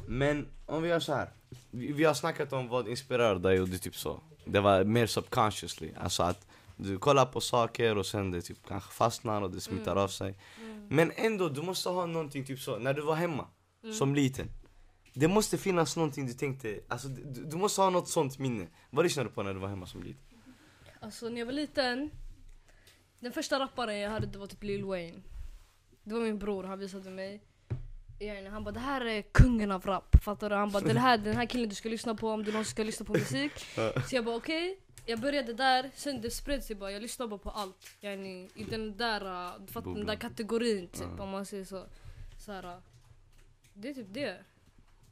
Men 0.07 0.47
om 0.67 0.83
vi 0.83 0.89
gör 0.89 1.01
så 1.01 1.15
här. 1.15 1.29
Vi, 1.71 1.93
vi 1.93 2.05
har 2.05 2.15
snackat 2.15 2.53
om 2.53 2.69
vad 2.69 2.89
inspirerar 2.89 3.35
dig 3.39 3.61
och 3.61 3.69
det 3.69 3.79
typ 3.79 3.97
så. 3.97 4.21
Det 4.45 4.61
var 4.61 4.85
mer 4.85 5.07
subconsciously. 5.07 5.91
Alltså 6.01 6.23
att 6.23 6.47
du 6.83 6.99
kollar 6.99 7.27
på 7.27 7.41
saker 7.41 7.99
och 7.99 8.07
sen 8.07 8.31
det 8.31 8.43
typ 8.43 8.67
kanske 8.69 8.93
fastnar 8.93 9.43
och 9.43 9.51
det 9.51 9.61
smittar 9.61 9.93
Mm. 9.93 10.05
av 10.05 10.09
sig. 10.09 10.35
mm, 10.61 10.87
Men 10.91 11.13
ändå, 11.17 11.49
du 11.49 11.63
måste 11.63 11.89
ha 11.89 12.07
någonting 12.07 12.45
typ 12.45 12.61
så. 12.61 12.79
När 12.79 12.95
du 12.95 13.03
var 13.03 13.15
hemma 13.15 13.47
mm. 13.83 13.95
som 13.95 14.15
liten. 14.15 14.49
Det 15.15 15.29
måste 15.29 15.59
finnas 15.59 15.97
någonting 15.97 16.27
du 16.27 16.33
tänkte, 16.33 16.81
alltså 16.89 17.09
du, 17.09 17.45
du 17.45 17.57
måste 17.57 17.81
ha 17.81 17.91
något 17.91 18.09
sånt 18.09 18.39
minne. 18.39 18.67
Vad 18.91 19.05
lyssnade 19.05 19.29
du 19.29 19.35
på 19.35 19.43
när 19.43 19.55
du 19.55 19.61
var 19.61 19.69
hemma 19.69 19.87
som 19.87 20.03
liten? 20.03 20.23
Alltså 21.01 21.29
när 21.29 21.39
jag 21.39 21.47
var 21.47 21.53
liten, 21.53 22.11
den 23.21 23.33
första 23.33 23.59
rapparen 23.59 23.99
jag 23.99 24.11
hörde 24.11 24.27
det 24.27 24.39
var 24.39 24.47
typ 24.47 24.63
Lil 24.63 24.85
Wayne. 24.85 25.19
Det 26.05 26.15
var 26.15 26.21
min 26.21 26.39
bror, 26.39 26.65
han 26.65 26.79
visade 26.79 27.11
mig. 27.11 27.41
Han 28.51 28.65
bara 28.65 28.71
det 28.73 28.81
här 28.81 29.05
är 29.07 29.23
kungen 29.23 29.73
av 29.73 29.83
rap, 29.87 30.23
fattar 30.25 30.51
du? 30.51 30.57
Han 30.57 30.71
bara 30.71 30.83
det 30.83 30.99
här, 31.01 31.19
den 31.19 31.37
här 31.37 31.47
killen 31.47 31.69
du 31.69 31.75
ska 31.75 31.89
lyssna 31.89 32.15
på 32.15 32.29
om 32.29 32.45
du 32.45 32.53
någonsin 32.53 32.71
ska 32.71 32.83
lyssna 32.85 33.07
på 33.07 33.13
musik. 33.13 33.53
Så 34.09 34.17
jag 34.17 34.25
bara 34.25 34.37
okej, 34.37 34.79
jag 35.07 35.21
började 35.21 35.53
där, 35.53 35.91
sen 35.95 36.21
det 36.21 36.31
spred 36.31 36.65
sig 36.65 36.77
bara, 36.77 36.93
jag 36.93 37.03
lyssnade 37.03 37.29
bara 37.29 37.39
på 37.39 37.51
allt. 37.51 37.97
Yani, 38.01 38.51
I 38.55 38.65
den 38.65 38.97
där, 38.97 39.25
uh, 39.25 39.61
du 39.67 39.73
fattar, 39.73 39.95
den 39.95 40.07
där 40.07 40.17
kategorin 40.17 40.89
typ 40.89 41.09
Ja. 41.17 41.23
om 41.23 41.29
man 41.29 41.47
säger 41.47 41.65
så. 41.65 41.87
så 42.39 42.53
här, 42.53 42.65
uh, 42.65 42.79
det 43.75 43.89
är 43.89 43.95
typ 43.95 44.07
det. 44.11 44.39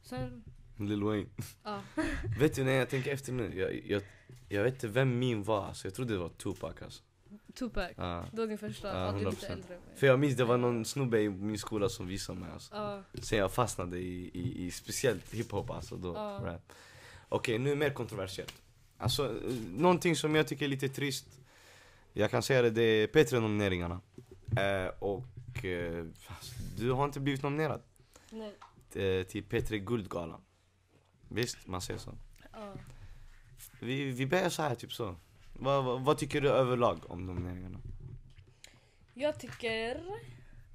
Sen, 0.03 0.43
Lil 0.77 1.03
Wayne. 1.03 1.29
ja. 1.63 1.81
Vet 2.39 2.55
du 2.55 2.63
när 2.63 2.71
jag 2.71 2.89
tänker 2.89 3.13
efter 3.13 3.31
nu, 3.31 3.59
jag, 3.59 3.85
jag, 3.85 4.01
jag 4.49 4.63
vet 4.63 4.73
inte 4.73 4.87
vem 4.87 5.19
min 5.19 5.43
var, 5.43 5.65
alltså, 5.65 5.87
jag 5.87 5.93
trodde 5.95 6.13
det 6.13 6.19
var 6.19 6.29
Tupac 6.29 6.81
alltså. 6.81 7.03
Tupac. 7.53 7.91
Ja. 7.95 8.25
Det 8.31 8.39
var 8.39 8.47
din 8.47 8.57
första, 8.57 9.11
du 9.13 9.19
är 9.19 9.31
lite 9.31 9.45
100%. 9.47 9.51
äldre. 9.51 9.77
För 9.95 10.07
jag 10.07 10.19
minns 10.19 10.37
det 10.37 10.43
var 10.45 10.57
någon 10.57 10.85
snubbe 10.85 11.21
i 11.21 11.29
min 11.29 11.57
skola 11.59 11.89
som 11.89 12.07
visade 12.07 12.39
mig 12.39 12.51
alltså. 12.51 12.75
Ja, 12.75 13.03
Sen 13.21 13.39
jag 13.39 13.51
fastnade 13.51 13.97
i, 13.97 14.31
i, 14.33 14.65
i 14.65 14.71
speciellt 14.71 15.33
hiphop 15.33 15.69
alltså 15.71 15.95
då, 15.95 16.13
rap. 16.13 16.73
Okej, 17.29 17.59
nu 17.59 17.75
mer 17.75 17.89
kontroversiellt. 17.89 18.53
Alltså, 19.01 19.39
någonting 19.71 20.15
som 20.15 20.35
jag 20.35 20.47
tycker 20.47 20.65
är 20.65 20.69
lite 20.69 20.89
trist. 20.89 21.39
Jag 22.13 22.31
kan 22.31 22.43
säga 22.43 22.61
det, 22.61 22.69
det 22.69 22.81
är 22.81 23.07
P3-nomineringarna. 23.07 24.01
Eh, 24.57 24.91
och 24.99 25.65
eh, 25.65 26.05
du 26.77 26.91
har 26.91 27.05
inte 27.05 27.19
blivit 27.19 27.43
nominerad 27.43 27.81
nej. 28.29 28.55
eh, 28.93 29.23
till 29.23 29.43
P3 29.43 29.77
Guldgalan. 29.77 30.41
Visst, 31.27 31.67
man 31.67 31.81
säger 31.81 31.99
så. 31.99 32.13
Ja. 32.53 32.73
Vi, 33.79 34.11
vi 34.11 34.25
börjar 34.25 34.49
så 34.49 34.61
här 34.61 34.75
typ 34.75 34.93
så. 34.93 35.15
Vad, 35.53 35.83
vad, 35.83 36.01
vad 36.01 36.17
tycker 36.17 36.41
du 36.41 36.49
överlag 36.49 37.11
om 37.11 37.25
nomineringarna? 37.25 37.79
Jag 39.13 39.39
tycker 39.39 40.03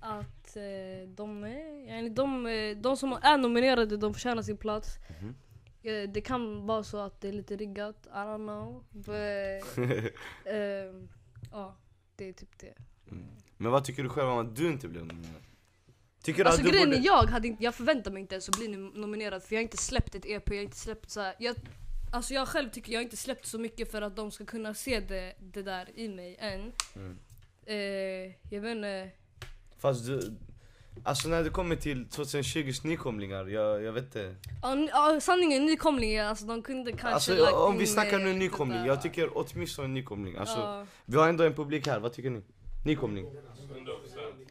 att 0.01 0.57
eh, 0.57 1.09
de, 1.09 1.47
yani 1.89 2.09
de, 2.09 2.47
eh, 2.47 2.77
de 2.77 2.97
som 2.97 3.13
är 3.13 3.39
nominerade 3.39 3.97
de 3.97 4.15
förtjänar 4.15 4.43
sin 4.43 4.57
plats. 4.57 4.99
Mhm. 5.21 5.29
Eh, 5.29 5.46
det 5.93 6.21
kan 6.21 6.67
vara 6.67 6.83
så 6.85 6.99
att 6.99 7.21
det 7.21 7.29
är 7.29 7.33
lite 7.33 7.57
riggat, 7.57 8.07
I 8.07 8.09
don't 8.09 8.37
know. 8.47 8.85
But, 8.91 9.79
ehm, 10.45 11.09
ja, 11.53 11.77
det 12.17 12.29
är 12.29 12.33
typ 12.33 12.59
det. 12.59 12.75
Mm. 13.11 13.27
Men 13.57 13.73
vad 13.73 13.85
tycker 13.85 14.03
du 14.03 14.09
själv 14.09 14.29
om 14.29 14.39
att 14.39 14.57
du 14.57 14.69
inte 14.69 14.89
blev 14.89 15.07
nominerad? 15.07 15.43
Tycker 16.23 16.45
du 16.45 16.51
Alltså 16.51 16.63
att 16.63 16.67
du 16.67 16.73
grejen 16.73 16.89
borde... 16.89 17.01
är 17.01 17.05
jag, 17.05 17.27
hade 17.27 17.49
inte, 17.49 17.65
jag 17.65 17.75
förväntar 17.75 18.11
mig 18.11 18.21
inte 18.21 18.35
ens 18.35 18.49
att 18.49 18.57
bli 18.57 18.69
nom- 18.69 18.93
nominerad 18.95 19.43
för 19.43 19.55
jag 19.55 19.59
har 19.59 19.63
inte 19.63 19.77
släppt 19.77 20.15
ett 20.15 20.27
EP, 20.27 20.49
jag 20.49 20.57
har 20.57 20.63
inte 20.63 20.77
släppt 20.77 21.11
så 21.11 21.21
här, 21.21 21.35
jag, 21.39 21.57
Alltså 22.13 22.35
jag 22.35 22.49
själv 22.49 22.71
tycker 22.71 22.93
jag 22.93 22.99
har 22.99 23.05
inte 23.05 23.17
släppt 23.17 23.47
så 23.47 23.59
mycket 23.59 23.91
för 23.91 24.03
att 24.03 24.17
de 24.17 24.31
ska 24.31 24.45
kunna 24.45 24.75
se 24.75 25.01
det, 25.01 25.35
det 25.39 25.63
där 25.63 25.91
i 25.95 26.09
mig 26.09 26.37
än. 26.39 26.73
Mm. 26.95 27.19
Eh, 27.67 28.33
jag 28.51 28.61
vet 28.61 28.77
inte. 28.77 29.11
Fast 29.79 30.07
du, 30.07 30.35
alltså 31.05 31.29
när 31.29 31.43
det 31.45 31.51
kommer 31.51 31.77
till 31.77 32.05
2020s 32.07 32.87
nykomlingar, 32.87 33.47
jag, 33.47 33.83
jag 33.83 33.93
vet 33.93 34.05
inte. 34.05 34.35
Ja, 34.63 35.21
sanningen 35.21 35.67
nykomlingar, 35.67 36.25
alltså 36.25 36.45
de 36.47 36.63
kunde 36.63 36.91
kanske 36.91 37.09
Alltså 37.09 37.35
lagt 37.35 37.55
om 37.55 37.79
vi 37.79 37.87
snackar 37.87 38.19
eh, 38.19 38.25
nu 38.25 38.33
det 38.33 38.39
nykomling, 38.39 38.85
jag 38.85 39.03
tycker 39.03 39.31
åtminstone 39.35 39.89
nykomling. 39.89 40.37
Alltså, 40.37 40.59
Ja, 40.59 40.87
Vi 41.05 41.17
har 41.17 41.29
ändå 41.29 41.45
en 41.45 41.55
publik 41.55 41.87
här, 41.87 42.01
vad 42.01 42.13
tycker 42.13 42.31
ni? 42.31 42.43
Nykomling? 42.85 43.27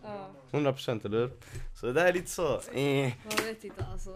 ja, 0.03 0.29
100% 0.51 1.05
eller 1.05 1.17
hur? 1.17 1.31
Så 1.79 1.85
det 1.85 1.93
där 1.93 2.05
är 2.05 2.13
lite 2.13 2.29
så, 2.31 2.45
eh. 2.73 3.11
man 3.25 3.45
vet 3.45 3.63
inte 3.63 3.85
alltså. 3.91 4.09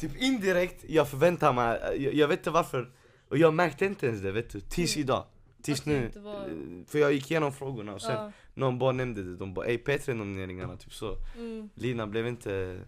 Typ 0.00 0.16
indirekt, 0.16 0.84
jag 0.88 1.08
förväntar 1.08 1.52
mig, 1.52 1.80
jag, 2.04 2.14
jag 2.14 2.28
vet 2.28 2.38
inte 2.38 2.50
varför. 2.50 2.90
Och 3.28 3.38
jag 3.38 3.54
märkte 3.54 3.84
inte 3.86 4.06
ens 4.06 4.20
det 4.22 4.32
vet 4.32 4.50
du, 4.50 4.60
tills 4.60 4.96
Mm. 4.96 5.04
idag. 5.04 5.24
Tills 5.66 5.86
nu. 5.86 6.10
var- 6.14 6.34
Eh, 6.34 6.86
För 6.86 6.98
jag 6.98 7.12
gick 7.12 7.30
igenom 7.30 7.52
frågorna 7.52 7.94
och 7.94 8.02
sen 8.02 8.12
Ja, 8.12 8.32
någon 8.54 8.78
bara 8.78 8.92
nämnde 8.92 9.22
det. 9.22 9.36
De 9.36 9.54
bara 9.54 9.66
ey 9.66 9.76
P3-nomineringarna, 9.78 10.76
typ 10.76 10.92
så. 10.94 11.16
mm. 11.38 11.70
Lina 11.74 12.06
blev 12.06 12.26
inte, 12.26 12.80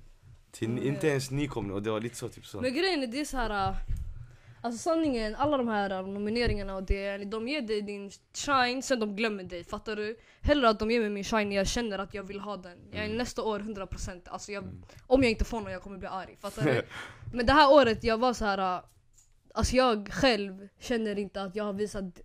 till, 0.51 0.71
Mm. 0.71 0.87
inte 0.87 1.09
ens 1.09 1.31
nykomling 1.31 1.73
och 1.75 1.83
det 1.83 1.91
var 1.91 2.01
lite 2.01 2.17
så 2.17 2.29
typ 2.29 2.47
så. 2.47 2.61
Men 2.61 2.75
grejen 2.75 3.03
är 3.03 3.07
det 3.07 3.21
är 3.21 3.25
så 3.25 3.37
här. 3.37 3.69
äh, 3.71 3.77
Alltså 4.62 4.79
sanningen, 4.79 5.35
alla 5.35 5.57
de 5.57 5.69
här 5.69 5.91
äh, 5.91 6.07
nomineringarna 6.07 6.77
och 6.77 6.83
det, 6.83 7.17
de 7.19 7.49
ger 7.49 7.62
dig 7.62 7.83
din 7.83 8.11
shine, 8.35 8.83
sen 8.83 9.01
de 9.01 9.17
glömmer 9.17 9.45
dig. 9.45 9.64
Fattar 9.64 9.97
du? 9.97 10.17
Hellre 10.41 10.69
att 10.69 10.79
de 10.79 10.91
ger 10.91 11.01
mig 11.01 11.11
min 11.11 11.25
shine 11.25 11.49
när 11.49 11.57
jag 11.57 11.67
känner 11.67 11.99
att 11.99 12.14
jag 12.14 12.23
vill 12.23 12.41
ha 12.41 12.57
den. 12.57 12.79
Jag 12.91 13.01
är 13.01 13.05
Mm. 13.05 13.17
nästa 13.19 13.43
år 13.43 13.61
100%. 13.61 14.29
Alltså 14.29 14.53
jag, 14.53 14.64
Mm. 14.64 14.83
Om 15.07 15.23
jag 15.23 15.31
inte 15.31 15.45
får 15.45 15.61
någon 15.61 15.73
jag 15.73 15.83
kommer 15.83 15.99
bli 15.99 16.09
arg. 16.09 16.37
Fattar 16.41 16.62
du? 16.64 16.83
Men 17.37 17.47
det 17.47 17.53
här 17.53 17.73
året 17.73 18.05
jag 18.05 18.19
var 18.19 18.33
så 18.33 18.45
här. 18.45 18.77
äh, 18.77 18.83
Alltså 19.55 19.77
jag 19.77 20.09
själv 20.12 20.69
känner 20.79 21.19
inte 21.19 21.43
att 21.43 21.57
jag 21.57 21.64
har 21.64 21.73
visat 21.73 22.21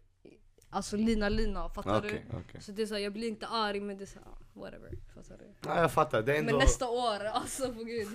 Alltså 0.74 0.98
lina 0.98 1.30
lina, 1.30 1.70
fattar 1.70 1.98
Okej, 2.00 2.26
du? 2.32 2.38
okej. 2.38 2.62
Så 2.62 2.72
det 2.72 2.82
är 2.82 2.86
så 2.86 2.94
här, 2.94 3.02
jag 3.02 3.14
blir 3.14 3.28
inte 3.28 3.48
arg 3.48 3.80
men 3.80 3.98
det 3.98 4.04
är 4.04 4.06
så 4.06 4.20
här, 4.20 4.62
whatever. 4.62 4.90
Fattar 5.16 5.38
du? 5.38 5.46
Ja, 5.70 5.82
jag 5.82 5.92
fattar, 5.92 6.22
det 6.22 6.36
är 6.36 6.40
ändå... 6.40 6.52
Men 6.52 6.60
nästa 6.60 6.90
år, 6.90 7.24
alltså 7.26 7.74
på 7.74 7.84
gud. 7.84 8.08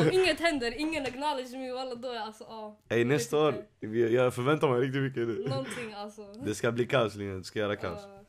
Om 0.00 0.10
inget 0.12 0.40
händer, 0.40 0.78
ingen 0.80 1.06
acknowledge 1.06 1.56
me 1.58 1.72
walla 1.72 1.94
då 1.94 2.08
är 2.10 2.14
jag 2.14 2.22
alltså 2.22 2.44
ja. 2.48 2.78
Ey, 2.88 3.04
nästa 3.04 3.36
år, 3.38 3.54
vi- 3.80 4.14
jag 4.14 4.34
förväntar 4.34 4.68
mig 4.68 4.80
riktigt 4.80 5.02
mycket 5.02 5.28
nu. 5.28 5.48
Någonting 5.48 5.92
alltså. 5.92 6.32
Det 6.32 6.54
ska 6.54 6.72
bli 6.72 6.86
kaos 6.86 7.14
Lina, 7.14 7.34
du 7.34 7.44
ska 7.44 7.58
göra 7.58 7.76
kaos. 7.76 8.00
Ja. 8.02 8.20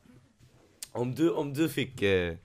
Om 0.92 1.14
du, 1.14 1.30
om 1.30 1.54
du 1.54 1.68
fick 1.68 2.02
eh, 2.02 2.36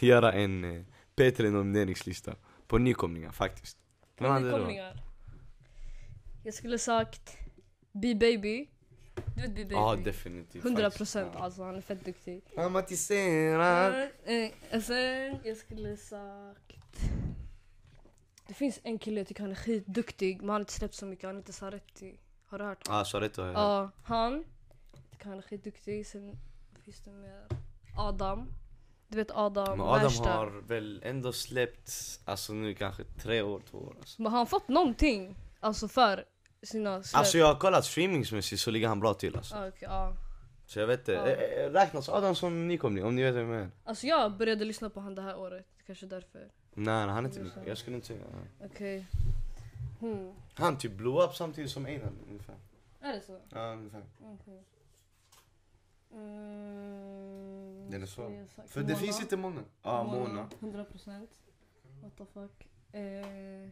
göra 0.00 0.32
en 0.32 0.64
eh, 0.64 0.82
P3 1.16 1.50
nomineringslista 1.50 2.34
på 2.66 2.78
nykomlingar 2.78 3.32
faktiskt. 3.32 3.78
Vem 4.18 4.30
hade 4.30 4.44
det 4.44 4.50
då? 4.50 4.56
Nykomlingar. 4.56 4.96
Jag 6.44 6.54
skulle 6.54 6.78
sagt 6.78 7.36
B-baby. 7.92 8.68
Du 9.34 9.42
vet 9.42 9.54
B-baby? 9.54 9.74
Ja 9.74 9.96
definitivt. 10.04 10.64
100 10.64 10.82
faktiskt. 10.82 10.98
procent 10.98 11.36
alltså, 11.36 11.62
han 11.62 11.76
är 11.76 11.80
fett 11.80 12.04
duktig. 12.04 12.42
Dramatiserad. 12.54 14.08
Eh, 14.24 14.80
sen, 14.80 15.38
jag 15.44 15.56
skulle 15.56 15.96
sagt... 15.96 16.76
Det 18.46 18.54
finns 18.54 18.80
en 18.82 18.98
kille 18.98 19.20
jag 19.20 19.26
tycker 19.26 19.42
han 19.42 19.50
är 19.50 19.54
skitduktig 19.54 20.36
men 20.36 20.48
han 20.48 20.54
har 20.54 20.60
inte 20.60 20.72
släppt 20.72 20.94
så 20.94 21.06
mycket, 21.06 21.24
han 21.24 21.36
heter 21.36 21.52
Saretti. 21.52 22.20
Har 22.46 22.58
du 22.58 22.64
hört 22.64 22.86
honom? 22.86 22.98
Ja, 22.98 23.04
Sareto 23.04 23.42
har 23.42 23.48
jag 23.48 23.54
hört. 23.54 23.62
Ja, 23.62 23.90
han. 24.02 24.44
Jag 24.92 25.10
tycker 25.10 25.26
han 25.28 25.38
är 25.38 25.42
skitduktig. 25.42 26.06
Sen 26.06 26.38
finns 26.84 27.00
det 27.00 27.10
mer 27.10 27.46
Adam. 27.96 28.48
Du 29.08 29.16
vet 29.16 29.30
Adam 29.30 29.78
Men 29.78 29.86
Adam 29.86 30.02
Wärsta. 30.02 30.32
har 30.32 30.46
väl 30.46 31.02
ändå 31.04 31.32
släppt, 31.32 32.20
alltså 32.24 32.52
nu 32.52 32.74
kanske 32.74 33.04
tre 33.04 33.42
år, 33.42 33.62
två 33.70 33.78
år 33.78 33.96
alltså. 33.98 34.22
Men 34.22 34.32
har 34.32 34.38
han 34.38 34.46
fått 34.46 34.68
någonting? 34.68 35.36
Alltså 35.60 35.88
för 35.88 36.24
sina 36.62 37.02
släpp? 37.02 37.18
Alltså 37.18 37.38
jag 37.38 37.46
har 37.46 37.54
kollat 37.54 37.84
streamingsmässigt 37.84 38.62
så 38.62 38.70
ligger 38.70 38.88
han 38.88 39.00
bra 39.00 39.14
till 39.14 39.36
alltså. 39.36 39.54
Ah, 39.54 39.68
okej, 39.68 39.88
ja. 39.88 40.16
Så 40.66 40.78
jag 40.78 40.86
vet 40.86 41.00
inte, 41.00 41.12
Ja. 41.12 41.26
Eh, 41.26 41.64
eh, 41.64 41.70
räknas 41.70 42.08
Adam 42.08 42.34
som 42.34 42.68
nykomling 42.68 43.04
om 43.04 43.14
ni 43.16 43.22
vet 43.22 43.34
vem 43.34 43.50
jag 43.50 43.62
är? 43.62 43.70
Alltså 43.84 44.06
jag 44.06 44.36
började 44.36 44.64
lyssna 44.64 44.90
på 44.90 45.00
han 45.00 45.14
det 45.14 45.22
här 45.22 45.38
året. 45.38 45.66
Kanske 45.86 46.06
därför. 46.06 46.38
Nej 46.38 46.50
nej, 46.74 47.08
han 47.08 47.24
är 47.24 47.28
inte 47.28 47.42
nykomling, 47.42 47.64
så. 47.64 47.70
jag 47.70 47.78
skulle 47.78 47.96
inte 47.96 48.06
säga. 48.08 48.20
Okej. 48.64 49.06
Hmm. 50.00 50.32
Han 50.54 50.78
typ 50.78 50.92
blew 50.92 51.24
up 51.24 51.34
samtidigt 51.34 51.70
som 51.70 51.86
Einar 51.86 52.12
ungefär. 52.28 52.56
Är 53.00 53.12
det 53.12 53.20
så? 53.20 53.40
Ja 53.50 53.72
ungefär. 53.72 54.02
Okej. 54.20 54.64
Mm, 56.12 58.06
skulle 58.06 58.36
jag 58.36 58.48
sagt 58.48 58.70
För 58.70 58.80
det 58.80 58.86
Mona. 58.86 58.98
finns 58.98 59.20
inte 59.20 59.36
många. 59.36 59.60
Ja 59.82 60.04
Mona. 60.04 60.48
100 60.60 60.84
procent. 60.84 61.30
What 62.02 62.16
the 62.16 62.24
fuck. 62.24 62.68
Eh, 62.92 63.68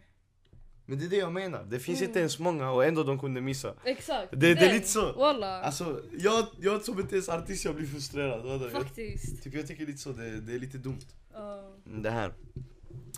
Men 0.87 0.99
det 0.99 1.05
är 1.05 1.09
det 1.09 1.16
jag 1.16 1.33
menar, 1.33 1.64
det 1.64 1.79
finns 1.79 1.99
Mm. 2.01 2.11
inte 2.11 2.18
ens 2.20 2.38
många 2.38 2.70
och 2.70 2.85
ändå 2.85 3.03
de 3.03 3.18
kunde 3.18 3.40
missa. 3.40 3.75
exakt. 3.85 4.31
Det- 4.31 4.55
det 4.55 4.66
är 4.66 4.72
lite 4.75 4.88
så. 4.88 5.12
Walla. 5.12 5.61
Alltså 5.62 6.03
jag, 6.18 6.46
jag 6.61 6.83
som 6.83 7.01
inte 7.01 7.14
ens 7.14 7.29
artist 7.29 7.64
jag 7.64 7.75
blir 7.77 7.87
frustrerad. 7.87 8.42
Vadå? 8.42 8.64
Jag, 8.64 8.72
Faktiskt. 8.72 9.42
typ, 9.42 9.55
jag 9.55 9.66
tycker 9.66 9.87
lite 9.87 9.99
så, 9.99 10.12
det, 10.12 10.40
det 10.40 10.55
är 10.55 10.59
lite 10.59 10.79
dumt. 10.79 10.99
Ja. 11.33 11.72
Det 11.85 12.11
här. 12.11 12.33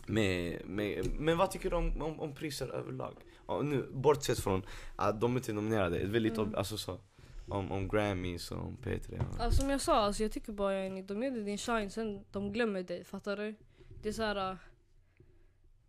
Med, 0.07 0.67
med, 0.67 1.07
men 1.19 1.39
vad 1.39 1.51
tycker 1.51 1.71
du 1.71 1.77
om, 1.77 2.03
om, 2.03 2.21
om 2.21 2.35
priser 2.35 2.69
överlag? 2.69 3.15
Ja, 3.47 3.63
nu, 3.63 3.89
bortsett 3.93 4.39
från 4.41 4.63
att 4.97 5.21
de 5.21 5.37
inte 5.37 5.53
är 5.53 5.55
nominerade, 5.55 6.07
väldigt 6.07 6.39
Mm. 6.39 6.51
ob- 6.51 6.57
alltså 6.57 6.77
så. 6.79 7.01
Om, 7.49 7.73
om 7.73 7.89
Grammys 7.89 8.51
och 8.51 8.59
om 8.59 8.77
P3 8.85 9.19
och... 9.19 9.41
Alltså, 9.45 9.61
som 9.61 9.71
jag 9.71 9.81
sa, 9.81 9.95
alltså, 9.97 10.23
jag 10.23 10.33
tycker 10.33 10.53
bara 10.53 10.75
yani, 10.85 11.03
de 11.03 11.21
dig 11.21 11.31
din 11.45 11.59
shine 11.59 11.91
sen 11.91 12.25
de 12.33 12.53
glömmer 12.53 12.83
dig, 12.83 13.05
fattar 13.05 13.37
du? 13.37 13.55
Det 14.03 14.09
är 14.09 14.13
så 14.13 14.23
här. 14.23 14.51
uh, 14.53 14.57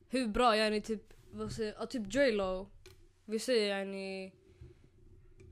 hur 0.10 0.28
bra 0.28 0.58
yani 0.58 0.82
typ, 0.82 1.14
vad 1.32 1.52
säger 1.52 1.76
ja, 1.80 1.86
typ 1.86 2.14
J 2.14 2.32
Lo. 2.32 2.68
Vi 3.26 3.40
säger 3.40 3.78
yani, 3.80 4.32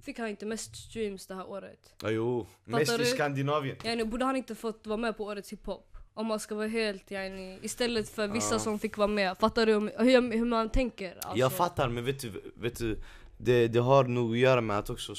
fick 0.01 0.19
han 0.19 0.27
inte 0.29 0.45
mest 0.45 0.75
streams 0.75 1.27
det 1.27 1.35
här 1.35 1.47
året? 1.49 1.93
Ja, 2.01 2.09
jo, 2.11 2.47
Fattar 2.65 2.79
mest 2.79 2.99
i? 2.99 3.05
Skandinavien. 3.05 3.77
Yani, 3.83 4.05
borde 4.05 4.25
han 4.25 4.35
inte 4.35 4.55
fått 4.55 4.87
vara 4.87 4.97
med 4.97 5.17
på 5.17 5.23
årets 5.25 5.51
hiphop? 5.53 5.97
Om 6.13 6.27
man 6.27 6.39
ska 6.39 6.55
vara 6.55 6.67
helt 6.67 7.11
yani, 7.11 7.59
istället 7.61 8.09
för 8.09 8.27
vissa 8.27 8.55
Ja. 8.55 8.59
som 8.59 8.79
fick 8.79 8.97
vara 8.97 9.07
med. 9.07 9.37
Fattar 9.37 9.65
du 9.65 9.75
om- 9.75 9.91
hur, 9.97 10.31
hur 10.37 10.45
man 10.45 10.69
tänker? 10.69 11.13
Alltså. 11.15 11.37
Jag 11.39 11.53
fattar 11.53 11.89
men 11.89 12.05
vet 12.05 12.19
du, 12.19 12.51
vet 12.55 12.77
du 12.77 12.99
det, 13.37 13.67
det 13.67 13.79
har 13.79 14.03
nog 14.03 14.31
att 14.31 14.37
göra 14.39 14.61
med 14.61 14.77
att 14.79 14.89
också 14.89 15.13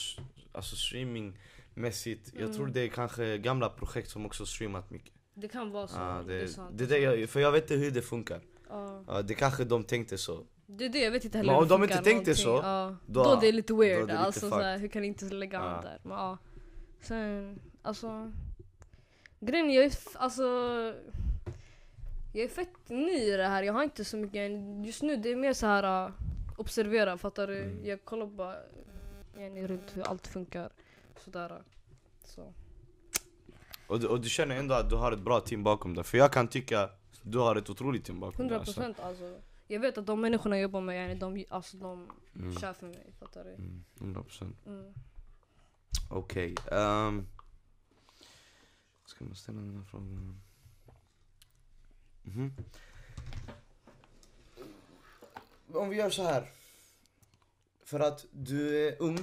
alltså 0.53 0.77
streamingmässigt, 0.77 2.31
jag 2.35 2.42
Mm. 2.42 2.55
tror 2.57 2.66
det 2.66 2.81
är 2.81 2.88
kanske 2.88 3.38
gamla 3.38 3.68
projekt 3.68 4.11
som 4.11 4.27
också 4.27 4.47
streamat 4.47 4.90
mycket. 4.90 5.12
Det 5.35 5.49
kan 5.49 5.71
vara 5.71 5.88
så. 5.88 5.97
Ja, 5.99 6.23
det, 6.27 6.35
är 6.35 6.40
det, 6.40 6.49
sant. 6.49 6.79
det, 6.79 6.85
är 6.85 6.88
det 6.88 6.99
jag, 6.99 7.29
för 7.31 7.40
jag 7.40 7.53
vet 7.53 7.62
inte 7.62 7.75
hur 7.75 7.90
det 7.90 8.03
funkar. 8.03 8.40
Ja. 8.68 9.22
Det 9.22 9.35
kanske 9.35 9.64
de 9.64 9.85
tänkte 9.85 10.18
så. 10.18 10.44
Det 10.66 10.85
är 10.85 10.88
det, 10.88 10.98
jag 10.98 11.11
vet 11.11 11.24
inte 11.24 11.38
heller 11.38 11.52
Men 11.52 11.62
om 11.62 11.68
de 11.68 11.83
inte 11.83 11.98
tänkte 11.98 12.35
så, 12.35 12.48
någonting. 12.48 12.70
ja. 12.70 12.96
då- 13.07 13.24
då, 13.24 13.37
det 13.40 13.48
är 13.48 13.52
lite 13.52 13.72
då 13.72 13.85
är 13.85 13.88
weird. 13.96 14.09
det 14.09 14.12
lite 14.12 14.18
alltså, 14.18 14.48
såhär, 14.50 14.78
hur 14.78 14.88
kan 14.88 15.02
ni 15.02 15.09
inte 15.09 15.24
lägga 15.24 15.59
Ja. 15.59 15.81
där? 15.83 16.00
Men, 16.02 16.12
ja. 16.18 16.38
Sen, 17.00 17.61
alltså... 17.83 18.33
Grejen 19.40 19.70
jag 19.72 19.85
är, 19.85 19.92
alltså... 20.14 20.42
Jag 22.33 22.44
är 22.44 22.48
fett 22.48 22.88
ny 22.88 23.12
i 23.12 23.37
det 23.37 23.46
här, 23.46 23.62
jag 23.62 23.72
har 23.72 23.83
inte 23.83 24.04
så 24.04 24.16
mycket, 24.16 24.50
just 24.87 25.02
nu 25.02 25.16
det 25.16 25.28
är 25.33 25.37
mer 25.37 25.52
så 25.52 25.66
här 25.66 26.12
observera, 26.57 27.18
fattar 27.18 27.46
du? 27.46 27.62
Mm. 27.62 27.87
Jag 27.87 28.04
kollar 28.04 28.26
bara 28.26 28.57
yani, 29.38 29.66
runt 29.66 29.96
hur 29.96 30.02
allt 30.02 30.26
funkar. 30.26 30.70
Sådär. 31.24 31.62
Så. 32.24 32.52
Och 33.87 34.00
du, 34.00 34.07
och 34.07 34.20
du 34.20 34.28
känner 34.28 34.57
ändå 34.57 34.74
att 34.74 34.90
du 34.90 34.96
har 34.96 35.12
ett 35.12 35.18
bra 35.20 35.40
team 35.40 35.62
bakom 35.64 35.94
dig. 35.94 36.04
För 36.04 36.18
jag 36.18 36.33
kan 36.33 36.48
tycka 36.48 36.90
du 37.22 37.38
har 37.38 37.57
ett 37.57 37.70
otroligt 37.70 38.04
team 38.04 38.20
bakom 38.20 38.40
100 38.40 38.54
dig. 38.54 38.59
Alltså. 38.61 38.74
procent 38.74 39.00
alltså. 39.00 39.40
Jag 39.66 39.81
vet 39.81 39.98
att 39.98 40.07
de 40.07 40.20
människorna 40.20 40.57
jag 40.57 40.62
jobbar 40.62 40.81
med, 40.81 40.96
yani, 41.09 41.14
de, 41.14 41.44
alltså, 41.50 41.76
de 41.76 42.11
Mm. 42.35 42.57
kör 42.59 42.72
för 42.72 42.87
mig, 42.87 43.12
fattar 43.18 43.44
du? 43.44 43.50
Mm, 43.54 43.85
100 44.00 44.22
procent. 44.22 44.66
Mm. 44.66 44.92
Okej. 46.11 46.54
ehm, 46.72 47.26
ska 49.07 49.24
man 49.24 49.35
ställa 49.35 49.61
den 49.61 49.76
här 49.76 49.85
frågan? 49.85 50.40
Mhm. 52.22 52.52
Om 55.72 55.88
vi 55.88 55.96
gör 55.96 56.11
så 56.11 56.22
här. 56.22 56.50
För 57.85 58.00
att 58.00 58.26
du 58.33 58.88
är 58.88 59.02
ung, 59.02 59.18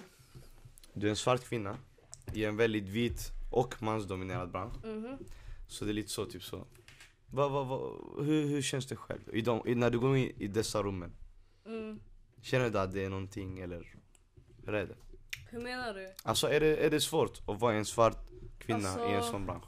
du 0.93 1.05
är 1.05 1.09
en 1.09 1.15
svart 1.15 1.43
kvinna 1.43 1.77
i 2.33 2.45
en 2.45 2.57
väldigt 2.57 2.83
vit 2.89 3.31
och 3.51 3.81
mansdominerad 3.83 4.51
bransch. 4.51 4.85
Mhm. 4.85 5.17
Så 5.67 5.85
det 5.85 5.91
är 5.91 5.93
lite 5.93 6.09
så, 6.09 6.25
typ 6.25 6.43
så. 6.43 6.65
Va, 7.35 7.47
va, 7.49 7.63
va, 7.63 7.77
hur, 8.23 8.47
hur 8.47 8.61
känns 8.61 8.85
det 8.85 8.95
själv? 8.95 9.21
I 9.33 9.41
de, 9.41 9.67
i, 9.67 9.75
när 9.75 9.89
du 9.89 9.99
går 9.99 10.17
in 10.17 10.31
i 10.37 10.47
dessa 10.47 10.83
rummen, 10.83 11.11
Mm. 11.65 11.99
känner 12.41 12.69
du 12.69 12.79
att 12.79 12.93
det 12.93 13.05
är 13.05 13.09
någonting 13.09 13.59
eller 13.59 14.01
hur 14.65 14.73
är 14.75 14.85
det? 14.85 14.95
Hur 15.49 15.61
menar 15.61 15.93
du? 15.93 16.13
Alltså 16.23 16.47
är 16.47 16.59
det, 16.59 16.85
är 16.85 16.89
det 16.89 17.01
svårt 17.01 17.41
att 17.49 17.59
vara 17.59 17.73
en 17.75 17.85
svart 17.85 18.27
kvinna 18.59 18.89
i 19.07 19.09
en 19.09 19.15
Alltså- 19.15 19.31
sån 19.31 19.45
bransch? 19.45 19.65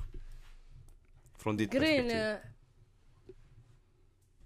Från 1.38 1.58
ditt 1.58 1.72
Grejen 1.72 2.04
perspektiv? 2.06 2.22
är... 2.22 2.40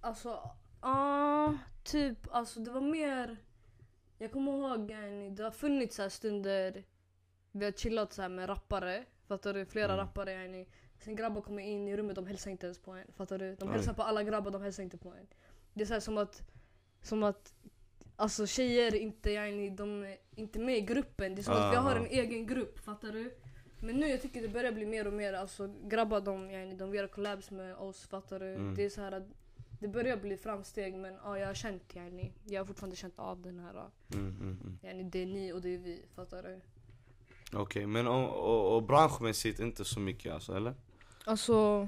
Alltså, 0.01 0.49
ja, 0.81 1.57
typ, 1.83 2.17
alltså 2.31 2.59
det 2.59 2.71
var 2.71 2.81
mer... 2.81 3.37
Jag 4.17 4.31
kommer 4.31 4.51
ihåg, 4.51 4.91
yani, 4.91 5.29
det 5.29 5.43
har 5.43 5.51
funnits 5.51 5.95
så 5.95 6.01
här 6.01 6.09
stunder 6.09 6.83
vi 7.51 7.65
har 7.65 7.71
chillat 7.71 8.13
så 8.13 8.29
med 8.29 8.49
rappare. 8.49 9.05
Fattar 9.27 9.53
du? 9.53 9.65
Flera 9.65 9.93
Mm. 9.93 9.97
rappare 10.05 10.31
yani. 10.33 10.67
Sen 11.03 11.15
grabbar 11.15 11.41
kommer 11.41 11.63
in 11.63 11.87
i 11.87 11.97
rummet, 11.97 12.15
de 12.15 12.27
hälsar 12.27 12.51
inte 12.51 12.65
ens 12.65 12.77
på 12.79 12.91
en. 12.91 13.05
Fattar 13.13 13.37
du? 13.37 13.55
De 13.55 13.69
hälsar 13.69 13.93
på 13.93 14.03
alla 14.03 14.23
grabbar, 14.23 14.51
de 14.51 14.61
hälsar 14.61 14.83
inte 14.83 14.97
på 14.97 15.09
en. 15.09 15.27
Det 15.73 15.81
är 15.81 15.85
så 15.85 15.93
här 15.93 15.99
som 15.99 16.17
att, 16.17 16.41
som 17.01 17.23
att 17.23 17.53
Alltså 18.21 18.47
tjejer 18.47 18.95
inte, 18.95 19.31
yani, 19.31 19.69
de 19.69 20.03
är 20.03 20.17
inte 20.35 20.59
med 20.59 20.77
i 20.77 20.81
gruppen. 20.81 21.35
Det 21.35 21.41
är 21.41 21.43
som 21.43 21.53
att 21.53 21.73
vi 21.73 21.75
har 21.75 21.95
en 21.95 22.05
egen 22.05 22.47
grupp, 22.47 22.79
fattar 22.79 23.11
du? 23.11 23.33
Men 23.79 23.95
nu 23.95 24.07
jag 24.07 24.21
tycker 24.21 24.41
det 24.41 24.47
börjar 24.47 24.71
bli 24.71 24.85
mer 24.85 25.07
och 25.07 25.13
mer, 25.13 25.33
alltså 25.33 25.73
grabbar 25.83 26.21
de, 26.21 26.51
yani, 26.51 26.75
de 26.75 26.95
gör 26.95 27.07
collabs 27.07 27.51
med 27.51 27.75
oss, 27.75 28.07
fattar 28.07 28.39
du? 28.39 28.53
Mm. 28.53 28.75
Det 28.75 28.85
är 28.85 28.89
så 28.89 29.01
här 29.01 29.11
att 29.11 29.23
det 29.79 29.87
börjar 29.87 30.17
bli 30.17 30.37
framsteg 30.37 30.95
men 30.95 31.13
ja, 31.23 31.39
jag 31.39 31.47
har 31.47 31.53
känt 31.53 31.95
yani, 31.95 32.31
jag 32.45 32.61
har 32.61 32.65
fortfarande 32.65 32.95
känt 32.95 33.19
av 33.19 33.41
den 33.41 33.59
här, 33.59 33.89
Mm, 34.13 34.27
mm, 34.27 34.59
mm. 34.61 34.77
yani, 34.83 35.03
det 35.03 35.21
är 35.21 35.25
ni 35.25 35.53
och 35.53 35.61
det 35.61 35.69
är 35.69 35.77
vi, 35.77 36.05
fattar 36.15 36.43
du? 36.43 36.59
Okej, 37.57 37.85
men 37.85 38.07
och, 38.07 38.29
och, 38.29 38.75
och 38.75 38.83
branschmässigt 38.83 39.59
inte 39.59 39.85
så 39.85 39.99
mycket 39.99 40.33
alltså, 40.33 40.55
eller? 40.55 40.73
Alltså 41.25 41.87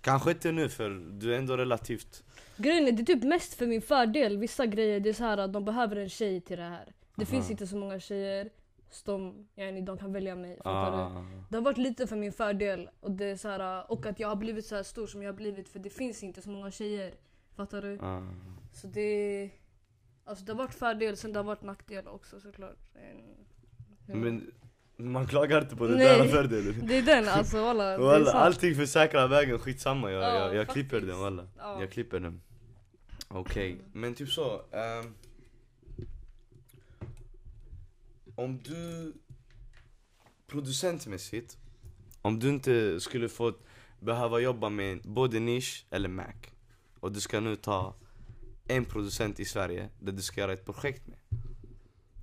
Kanske 0.00 0.30
inte 0.30 0.52
nu 0.52 0.68
för 0.68 0.90
du 1.12 1.34
är 1.34 1.38
ändå 1.38 1.56
relativt... 1.56 2.22
grejen 2.56 2.88
är 2.88 2.92
det 2.92 3.02
är 3.02 3.04
typ 3.04 3.24
mest 3.24 3.54
för 3.54 3.66
min 3.66 3.82
fördel, 3.82 4.38
vissa 4.38 4.66
grejer 4.66 5.00
det 5.00 5.08
är 5.08 5.12
så 5.12 5.24
här 5.24 5.38
att 5.38 5.52
de 5.52 5.64
behöver 5.64 5.96
en 5.96 6.08
tjej 6.08 6.40
till 6.40 6.56
det 6.58 6.62
här. 6.62 6.92
Det 7.14 7.22
Aha. 7.22 7.30
finns 7.30 7.50
inte 7.50 7.66
så 7.66 7.76
många 7.76 8.00
tjejer 8.00 8.50
som 8.90 9.48
yani, 9.56 9.80
de 9.80 9.98
kan 9.98 10.12
välja 10.12 10.36
mig, 10.36 10.54
du? 10.64 10.68
Ah, 10.70 11.24
Det 11.48 11.56
har 11.56 11.62
varit 11.62 11.78
lite 11.78 12.06
för 12.06 12.16
min 12.16 12.32
fördel 12.32 12.90
och, 13.00 13.10
det 13.10 13.24
är 13.24 13.36
så 13.36 13.48
här, 13.48 13.90
och 13.90 14.06
att 14.06 14.20
jag 14.20 14.28
har 14.28 14.36
blivit 14.36 14.66
så 14.66 14.76
här 14.76 14.82
stor 14.82 15.06
som 15.06 15.22
jag 15.22 15.28
har 15.28 15.36
blivit 15.36 15.68
för 15.68 15.78
det 15.78 15.90
finns 15.90 16.22
inte 16.22 16.42
så 16.42 16.50
många 16.50 16.70
tjejer. 16.70 17.14
Fattar 17.56 17.82
du? 17.82 17.98
ah. 18.00 18.22
Så 18.72 18.86
det... 18.86 19.50
Alltså 20.24 20.44
det 20.44 20.52
har 20.52 20.58
varit 20.58 20.74
fördel, 20.74 21.16
sen 21.16 21.32
det 21.32 21.38
har 21.38 21.44
varit 21.44 21.62
nackdel 21.62 22.08
också 22.08 22.40
såklart. 22.40 22.76
Men 24.06 24.52
man 25.04 25.26
klagar 25.26 25.60
inte 25.62 25.76
på 25.76 25.86
det 25.86 25.96
där 25.96 26.28
fördelen. 26.28 26.86
Det 26.86 26.98
är 26.98 27.02
den 27.02 27.28
alltså 27.28 27.62
walla. 27.62 27.98
Walla, 27.98 28.32
allting 28.32 28.74
för 28.74 28.86
säkra 28.86 29.26
vägen, 29.26 29.58
skitsamma 29.58 30.10
jag, 30.10 30.22
Ja, 30.22 30.34
jag, 30.34 30.54
jag 30.54 30.68
klipper 30.68 31.00
den 31.00 31.18
walla. 31.18 31.46
Ja. 31.58 31.80
Jag 31.80 31.92
klipper 31.92 32.20
den. 32.20 32.40
Okej, 33.28 33.78
men 33.92 34.14
typ 34.14 34.28
så. 34.28 34.62
ehm, 34.72 35.14
om 38.34 38.58
du 38.62 39.12
producentmässigt, 40.46 41.58
om 42.22 42.38
du 42.38 42.48
inte 42.48 43.00
skulle 43.00 43.28
få 43.28 43.52
behöva 44.00 44.40
jobba 44.40 44.68
med 44.68 45.00
både 45.02 45.40
nisch 45.40 45.86
eller 45.90 46.08
Mac 46.08 46.32
och 47.00 47.12
du 47.12 47.20
ska 47.20 47.40
nu 47.40 47.56
ta 47.56 47.94
en 48.68 48.84
producent 48.84 49.40
i 49.40 49.44
Sverige 49.44 49.88
där 50.00 50.12
du 50.12 50.22
ska 50.22 50.40
göra 50.40 50.52
ett 50.52 50.64
projekt 50.64 51.06
med. 51.06 51.18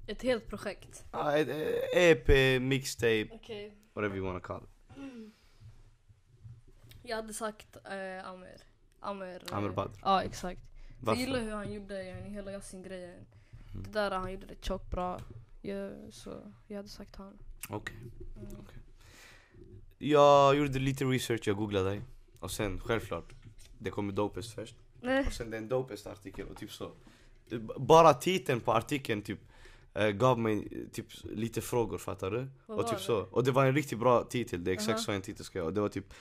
Ett 0.08 0.22
helt 0.22 0.47
projekt. 0.47 1.05
Ah, 1.12 1.32
ett, 1.32 1.47
eh, 1.47 2.01
EP, 2.03 2.60
mixtape, 2.60 3.28
Okej. 3.32 3.74
whatever 3.93 4.18
you 4.18 4.26
wanna 4.26 4.39
call 4.39 4.64
it. 4.64 4.70
Jag 7.03 7.16
hade 7.16 7.34
sagt 7.34 7.76
eh, 7.76 8.28
Amer. 8.30 8.62
Amer, 8.99 9.43
eh, 9.51 9.58
Amer 9.58 9.70
Badr. 9.70 9.91
Ja 10.01 10.24
exakt. 10.24 10.62
Jag 11.05 11.18
gillar 11.18 11.39
hur 11.39 11.51
han 11.51 11.74
gjorde 11.74 12.03
yani, 12.03 12.30
hela 12.30 12.51
Yasin-grejen. 12.51 13.26
Mm. 13.74 13.84
Det 13.84 13.91
där 13.91 14.12
han 14.12 14.32
gjorde 14.32 14.45
det 14.45 14.66
tjockt 14.66 14.91
bra. 14.91 15.20
Jag, 15.62 15.91
så 16.12 16.51
jag 16.68 16.78
hade 16.78 16.89
sagt 16.89 17.16
han. 17.16 17.38
Okej. 17.70 17.95
Mm. 18.36 18.66
Jag 19.97 20.55
gjorde 20.55 20.80
lite 20.80 21.05
research, 21.05 21.47
jag 21.47 21.58
googlade 21.58 21.89
dig. 21.89 22.01
Och 22.39 22.51
sen 22.51 22.80
självklart, 22.80 23.34
det 23.78 23.89
kommer 23.89 24.14
dopest 24.14 24.53
först. 24.53 24.76
Och 25.28 25.34
sen 25.34 25.49
den 25.49 25.68
dopest 25.68 26.08
artikel 26.08 26.47
och 26.47 26.58
typ 26.58 26.72
så. 26.72 26.91
Bara 27.78 28.14
titeln 28.14 28.60
på 28.60 28.74
artikeln 28.74 29.22
typ 29.22 29.39
gav 30.12 30.40
mig 30.40 30.68
eh, 30.72 30.92
typ 30.92 31.06
lite 31.24 31.62
frågor 31.62 31.98
fattar 31.98 32.32
du? 32.32 32.48
Vad 32.66 32.80
och 32.80 32.88
typ 32.88 32.98
det? 32.98 33.04
så. 33.04 33.18
Och 33.32 33.44
det 33.44 33.52
var 33.52 33.66
en 33.66 33.76
riktigt 33.76 34.00
bra 34.00 34.24
titel, 34.24 34.64
det 34.64 34.72
är 34.72 34.74
exakt 34.74 34.90
Aha. 34.90 34.98
så 35.00 35.12
en 35.12 35.22
titel 35.22 35.46
ska 35.46 35.60
vara. 35.60 35.68
Och 35.68 35.74
det 35.74 35.82
var 35.82 35.90
typ 35.90 36.14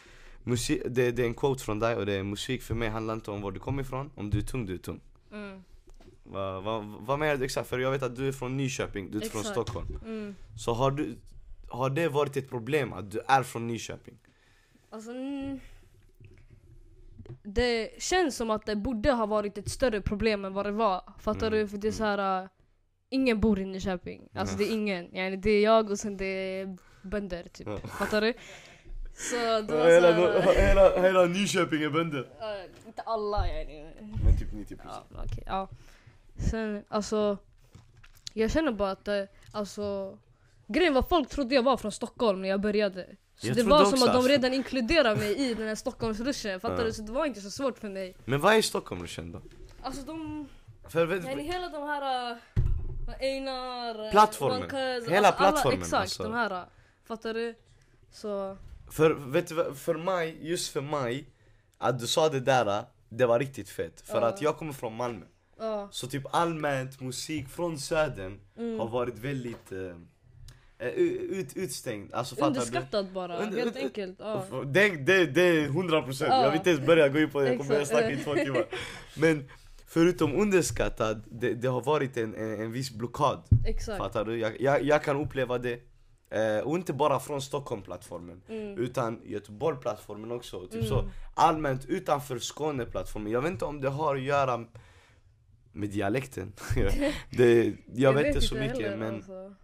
musik, 0.42 0.82
det, 0.88 1.10
det 1.10 1.22
är 1.22 1.26
en 1.26 1.34
quote 1.34 1.64
från 1.64 1.78
dig 1.78 1.96
och 1.96 2.06
det 2.06 2.12
är 2.12 2.22
musik 2.22 2.62
för 2.62 2.74
mig 2.74 2.88
handlar 2.88 3.14
inte 3.14 3.30
om 3.30 3.40
var 3.40 3.50
du 3.50 3.60
kommer 3.60 3.82
ifrån, 3.82 4.10
om 4.14 4.30
du 4.30 4.38
är 4.38 4.42
tung 4.42 4.66
du 4.66 4.74
är 4.74 4.78
tung. 4.78 5.00
Mm. 5.32 5.62
Vad 6.24 6.62
va, 6.62 6.96
vad 7.00 7.18
menar 7.18 7.36
du 7.36 7.44
exakt? 7.44 7.68
För 7.68 7.78
jag 7.78 7.90
vet 7.90 8.02
att 8.02 8.16
du 8.16 8.28
är 8.28 8.32
från 8.32 8.56
Nyköping, 8.56 9.10
du 9.10 9.18
är 9.18 9.22
inte 9.22 9.30
från 9.32 9.40
Exakt. 9.40 9.54
Stockholm. 9.54 9.86
Mm. 10.04 10.34
Så 10.58 10.72
har 10.72 10.90
du, 10.90 11.16
har 11.68 11.90
det 11.90 12.08
varit 12.08 12.36
ett 12.36 12.48
problem 12.50 12.92
att 12.92 13.10
du 13.10 13.20
är 13.28 13.42
från 13.42 13.66
Nyköping? 13.66 14.14
Alltså, 14.90 15.10
mm, 15.10 15.60
det 17.42 18.02
känns 18.02 18.36
som 18.36 18.50
att 18.50 18.66
det 18.66 18.76
borde 18.76 19.12
ha 19.12 19.26
varit 19.26 19.58
ett 19.58 19.70
större 19.70 20.00
problem 20.00 20.44
än 20.44 20.54
vad 20.54 20.66
det 20.66 20.72
var. 20.72 21.02
Fattar 21.18 21.46
Mm, 21.46 21.58
du? 21.58 21.68
För 21.68 21.78
det 21.78 21.88
är 21.88 21.92
så 21.92 22.04
här. 22.04 22.48
Ingen 23.08 23.40
bor 23.40 23.58
i 23.58 23.64
Nyköping. 23.64 24.28
Alltså 24.34 24.56
det 24.56 24.64
är 24.64 24.72
ingen. 24.72 25.16
Yani, 25.16 25.36
det 25.36 25.50
är 25.50 25.62
jag 25.62 25.90
och 25.90 25.98
sen 25.98 26.16
det 26.16 26.24
är 26.60 26.76
bönder 27.02 27.42
typ. 27.52 27.66
Ja. 27.66 27.78
Fattar 27.88 28.20
du? 28.20 28.34
Så 29.14 29.34
det 29.36 29.72
var 29.76 29.86
Hela, 29.90 30.16
så 30.16 30.40
här, 30.40 30.68
hela, 30.68 31.02
hela 31.02 31.24
Nyköping 31.24 31.82
är 31.82 31.90
bönder. 31.90 32.28
äh, 32.40 32.86
Inte 32.86 33.02
alla 33.02 33.48
yani. 33.48 33.90
Men 34.24 34.38
typ 34.38 34.52
90% 34.52 34.80
Ja, 34.84 35.04
okej, 35.24 35.42
ja. 35.46 35.68
Sen 36.50 36.84
alltså. 36.88 37.38
Jag 38.32 38.50
känner 38.50 38.72
bara 38.72 38.90
att 38.90 39.08
äh, 39.08 39.22
alltså. 39.52 40.18
Grejen 40.66 40.94
var 40.94 41.02
folk 41.02 41.28
trodde 41.28 41.54
jag 41.54 41.62
var 41.62 41.76
från 41.76 41.92
Stockholm 41.92 42.42
när 42.42 42.48
jag 42.48 42.60
började. 42.60 43.06
Så 43.36 43.46
Jag 43.46 43.56
det 43.56 43.62
var 43.62 43.84
som 43.84 43.92
också, 43.92 44.04
att 44.04 44.12
de 44.12 44.16
alltså. 44.16 44.30
redan 44.32 44.54
inkluderade 44.54 45.16
mig 45.20 45.34
i 45.50 45.54
den 45.54 45.68
här 45.68 45.74
Stockholmsruschen. 45.74 46.60
Fattar 46.60 46.78
Ja. 46.78 46.84
du? 46.84 46.92
Så 46.92 47.02
det 47.02 47.12
var 47.12 47.26
inte 47.26 47.40
så 47.40 47.50
svårt 47.50 47.78
för 47.78 47.88
mig. 47.88 48.14
Men 48.24 48.40
vad 48.40 48.54
är 48.54 48.62
Stockholm 48.62 49.02
du 49.02 49.08
kände? 49.08 49.40
Alltså 49.82 50.02
de, 50.02 50.48
För 50.88 51.06
vet, 51.06 51.24
yani 51.24 51.42
hela 51.42 51.68
de 51.68 51.82
här 51.82 52.30
äh, 52.32 52.36
Einar, 53.20 54.04
äh, 54.06 54.10
Plattformen. 54.10 54.60
Wankers, 54.60 55.08
Hela 55.08 55.28
alltså 55.28 55.42
alla- 55.44 55.50
plattformen, 55.52 55.78
Exakt, 55.80 56.00
alltså. 56.02 56.22
de 56.22 56.32
här. 56.34 56.50
äh, 56.50 56.62
Fattar 57.04 57.34
du? 57.34 57.54
Så, 58.12 58.56
för, 58.90 59.10
vet 59.10 59.48
du, 59.48 59.74
för 59.74 59.94
mig, 59.94 60.38
just 60.40 60.72
för 60.72 60.80
mig, 60.80 61.24
att 61.78 61.98
du 61.98 62.06
sa 62.06 62.28
det 62.28 62.40
där, 62.40 62.84
det 63.08 63.26
var 63.26 63.38
riktigt 63.38 63.68
fett. 63.68 64.00
För 64.00 64.20
Ja. 64.20 64.26
att 64.28 64.42
jag 64.42 64.56
kommer 64.56 64.72
från 64.72 64.94
Malmö. 64.96 65.26
ja. 65.58 65.88
Så 65.92 66.06
typ 66.06 66.22
allmänt 66.34 67.00
musik 67.00 67.48
från 67.48 67.78
södern 67.78 68.40
Mm. 68.58 68.78
har 68.80 68.88
varit 68.88 69.18
väldigt 69.18 69.72
eh, 69.72 69.78
eh, 70.78 70.88
ut, 70.88 71.56
utstängd. 71.56 72.14
Alltså? 72.14 72.44
Underskattad 72.44 73.12
bara, 73.12 73.36
Under- 73.38 73.56
helt 73.56 73.66
under- 73.68 73.80
enkelt. 73.82 74.16
Ja. 74.18 74.44
Det, 74.64 74.88
det, 74.88 75.26
det 75.26 75.42
är 75.42 75.64
100 75.66 76.02
procent, 76.02 76.30
Ja. 76.30 76.42
jag 76.42 76.50
vill 76.50 76.58
inte 76.58 76.70
ens 76.70 76.86
börja 76.86 77.08
gå 77.08 77.18
in 77.18 77.30
på 77.30 77.40
det, 77.40 77.48
jag 77.48 77.58
kommer 77.58 77.84
snacka 77.84 78.10
i 78.10 78.16
två 78.24 78.34
timmar 78.34 78.66
Men 79.16 79.50
förutom 79.86 80.34
underskattad, 80.40 81.22
det, 81.30 81.54
det 81.54 81.68
har 81.68 81.80
varit 81.82 82.16
en, 82.16 82.34
en, 82.34 82.60
en 82.60 82.72
viss 82.72 82.90
blockad 82.90 83.42
Exakt. 83.66 83.98
Fattar 83.98 84.24
du? 84.24 84.38
Jag, 84.38 84.60
jag, 84.60 84.82
jag 84.82 85.02
kan 85.04 85.20
uppleva 85.20 85.58
det 85.58 85.80
eh, 86.30 86.58
Och 86.64 86.76
inte 86.76 86.92
bara 86.92 87.20
från 87.20 87.42
Stockholm-plattformen 87.42 88.42
Mm. 88.48 88.78
Utan 88.78 89.20
Göteborg-plattformen 89.24 90.32
också, 90.32 90.60
typ 90.60 90.72
Mm. 90.72 90.86
så 90.86 91.08
Allmänt 91.34 91.84
utanför 91.86 92.38
Skåne-plattformen 92.38 93.32
Jag 93.32 93.42
vet 93.42 93.50
inte 93.52 93.64
om 93.64 93.80
det 93.80 93.88
har 93.88 94.16
att 94.16 94.22
göra 94.22 94.64
med 95.72 95.88
dialekten 95.90 96.52
det, 97.36 97.72
Jag, 97.94 98.12
vet 98.12 98.26
inte 98.26 98.40
så 98.40 98.54
mycket 98.54 98.80
heller, 98.82 98.96
men 98.96 99.14
alltså. 99.14 99.54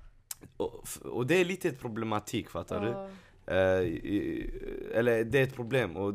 och, 0.56 0.84
och 1.04 1.26
det 1.26 1.40
är 1.40 1.44
lite 1.44 1.68
ett 1.68 1.80
problematik 1.80 2.50
fattar 2.50 2.80
du? 2.80 2.88
Ja. 2.88 3.08
Eh, 3.46 3.80
i- 3.82 4.50
eller 4.94 5.24
det 5.24 5.38
är 5.38 5.42
ett 5.42 5.54
problem. 5.56 5.96
Och 5.96 6.14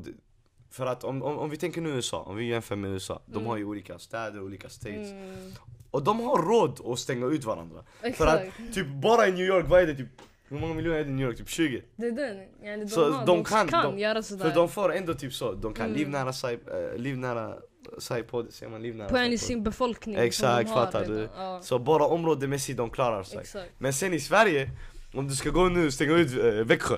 för 0.71 0.85
att 0.85 1.03
om, 1.03 1.23
om, 1.23 1.37
om 1.37 1.49
vi 1.49 1.57
tänker 1.57 1.81
nu 1.81 1.89
USA, 1.89 2.21
om 2.21 2.35
vi 2.35 2.45
jämför 2.45 2.75
med 2.75 2.91
USA. 2.91 3.21
De 3.25 3.33
Mm. 3.37 3.45
har 3.47 3.57
ju 3.57 3.65
olika 3.65 3.99
städer, 3.99 4.41
olika 4.43 4.69
states. 4.69 5.11
Mm. 5.11 5.51
Och 5.91 6.03
de 6.03 6.19
har 6.19 6.37
råd 6.41 6.79
att 6.93 6.99
stänga 6.99 7.25
ut 7.25 7.43
varandra. 7.45 7.83
För 8.01 8.07
Exakt. 8.07 8.29
att 8.67 8.73
typ 8.73 8.87
bara 8.87 9.27
i 9.27 9.31
New 9.31 9.45
York, 9.45 9.65
vad 9.69 9.81
är 9.81 9.87
det 9.87 9.95
typ? 9.95 10.07
Hur 10.49 10.59
många 10.59 10.73
miljoner 10.73 10.97
är 10.99 11.03
det 11.03 11.09
i 11.09 11.13
New 11.13 11.27
York? 11.27 11.37
Typ 11.37 11.49
20? 11.49 11.83
Det 11.95 12.07
är 12.07 12.11
den. 12.11 12.37
Yani, 12.63 12.83
de, 12.83 12.89
Så 12.89 13.11
har, 13.11 13.25
de 13.25 13.43
kan- 13.43 13.67
kan, 13.67 13.83
de- 13.83 13.99
göra 13.99 14.23
sådär. 14.23 14.49
För 14.49 14.55
de 14.55 14.69
får 14.69 14.93
ändå 14.93 15.13
typ 15.13 15.33
så, 15.33 15.53
de 15.53 15.73
kan 15.73 15.85
Mm. 15.85 15.97
livnära 15.97 16.33
sig, 16.33 16.53
äh, 16.93 16.97
livnära 16.99 17.53
sig 17.99 18.23
på, 18.23 18.45
säger 18.49 18.71
man 18.71 18.81
livnära 18.81 19.09
på 19.09 19.17
en 19.17 19.33
i 19.33 19.37
sin 19.37 19.63
befolkning 19.63 20.15
Exakt, 20.15 20.69
fattar 20.69 20.99
redan. 21.01 21.15
du? 21.15 21.29
Ja. 21.37 21.59
Så 21.63 21.79
bara 21.79 22.03
områdemässigt 22.05 22.77
de 22.77 22.89
klarar 22.89 23.23
sig. 23.23 23.39
Exakt. 23.39 23.69
Men 23.77 23.93
sen 23.93 24.13
i 24.13 24.19
Sverige, 24.19 24.69
om 25.13 25.27
du 25.27 25.35
ska 25.35 25.49
gå 25.49 25.69
nu 25.69 25.85
och 25.87 25.93
stänga 25.93 26.13
ut 26.17 26.31
äh, 26.43 26.45
Växjö. 26.65 26.95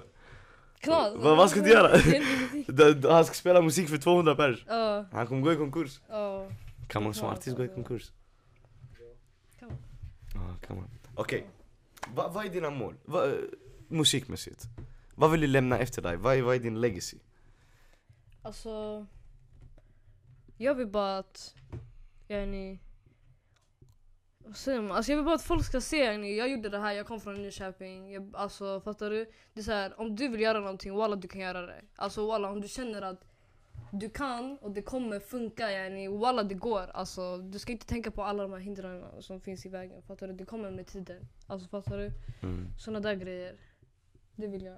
Klart. 0.80 1.14
Vad- 1.16 1.38
vad 1.38 1.50
ska 1.50 1.62
du 1.62 1.70
göra? 1.70 1.90
Är 1.92 3.10
Han 3.12 3.26
ska 3.26 3.34
spela 3.34 3.62
musik 3.62 3.90
för 3.90 3.98
200 3.98 4.36
pers. 4.36 4.66
Ja, 4.68 5.06
Han 5.12 5.28
kommer 5.28 5.42
gå 5.42 5.54
i 5.54 5.56
konkurs. 5.56 6.00
ja. 6.10 6.48
Kan 6.88 7.04
man 7.04 7.14
som 7.14 7.28
artist 7.28 7.58
gå 7.58 7.64
i 7.66 7.68
konkurs? 7.68 8.12
Kan 9.60 9.68
man. 9.70 9.78
Ja, 10.34 10.68
kan 10.68 10.76
man. 10.76 10.90
Okej. 11.16 11.46
Va, 12.16 12.28
vad 12.34 12.46
är 12.46 12.50
dina 12.50 12.70
mål? 12.70 12.96
Va, 13.06 13.26
eh, 13.28 13.34
musikmässigt? 13.88 14.64
Vad 15.16 15.32
vill 15.32 15.42
du 15.42 15.48
lämna 15.48 15.78
efter 15.80 16.02
dig? 16.02 16.18
Vad 16.18 16.36
är, 16.38 16.42
vad 16.42 16.56
är 16.56 16.60
din 16.60 16.82
legacy? 16.82 17.18
Alltså. 18.42 19.06
Jag 20.58 20.76
vill 20.76 20.88
bara 20.88 21.18
att, 21.18 21.56
yani. 22.28 22.80
Vad 24.50 24.58
säger 24.58 24.82
man? 24.82 24.92
Alltså 24.92 25.12
jag 25.12 25.18
vill 25.18 25.26
bara 25.26 25.36
att 25.36 25.42
folk 25.42 25.66
ska 25.66 25.82
se, 25.82 25.98
jag 26.38 26.50
gjorde 26.50 26.70
det 26.70 26.80
här, 26.80 26.94
jag 26.94 27.08
kom 27.08 27.20
från 27.20 27.42
Nyköping. 27.42 28.12
Jag, 28.14 28.32
alltså 28.34 28.82
fattar 28.82 29.10
du? 29.10 29.26
Det 29.54 29.60
är 29.60 29.64
så 29.64 29.72
här, 29.72 30.00
om 30.00 30.16
du 30.16 30.28
vill 30.28 30.42
göra 30.42 30.60
någonting, 30.60 30.94
walla 30.96 31.16
du 31.16 31.28
kan 31.28 31.42
göra 31.42 31.62
det. 31.62 31.82
Alltså 31.96 32.28
walla 32.28 32.50
om 32.50 32.62
du 32.62 32.68
känner 32.68 33.02
att 33.02 33.26
du 33.92 34.10
kan 34.10 34.58
och 34.58 34.72
det 34.72 34.82
kommer 34.82 35.20
funka, 35.20 35.72
yani, 35.72 36.08
walla 36.08 36.44
det 36.44 36.56
går. 36.56 36.88
Alltså 36.94 37.38
du 37.38 37.60
ska 37.60 37.72
inte 37.72 37.86
tänka 37.86 38.12
på 38.12 38.24
alla 38.24 38.44
de 38.44 38.52
här 38.52 38.60
hindren 38.60 39.04
som 39.20 39.42
finns 39.42 39.66
i 39.66 39.70
vägen. 39.70 40.02
Fattar 40.02 40.28
du? 40.28 40.34
Det 40.34 40.46
kommer 40.46 40.72
med 40.72 40.88
tiden. 40.88 41.28
Alltså 41.48 41.68
fattar 41.68 41.98
du? 41.98 42.12
Mm. 42.42 42.68
Såna 42.80 43.00
där 43.00 43.14
grejer. 43.14 43.56
Det 44.36 44.48
vill 44.48 44.64
jag. 44.64 44.78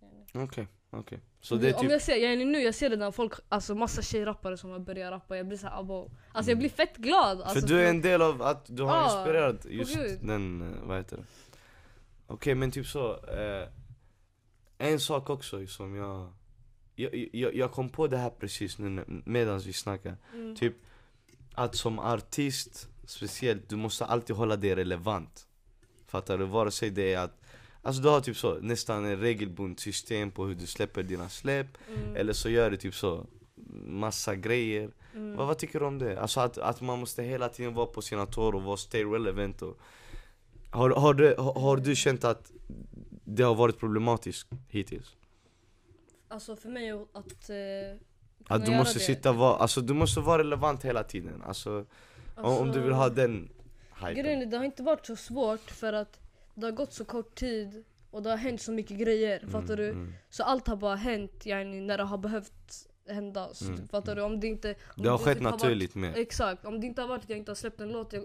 yani. 0.00 0.44
Okej, 0.44 0.68
okej. 0.98 1.20
Så 1.40 1.56
det 1.56 1.68
är 1.68 1.74
Om 1.74 1.80
typ... 1.80 1.90
jag 1.90 2.02
ser, 2.02 2.16
jag 2.16 2.32
är 2.32 2.36
nu, 2.36 2.58
jag 2.62 2.74
ser 2.74 2.90
redan 2.90 3.12
folk, 3.12 3.32
alltså 3.48 3.74
massa 3.74 4.02
tjejrappare 4.02 4.56
som 4.56 4.70
har 4.70 4.78
börjat 4.78 5.12
rappa, 5.12 5.36
jag 5.36 5.46
blir 5.46 5.58
såhär 5.58 5.80
abo. 5.80 6.10
Alltså 6.32 6.50
jag 6.50 6.58
blir 6.58 6.68
fett 6.68 6.96
glad. 6.96 7.40
Alltså, 7.40 7.60
För 7.60 7.68
du 7.68 7.80
är 7.80 7.90
en 7.90 8.00
del 8.00 8.22
av 8.22 8.42
att 8.42 8.66
du 8.68 8.82
har 8.82 8.96
Ja, 8.96 9.04
inspirerat 9.04 9.66
just 9.70 9.94
gud. 9.96 10.18
den, 10.22 10.62
eh, 10.62 10.88
vad 10.88 10.96
heter 10.96 11.16
det? 11.16 11.24
Okej 12.26 12.54
men 12.54 12.70
typ 12.70 12.86
så, 12.86 13.12
eh, 13.12 13.68
en 14.78 15.00
sak 15.00 15.30
också 15.30 15.66
som 15.66 15.94
jag, 15.96 16.32
jag, 16.94 17.28
jag, 17.32 17.54
jag 17.54 17.72
kom 17.72 17.88
på 17.88 18.06
det 18.06 18.16
här 18.18 18.30
precis 18.30 18.78
nu 18.78 19.04
medan 19.26 19.58
vi 19.58 19.72
snackar. 19.72 20.16
Mm. 20.34 20.56
Typ 20.56 20.74
att 21.54 21.74
som 21.74 21.98
artist 21.98 22.88
speciellt, 23.04 23.68
du 23.68 23.76
måste 23.76 24.04
alltid 24.04 24.36
hålla 24.36 24.56
det 24.56 24.76
relevant. 24.76 25.46
Fattar 26.06 26.38
du? 26.38 26.44
Vare 26.44 26.70
sig 26.70 26.90
det 26.90 27.14
är 27.14 27.18
att 27.18 27.40
Alltså 27.86 28.02
du 28.02 28.08
har 28.08 28.20
typ 28.20 28.36
så, 28.36 28.54
nästan 28.60 29.04
en 29.04 29.20
regelbundet 29.20 29.80
system 29.80 30.30
på 30.30 30.44
hur 30.46 30.54
du 30.54 30.66
släpper 30.66 31.02
dina 31.02 31.28
släpp 31.28 31.66
Mm. 31.94 32.16
Eller 32.16 32.32
så 32.32 32.48
gör 32.50 32.70
du 32.70 32.76
typ 32.76 32.94
så, 32.94 33.26
massa 33.86 34.34
grejer 34.34 34.90
Mm. 35.14 35.36
vad, 35.36 35.46
vad 35.46 35.58
tycker 35.58 35.80
du 35.80 35.86
om 35.86 35.98
det? 35.98 36.20
Alltså 36.20 36.40
att, 36.40 36.58
att 36.58 36.80
man 36.80 36.98
måste 36.98 37.22
hela 37.22 37.48
tiden 37.48 37.74
vara 37.74 37.86
på 37.86 38.02
sina 38.02 38.26
tår 38.26 38.54
och 38.54 38.62
vara 38.62 38.76
stay 38.76 39.04
relevant 39.04 39.62
och 39.62 39.78
har, 40.70 40.90
har, 40.90 41.14
du, 41.14 41.34
har, 41.38 41.60
har 41.60 41.76
du 41.76 41.96
känt 41.96 42.24
att 42.24 42.52
det 43.24 43.42
har 43.42 43.54
varit 43.54 43.78
problematiskt 43.78 44.48
hittills? 44.68 45.16
Alltså 46.28 46.56
för 46.56 46.68
mig 46.68 46.90
att... 46.90 47.50
Eh, 47.50 47.96
Att 48.48 48.66
du 48.66 48.70
måste 48.70 48.98
det. 48.98 49.04
sitta 49.04 49.32
var, 49.32 49.58
alltså 49.58 49.80
du 49.80 49.94
måste 49.94 50.20
vara 50.20 50.38
relevant 50.38 50.84
hela 50.84 51.02
tiden 51.04 51.42
alltså, 51.46 51.84
om, 52.36 52.58
om 52.58 52.72
du 52.72 52.80
vill 52.80 52.92
ha 52.92 53.08
den 53.08 53.48
Grejen 54.00 54.16
hypen 54.16 54.42
är, 54.42 54.46
det 54.46 54.56
har 54.56 54.64
inte 54.64 54.82
varit 54.82 55.06
så 55.06 55.16
svårt 55.16 55.70
för 55.70 55.92
att 55.92 56.20
det 56.56 56.66
har 56.66 56.72
gått 56.72 56.92
så 56.92 57.04
kort 57.04 57.34
tid 57.34 57.84
och 58.10 58.22
det 58.22 58.30
har 58.30 58.36
hänt 58.36 58.60
så 58.60 58.72
mycket 58.72 58.98
grejer. 58.98 59.46
Fattar 59.50 59.76
du? 59.76 59.88
mm. 59.88 60.12
Så 60.30 60.42
allt 60.42 60.66
har 60.66 60.76
bara 60.76 60.96
hänt 60.96 61.46
yani, 61.46 61.80
när 61.80 61.98
det 61.98 62.04
har 62.04 62.18
behövt 62.18 62.88
hända. 63.08 63.50
Mm, 63.62 63.88
Fattar 63.88 64.16
du? 64.16 64.22
Om 64.22 64.40
det 64.40 64.46
inte... 64.46 64.74
Om 64.96 65.02
Det 65.02 65.08
har 65.10 65.18
skett 65.18 65.36
typ 65.36 65.44
varit- 65.44 65.60
naturligt 65.62 65.94
med 65.94 66.16
Exakt, 66.16 66.64
om 66.64 66.80
det 66.80 66.86
inte 66.86 67.00
har 67.02 67.08
varit 67.08 67.22
att 67.24 67.30
jag 67.30 67.38
inte 67.38 67.50
har 67.50 67.56
släppt 67.56 67.80
en 67.80 67.88
låt, 67.92 68.12
jag, 68.12 68.24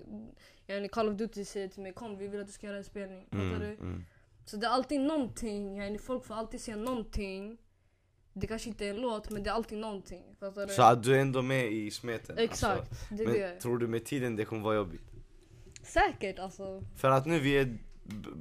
yani 0.67 0.87
Call 0.87 1.09
of 1.09 1.15
Duty 1.15 1.45
säger 1.45 1.67
till 1.67 1.81
mig 1.83 1.93
kom 1.93 2.17
vi 2.17 2.27
vill 2.27 2.41
att 2.41 2.47
du 2.47 2.53
ska 2.53 2.67
göra 2.67 2.77
en 2.77 2.83
spelning. 2.83 3.25
Fattar 3.31 3.43
mm, 3.45 3.59
du? 3.59 3.65
mm. 3.67 4.03
Så 4.45 4.57
det 4.57 4.67
är 4.67 4.71
alltid 4.71 5.01
någonting, 5.01 5.77
yani 5.77 5.97
folk 5.97 6.25
får 6.25 6.35
alltid 6.35 6.61
säga 6.61 6.77
någonting. 6.77 7.57
Det 8.33 8.47
kanske 8.47 8.69
inte 8.69 8.85
är 8.85 8.89
en 8.89 9.01
låt 9.01 9.29
men 9.29 9.43
det 9.43 9.49
är 9.49 9.53
alltid 9.53 9.77
någonting. 9.77 10.23
Fattar 10.39 10.67
du? 10.67 10.73
Så 10.73 10.81
att 10.81 11.03
du 11.03 11.15
är 11.15 11.19
ändå 11.19 11.41
med 11.41 11.71
i 11.71 11.91
smeten 11.91 12.37
Exakt, 12.37 12.79
alltså, 12.89 13.15
det 13.15 13.23
är 13.23 13.27
Men 13.27 13.35
det. 13.35 13.59
tror 13.59 13.77
du 13.77 13.87
med 13.87 14.05
tiden 14.05 14.35
det 14.35 14.45
kommer 14.45 14.61
vara 14.61 14.75
jobbigt? 14.75 15.01
Säkert 15.83 16.39
alltså. 16.39 16.83
För 16.95 17.09
att 17.09 17.25
nu 17.25 17.39
vi 17.39 17.57
är 17.57 17.77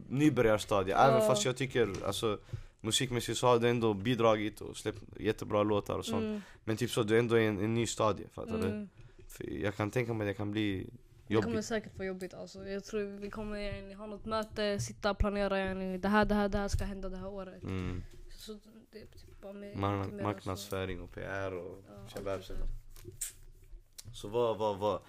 nybörjarstadie, 0.08 0.96
även 0.96 1.20
Ja. 1.20 1.26
fast 1.26 1.44
jag 1.44 1.56
tycker 1.56 2.04
alltså 2.06 2.38
Musikmässigt 2.82 3.38
så 3.38 3.46
har 3.46 3.58
du 3.58 3.68
ändå 3.68 3.94
bidragit 3.94 4.60
och 4.60 4.76
släppt 4.76 5.02
jättebra 5.20 5.62
låtar 5.62 5.98
och 5.98 6.04
sånt 6.06 6.22
Mm, 6.22 6.40
Men 6.64 6.76
typ 6.76 6.90
så, 6.90 7.02
du 7.02 7.14
är 7.14 7.18
ändå 7.18 7.38
i 7.38 7.46
en, 7.46 7.58
en 7.64 7.74
ny 7.74 7.86
stadie, 7.86 8.26
fattar 8.32 8.58
du? 8.58 8.66
mm. 8.66 8.88
För 9.28 9.44
jag 9.50 9.74
kan 9.76 9.90
tänka 9.90 10.12
mig 10.14 10.24
att 10.28 10.30
det 10.30 10.34
kan 10.36 10.50
bli 10.50 10.90
Det 11.26 11.34
kommer 11.34 11.48
jobbigt 11.48 11.64
säkert 11.64 11.98
vara 11.98 12.08
jobbigt 12.08 12.34
alltså. 12.34 12.68
Jag 12.68 12.84
tror 12.84 13.18
vi 13.18 13.30
kommer 13.30 13.94
ha 13.96 14.06
något 14.06 14.24
möte, 14.24 14.80
sitta 14.80 15.10
och 15.10 15.18
planera 15.18 15.48
det 15.98 16.08
här, 16.08 16.24
det 16.24 16.34
här, 16.34 16.48
det 16.48 16.58
här 16.58 16.68
ska 16.68 16.84
hända 16.84 17.08
det 17.08 17.16
här 17.16 17.28
året. 17.28 17.62
mm. 17.62 18.02
Så 18.30 18.52
det 18.92 18.98
är 18.98 19.06
typ 19.06 19.40
bara 19.42 19.52
med, 19.52 19.76
Mar- 19.76 19.98
mycket 19.98 20.14
mer 20.14 20.22
Marknadsföring 20.22 21.00
och 21.00 21.12
PR 21.14 21.52
och. 21.52 21.84
Ja, 21.88 22.08
shabab. 22.14 22.40
Så 24.14 24.28
vad, 24.28 24.58
vad, 24.58 24.78
vad 24.78 25.00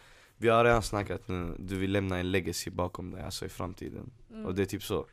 Vi 0.41 0.49
har 0.49 0.63
redan 0.65 0.81
snackat 0.83 1.27
nu, 1.27 1.55
du 1.59 1.77
vill 1.77 1.91
lämna 1.91 2.17
en 2.17 2.31
legacy 2.31 2.69
bakom 2.71 3.11
dig, 3.11 3.23
alltså 3.23 3.45
i 3.45 3.49
framtiden 3.49 4.11
Mm. 4.31 4.45
Och 4.45 4.55
det 4.55 4.61
är 4.61 4.65
typ 4.65 4.83
så, 4.83 5.05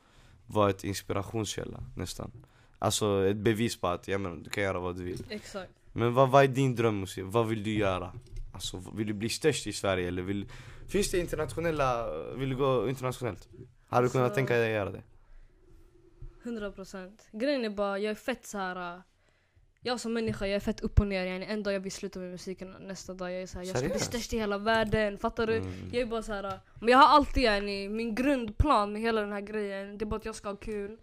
var 0.47 0.71
ett 0.71 0.85
inspirationskälla 0.85 1.83
nästan 1.97 2.31
Alltså 2.79 3.27
ett 3.27 3.37
bevis 3.37 3.81
på 3.81 3.87
att, 3.89 4.09
ja 4.09 4.19
men 4.19 4.43
du 4.43 4.51
kan 4.51 4.63
göra 4.65 4.79
vad 4.79 4.97
du 4.97 5.05
vill 5.05 5.25
Exakt. 5.31 5.73
Men 5.93 6.15
vad, 6.15 6.31
vad 6.31 6.45
är 6.45 6.49
din 6.49 6.75
drömmusik? 6.77 7.25
Vad 7.27 7.49
vill 7.49 7.63
du 7.63 7.71
göra? 7.71 8.13
Alltså 8.53 8.83
vill 8.95 9.07
du 9.07 9.13
bli 9.13 9.29
störst 9.29 9.67
i 9.67 9.73
Sverige 9.73 10.09
eller 10.09 10.23
vill 10.23 10.47
Finns 10.89 11.11
det 11.11 11.19
internationella, 11.19 12.07
vill 12.37 12.51
du 12.51 12.57
gå 12.57 12.89
internationellt? 12.89 13.49
Har 13.89 14.03
du 14.03 14.09
kunnat 14.09 14.25
Alltså- 14.25 14.35
tänka 14.35 14.55
dig 14.55 14.65
att 14.67 14.75
göra 14.75 14.91
det? 14.91 15.03
100 16.43 16.73
procent. 16.73 17.29
Grejen 17.33 17.65
är 17.65 17.71
bara, 17.71 17.99
jag 17.99 18.11
är 18.11 18.15
fett 18.15 18.47
så 18.47 18.59
här. 18.59 18.95
äh, 18.97 19.01
Jag 19.81 20.01
som 20.01 20.13
människa, 20.13 20.47
jag 20.47 20.57
är 20.57 20.61
fett 20.61 20.81
upp 20.81 21.01
och 21.01 21.07
ner. 21.07 21.27
Yani, 21.27 21.47
en 21.47 21.63
dag 21.63 21.75
jag 21.75 21.81
vill 21.81 21.93
sluta 21.93 22.19
med 22.19 22.31
musiken, 22.31 22.75
nästa 22.81 23.15
dag 23.15 23.33
jag 23.33 23.43
är 23.43 23.47
så 23.47 23.59
här, 23.59 23.65
jag 23.67 23.79
ska 23.79 23.89
bli 23.89 23.99
störst 23.99 24.33
i 24.33 24.39
hela 24.39 24.59
världen. 24.59 25.19
Fattar 25.19 25.47
du? 25.47 25.57
Mm. 25.57 25.73
Jag 25.93 26.03
är 26.03 26.07
bara 26.07 26.23
så 26.23 26.33
här. 26.33 26.45
äh, 26.45 26.53
Men 26.81 26.89
jag 26.89 26.99
har 26.99 27.09
alltid 27.17 27.43
yani, 27.43 27.89
min 27.89 28.15
grundplan 28.15 28.93
med 28.93 29.03
hela 29.03 29.21
den 29.21 29.33
här 29.33 29.41
grejen, 29.41 29.99
det 29.99 30.05
är 30.05 30.07
bara 30.07 30.17
att 30.17 30.25
jag 30.25 30.35
ska 30.35 30.49
ha 30.49 30.57
kul. 30.57 30.99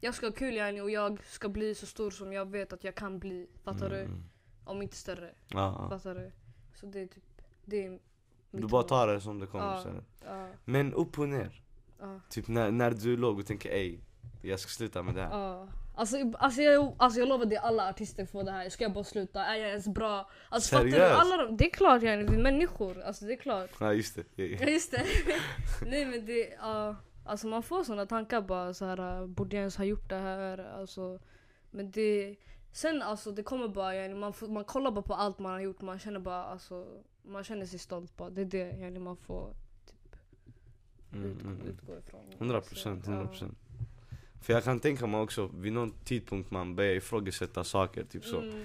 Jag 0.00 0.14
ska 0.14 0.26
ha 0.26 0.32
kul 0.32 0.54
yani, 0.56 0.80
och 0.80 0.90
jag 0.90 1.24
ska 1.24 1.48
bli 1.48 1.74
så 1.74 1.86
stor 1.86 2.10
som 2.10 2.32
jag 2.32 2.50
vet 2.50 2.72
att 2.72 2.84
jag 2.84 2.94
kan 2.94 3.18
bli. 3.18 3.46
Fattar 3.64 3.90
du? 3.90 4.00
Mm. 4.00 4.24
Om 4.64 4.82
inte 4.82 4.96
större. 4.96 5.30
Ja. 5.48 5.86
Fattar 5.90 6.14
du? 6.14 6.32
Så 6.74 6.86
det 6.86 7.00
är 7.00 7.06
typ, 7.06 7.24
det 7.64 7.84
är 7.86 7.98
Du 8.50 8.66
bara 8.66 8.82
tar 8.82 9.06
det 9.08 9.20
som 9.20 9.38
det 9.38 9.46
kommer 9.46 9.64
Ja. 9.64 9.84
Ja, 10.24 10.48
Men 10.64 10.94
upp 10.94 11.18
och 11.18 11.28
ner. 11.28 11.62
ja, 12.00 12.20
Typ 12.30 12.48
när, 12.48 12.70
när 12.70 12.90
du 12.90 13.16
låg 13.16 13.38
och 13.38 13.46
tänker 13.46 13.70
ey, 13.70 13.98
jag 14.42 14.60
ska 14.60 14.68
sluta 14.68 15.02
med 15.02 15.14
det 15.14 15.22
här. 15.22 15.30
ja. 15.38 15.68
Alltså, 15.94 16.16
alltså, 16.38 16.62
jag, 16.62 16.94
alltså 16.98 17.18
jag 17.20 17.28
lovar 17.28 17.46
det 17.46 17.56
alla 17.56 17.88
artister 17.88 18.26
får 18.26 18.44
det 18.44 18.50
här. 18.52 18.68
Ska 18.68 18.84
jag 18.84 18.92
bara 18.92 19.04
sluta? 19.04 19.44
Är 19.44 19.56
jag 19.56 19.68
ens 19.68 19.88
bra? 19.88 20.30
Alltså 20.48 20.70
fattar 20.70 20.84
du? 20.84 20.90
Seriöst? 20.90 21.20
Alla 21.20 21.36
de, 21.36 21.56
det 21.56 21.66
är 21.66 21.70
klart 21.70 22.02
yani, 22.02 22.24
vi 22.24 22.34
är 22.36 22.42
människor. 22.42 23.02
Alltså 23.02 23.24
det 23.24 23.32
är 23.32 23.36
klart. 23.36 23.70
Ja 23.80 23.92
just 23.92 24.16
det. 24.16 24.24
Ja, 24.34 24.44
Ja 24.60 24.66
just 24.66 24.90
det. 24.90 25.04
Nej 25.86 26.06
men 26.06 26.26
det, 26.26 26.48
ja. 26.60 26.96
alltså 27.24 27.46
man 27.46 27.62
får 27.62 27.84
såna 27.84 28.06
tankar 28.06 28.40
bara 28.40 28.74
så 28.74 28.84
här. 28.84 29.26
borde 29.26 29.56
jag 29.56 29.60
ens 29.60 29.76
ha 29.76 29.84
gjort 29.84 30.08
det 30.08 30.16
här? 30.18 30.58
Alltså, 30.58 31.18
men 31.70 31.90
det, 31.90 32.36
sen 32.72 33.02
alltså 33.02 33.30
det 33.32 33.42
kommer 33.42 33.68
bara 33.68 33.94
yani, 33.96 34.14
man, 34.14 34.32
får, 34.32 34.48
man 34.48 34.64
kollar 34.64 34.90
bara 34.90 35.02
på 35.02 35.14
allt 35.14 35.38
man 35.38 35.52
har 35.52 35.60
gjort, 35.60 35.80
man 35.80 35.98
känner 35.98 36.20
bara 36.20 36.44
alltså, 36.44 36.86
man 37.22 37.44
känner 37.44 37.66
sig 37.66 37.78
stolt 37.78 38.16
bara. 38.16 38.30
Det 38.30 38.40
är 38.40 38.44
det 38.44 38.76
yani, 38.78 38.98
man 38.98 39.16
får 39.16 39.54
typ, 39.86 40.16
Mm, 41.12 41.30
ut, 41.30 41.42
mm, 41.42 41.54
mm. 41.54 41.66
utgå 41.66 41.98
ifrån. 41.98 42.20
100 42.38 42.60
procent, 42.60 43.04
Så, 43.04 43.10
100 43.10 43.26
procent. 43.26 43.58
För 44.40 44.52
jag 44.52 44.64
kan 44.64 44.80
tänka 44.80 45.06
mig 45.06 45.20
också, 45.20 45.50
vid 45.54 45.72
någon 45.72 45.92
tidpunkt 46.04 46.50
man 46.50 46.76
börjar 46.76 46.94
ifrågasätta 46.94 47.64
saker, 47.64 48.04
typ 48.04 48.24
så. 48.24 48.40
Mm, 48.40 48.64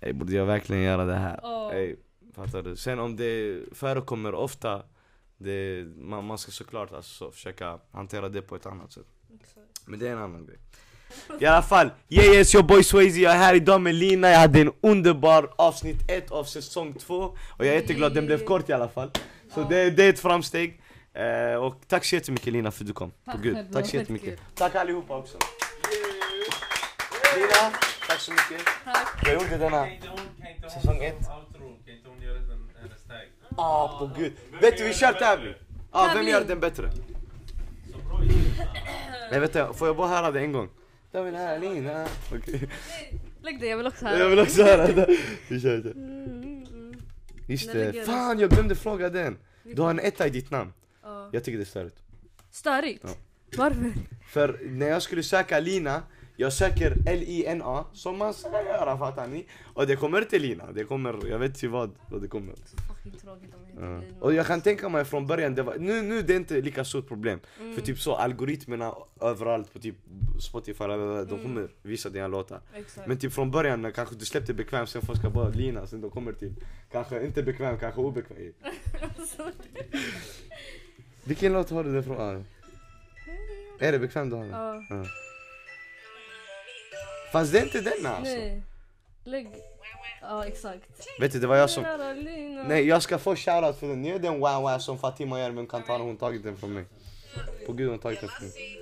Ey, 0.00 0.12
borde 0.12 0.32
jag 0.32 0.46
verkligen 0.46 0.82
göra 0.82 1.04
det 1.04 1.14
här? 1.14 1.40
Ja. 1.42 1.72
Ey, 1.72 1.96
fattar 2.34 2.62
du? 2.62 2.76
Sen 2.76 2.98
om 2.98 3.16
det 3.16 3.60
förekommer 3.72 4.34
ofta, 4.34 4.82
det, 5.38 5.84
man, 5.96 6.24
man 6.24 6.38
ska 6.38 6.52
såklart 6.52 6.92
alltså 6.92 7.30
försöka 7.30 7.78
hantera 7.92 8.28
det 8.28 8.42
på 8.42 8.56
ett 8.56 8.66
annat 8.66 8.92
sätt. 8.92 9.06
exakt. 9.40 9.86
Men 9.86 9.98
det 9.98 10.08
är 10.08 10.12
en 10.12 10.18
annan 10.18 10.46
grej. 10.46 10.58
I 11.40 11.46
alla 11.46 11.62
fall, 11.62 11.90
yeah 12.08 12.34
yes 12.34 12.54
your 12.54 12.64
boy 12.64 12.82
Swayze, 12.82 13.20
jag 13.20 13.32
är 13.32 13.36
här 13.36 13.54
idag 13.54 13.80
med 13.80 13.94
Lina, 13.94 14.28
jag 14.30 14.38
hade 14.38 14.60
en 14.60 14.72
underbar 14.80 15.50
avsnitt 15.56 16.10
1 16.10 16.30
av 16.30 16.44
säsong 16.44 16.94
2 16.94 17.14
Och 17.16 17.66
jag 17.66 17.66
är 17.66 17.72
jätteglad, 17.80 18.14
den 18.14 18.26
blev 18.26 18.44
kort 18.44 18.68
i 18.68 18.72
alla 18.72 18.88
fall 18.88 19.10
Så 19.54 19.62
det, 19.62 19.90
det 19.90 20.04
är 20.04 20.08
ett 20.10 20.18
framsteg 20.18 20.80
eh, 21.14 21.54
Och 21.54 21.74
tack 21.86 22.04
så 22.04 22.14
jättemycket 22.14 22.52
Lina 22.52 22.70
för 22.70 22.82
att 22.84 22.86
du 22.86 22.92
kom, 22.92 23.10
på 23.10 23.16
Tack 23.24 23.40
gud, 23.40 23.54
själv, 23.54 23.66
det 23.68 23.74
tack 23.74 23.86
så 23.86 23.96
jättemycket. 23.96 24.40
Tack 24.54 24.74
allihopa 24.74 25.16
också 25.16 25.38
Lina, 27.36 27.72
tack 28.08 28.20
så 28.20 28.32
mycket 28.32 28.66
Tack. 28.84 29.08
Jag 29.24 29.32
gjorde 29.42 29.56
denna, 29.58 29.86
Säsong 30.70 30.94
som 30.94 31.02
ett. 31.02 31.26
tag? 31.26 31.44
ah 33.56 33.98
på 33.98 34.10
gud 34.18 34.32
Vet 34.60 34.78
du 34.78 34.84
vi 34.84 34.94
kör 34.94 35.12
tävling! 35.12 35.54
Ah, 35.90 36.14
vem 36.14 36.28
gör 36.28 36.44
den 36.44 36.60
bättre? 36.60 36.90
Vet 39.30 39.42
inte, 39.42 39.72
får 39.74 39.88
jag 39.88 39.96
bara 39.96 40.08
höra 40.08 40.30
det 40.30 40.40
en 40.40 40.52
gång? 40.52 40.68
Jag 41.12 41.22
vill 41.22 41.34
höra 41.34 41.58
Lina, 41.58 42.06
okej 42.32 42.68
Lägg 43.42 43.60
det, 43.60 43.66
jag 43.66 43.76
vill 43.76 43.86
också 43.86 44.06
höra. 44.06 44.18
Jag 44.18 44.28
vill 44.28 44.38
också 44.38 44.62
höra 44.62 45.06
vi 45.48 45.60
kör 45.60 45.76
det 45.76 45.90
Mm, 45.90 46.24
mm, 46.24 46.64
mm. 46.66 46.96
Just 47.46 47.72
det, 47.72 48.06
fan 48.06 48.38
jag 48.38 48.50
glömde 48.50 48.74
fråga 48.74 49.10
den 49.10 49.38
Du 49.62 49.82
har 49.82 49.90
en 49.90 50.00
etta 50.00 50.26
i 50.26 50.30
ditt 50.30 50.50
namn 50.50 50.72
Ja. 51.14 51.28
Jag 51.32 51.44
tycker 51.44 51.58
det 51.58 51.62
är 51.64 51.66
störigt 51.66 51.96
Störigt? 52.50 53.04
Ja. 53.04 53.10
Varför? 53.56 53.92
För 54.28 54.60
när 54.64 54.88
jag 54.88 55.02
skulle 55.02 55.22
söka 55.22 55.60
Lina 55.60 56.02
Jag 56.36 56.52
söker 56.52 56.96
L-I-N-A 57.06 57.84
som 57.92 58.18
man 58.18 58.34
ska 58.34 58.48
göra 58.62 58.98
fattar 58.98 59.26
ni? 59.26 59.46
Och 59.74 59.86
det 59.86 59.96
kommer 59.96 60.18
inte 60.22 60.38
Lina, 60.38 60.72
det 60.72 60.84
kommer, 60.84 61.26
jag 61.30 61.38
vet 61.38 61.50
inte 61.50 61.68
vad, 61.68 61.90
vad 62.10 62.22
det 62.22 62.28
kommer 62.28 62.54
Fucking 62.54 63.20
tråkigt 63.20 63.54
om 63.54 63.60
jag 63.74 63.84
Ja. 63.90 63.94
heter 63.96 64.06
Lina. 64.06 64.20
Och 64.24 64.34
jag 64.34 64.46
kan 64.46 64.60
tänka 64.60 64.88
mig 64.88 65.04
från 65.04 65.26
början, 65.26 65.54
det 65.54 65.62
var, 65.62 65.76
nu, 65.78 66.02
nu 66.02 66.22
det 66.22 66.32
är 66.32 66.36
inte 66.36 66.60
lika 66.60 66.84
stort 66.84 67.08
problem 67.08 67.40
Mm. 67.60 67.74
För 67.74 67.82
typ 67.82 67.98
så 68.00 68.14
algoritmerna 68.14 68.94
överallt 69.20 69.72
på 69.72 69.78
typ 69.78 69.96
Spotify, 70.40 70.84
de 70.84 70.92
Mm. 70.94 71.42
kommer 71.42 71.68
visa 71.82 72.08
dina 72.10 72.28
låtar 72.28 72.60
Exakt. 72.74 73.06
Men 73.08 73.18
typ 73.18 73.32
från 73.32 73.50
början 73.50 73.82
när 73.82 73.90
kanske 73.90 74.14
du 74.14 74.24
släppte 74.24 74.54
bekväm, 74.54 74.86
sen 74.86 75.02
folk 75.02 75.18
ska 75.18 75.30
bara 75.30 75.48
Lina, 75.48 75.86
sen 75.86 76.00
de 76.00 76.10
kommer 76.10 76.32
till 76.32 76.54
Kanske 76.92 77.24
inte 77.26 77.42
bekväm, 77.42 77.78
kanske 77.78 78.00
obekväm 78.00 78.38
Vilken 81.24 81.52
låt 81.52 81.70
har 81.70 81.84
du 81.84 81.94
det 81.94 82.02
från? 82.02 82.20
Ah. 82.20 82.42
Är 83.78 83.92
det 83.92 83.98
bekväm 83.98 84.30
du 84.30 84.36
har 84.36 84.42
den? 84.42 84.52
Ja. 84.52 84.82
Ja. 84.90 85.04
Fast 87.32 87.52
det 87.52 87.58
är 87.58 87.62
inte 87.62 87.80
den 87.80 88.06
alltså 88.06 88.32
Nej. 88.32 88.62
Lägg... 89.24 89.48
Ja 90.20 90.46
exakt. 90.46 91.06
Vet 91.20 91.32
du 91.32 91.40
det 91.40 91.46
var 91.46 91.56
jag 91.56 91.70
som. 91.70 91.84
Nej 92.68 92.86
jag 92.86 93.02
ska 93.02 93.18
få 93.18 93.36
shoutout 93.36 93.78
för 93.78 93.86
den, 93.86 94.04
gör 94.04 94.18
den 94.18 94.40
wow 94.40 94.62
wow 94.62 94.78
som 94.78 94.98
Fatima 94.98 95.40
gör 95.40 95.50
men 95.50 95.66
kan 95.66 95.82
ta 95.82 95.98
den, 95.98 96.06
hon 96.06 96.16
tagit 96.16 96.42
den 96.42 96.56
från 96.56 96.74
mig 96.74 96.84
På 97.66 97.72
gud 97.72 97.90
hon 97.90 97.98
tagit 97.98 98.20
den 98.20 98.28
från 98.28 98.48
mig? 98.48 98.80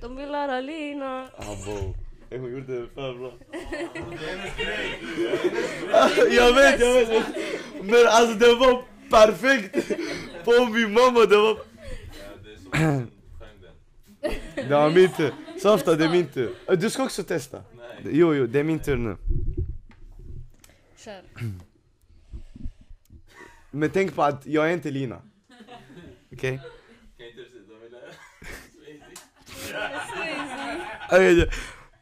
De 0.00 0.16
vill 0.16 0.32
lära 0.32 0.60
Lina. 0.60 1.28
Abo 1.36 1.94
Hon 2.30 2.52
gjorde 2.52 2.80
det 2.80 2.86
för 2.94 3.14
bra 3.14 3.32
Jag 6.30 6.54
vet, 6.54 6.80
jag 6.80 7.06
vet 7.06 7.24
Men 7.82 8.06
alltså 8.06 8.34
det 8.34 8.54
var 8.54 8.84
perfekt 9.10 9.74
På 10.44 10.66
min 10.66 10.92
mamma, 10.92 11.20
det 11.26 11.36
var 11.36 11.58
Ja, 11.58 11.58
det 12.44 12.52
är 12.52 12.56
så 12.56 12.70
sjöng 12.70 13.10
den. 14.20 14.68
Det 14.68 14.74
var 14.74 14.90
min 14.90 15.12
tur. 15.12 15.32
Softa, 15.62 15.94
det 15.94 16.04
är 16.04 16.08
min 16.10 16.26
tur. 16.26 16.54
Äh, 16.68 16.78
Du 16.78 16.90
ska 16.90 17.02
också 17.04 17.22
testa. 17.24 17.62
Nej. 17.76 18.00
Jo, 18.18 18.34
jo, 18.34 18.46
det 18.46 18.58
är 18.60 18.64
min 18.64 18.78
tur 18.78 18.96
nu. 18.96 19.16
Kör. 20.96 21.22
Men 23.70 23.90
tänk 23.90 24.14
på 24.14 24.22
att 24.22 24.46
jag 24.46 24.68
är 24.68 24.72
inte 24.72 24.90
Lina. 24.90 25.22
Okej? 26.32 26.60
Kan 27.18 27.26
inte 27.26 27.38
du 27.40 27.44
se, 27.44 27.58
de 27.68 27.80
vill 27.82 27.92
höra. 27.92 28.10
Okay. 31.06 31.48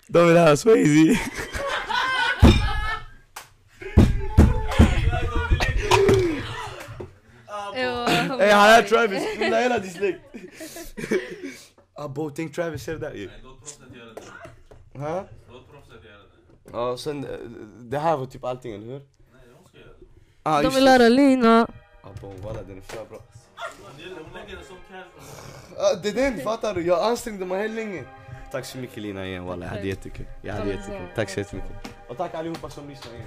De 0.06 0.26
vill 0.28 0.36
höra 0.36 0.56
Swayze. 0.56 1.20
Jo, 7.48 7.67
Ey 7.78 8.50
han 8.52 8.70
är 8.70 8.82
Travis, 8.82 9.22
fylla 9.38 9.60
hela 9.60 9.78
din 9.78 9.90
släkt. 9.90 10.20
Abo, 11.94 12.30
tänk 12.30 12.54
Travis 12.54 12.84
det 12.84 12.98
där 12.98 13.14
ju. 13.14 13.30
Låt 13.42 13.58
proffset 13.58 13.96
göra 13.96 14.12
det. 14.92 14.98
Ha? 14.98 15.24
Låt 15.50 15.70
proffset 15.72 16.04
göra 16.04 16.18
det. 16.18 16.70
Ja, 16.72 16.96
sen 16.96 17.24
eh, 17.24 17.30
det 17.80 17.98
här 17.98 18.16
var 18.16 18.26
typ 18.26 18.44
allting, 18.44 18.74
eller 18.74 18.86
hur? 18.86 18.92
Nej, 18.92 19.00
hon 19.56 19.68
ska 19.68 19.78
göra 19.78 19.88
det. 20.00 20.06
Ah, 20.42 20.62
De 20.62 20.74
vill 20.74 20.88
höra 20.88 21.08
Lina. 21.08 21.66
Abo, 22.02 22.32
walla 22.42 22.62
den 22.62 22.76
är 22.76 22.80
för 22.80 23.04
bra. 23.04 23.18
Det. 23.18 24.04
Ah, 25.80 26.08
är 26.08 26.12
den, 26.12 26.40
fattar 26.44 26.74
du? 26.74 26.86
Jag 26.86 27.02
ansträngde 27.04 27.46
mig 27.46 27.62
helt 27.62 27.74
länge. 27.74 28.04
Tack 28.52 28.64
så 28.64 28.78
mycket 28.78 28.96
Lina 29.02 29.26
igen 29.26 29.44
walla, 29.44 29.66
jag 29.66 29.70
hade 29.70 29.86
jättekul. 29.88 30.26
Jag 30.42 30.54
hade 30.54 30.70
jättekul. 30.70 31.08
Tack 31.14 31.30
så 31.30 31.40
jättemycket. 31.40 31.70
Och 32.08 32.16
tack 32.16 32.34
allihopa 32.34 32.70
som 32.70 32.88
lyssnar 32.88 33.14
igen. 33.14 33.26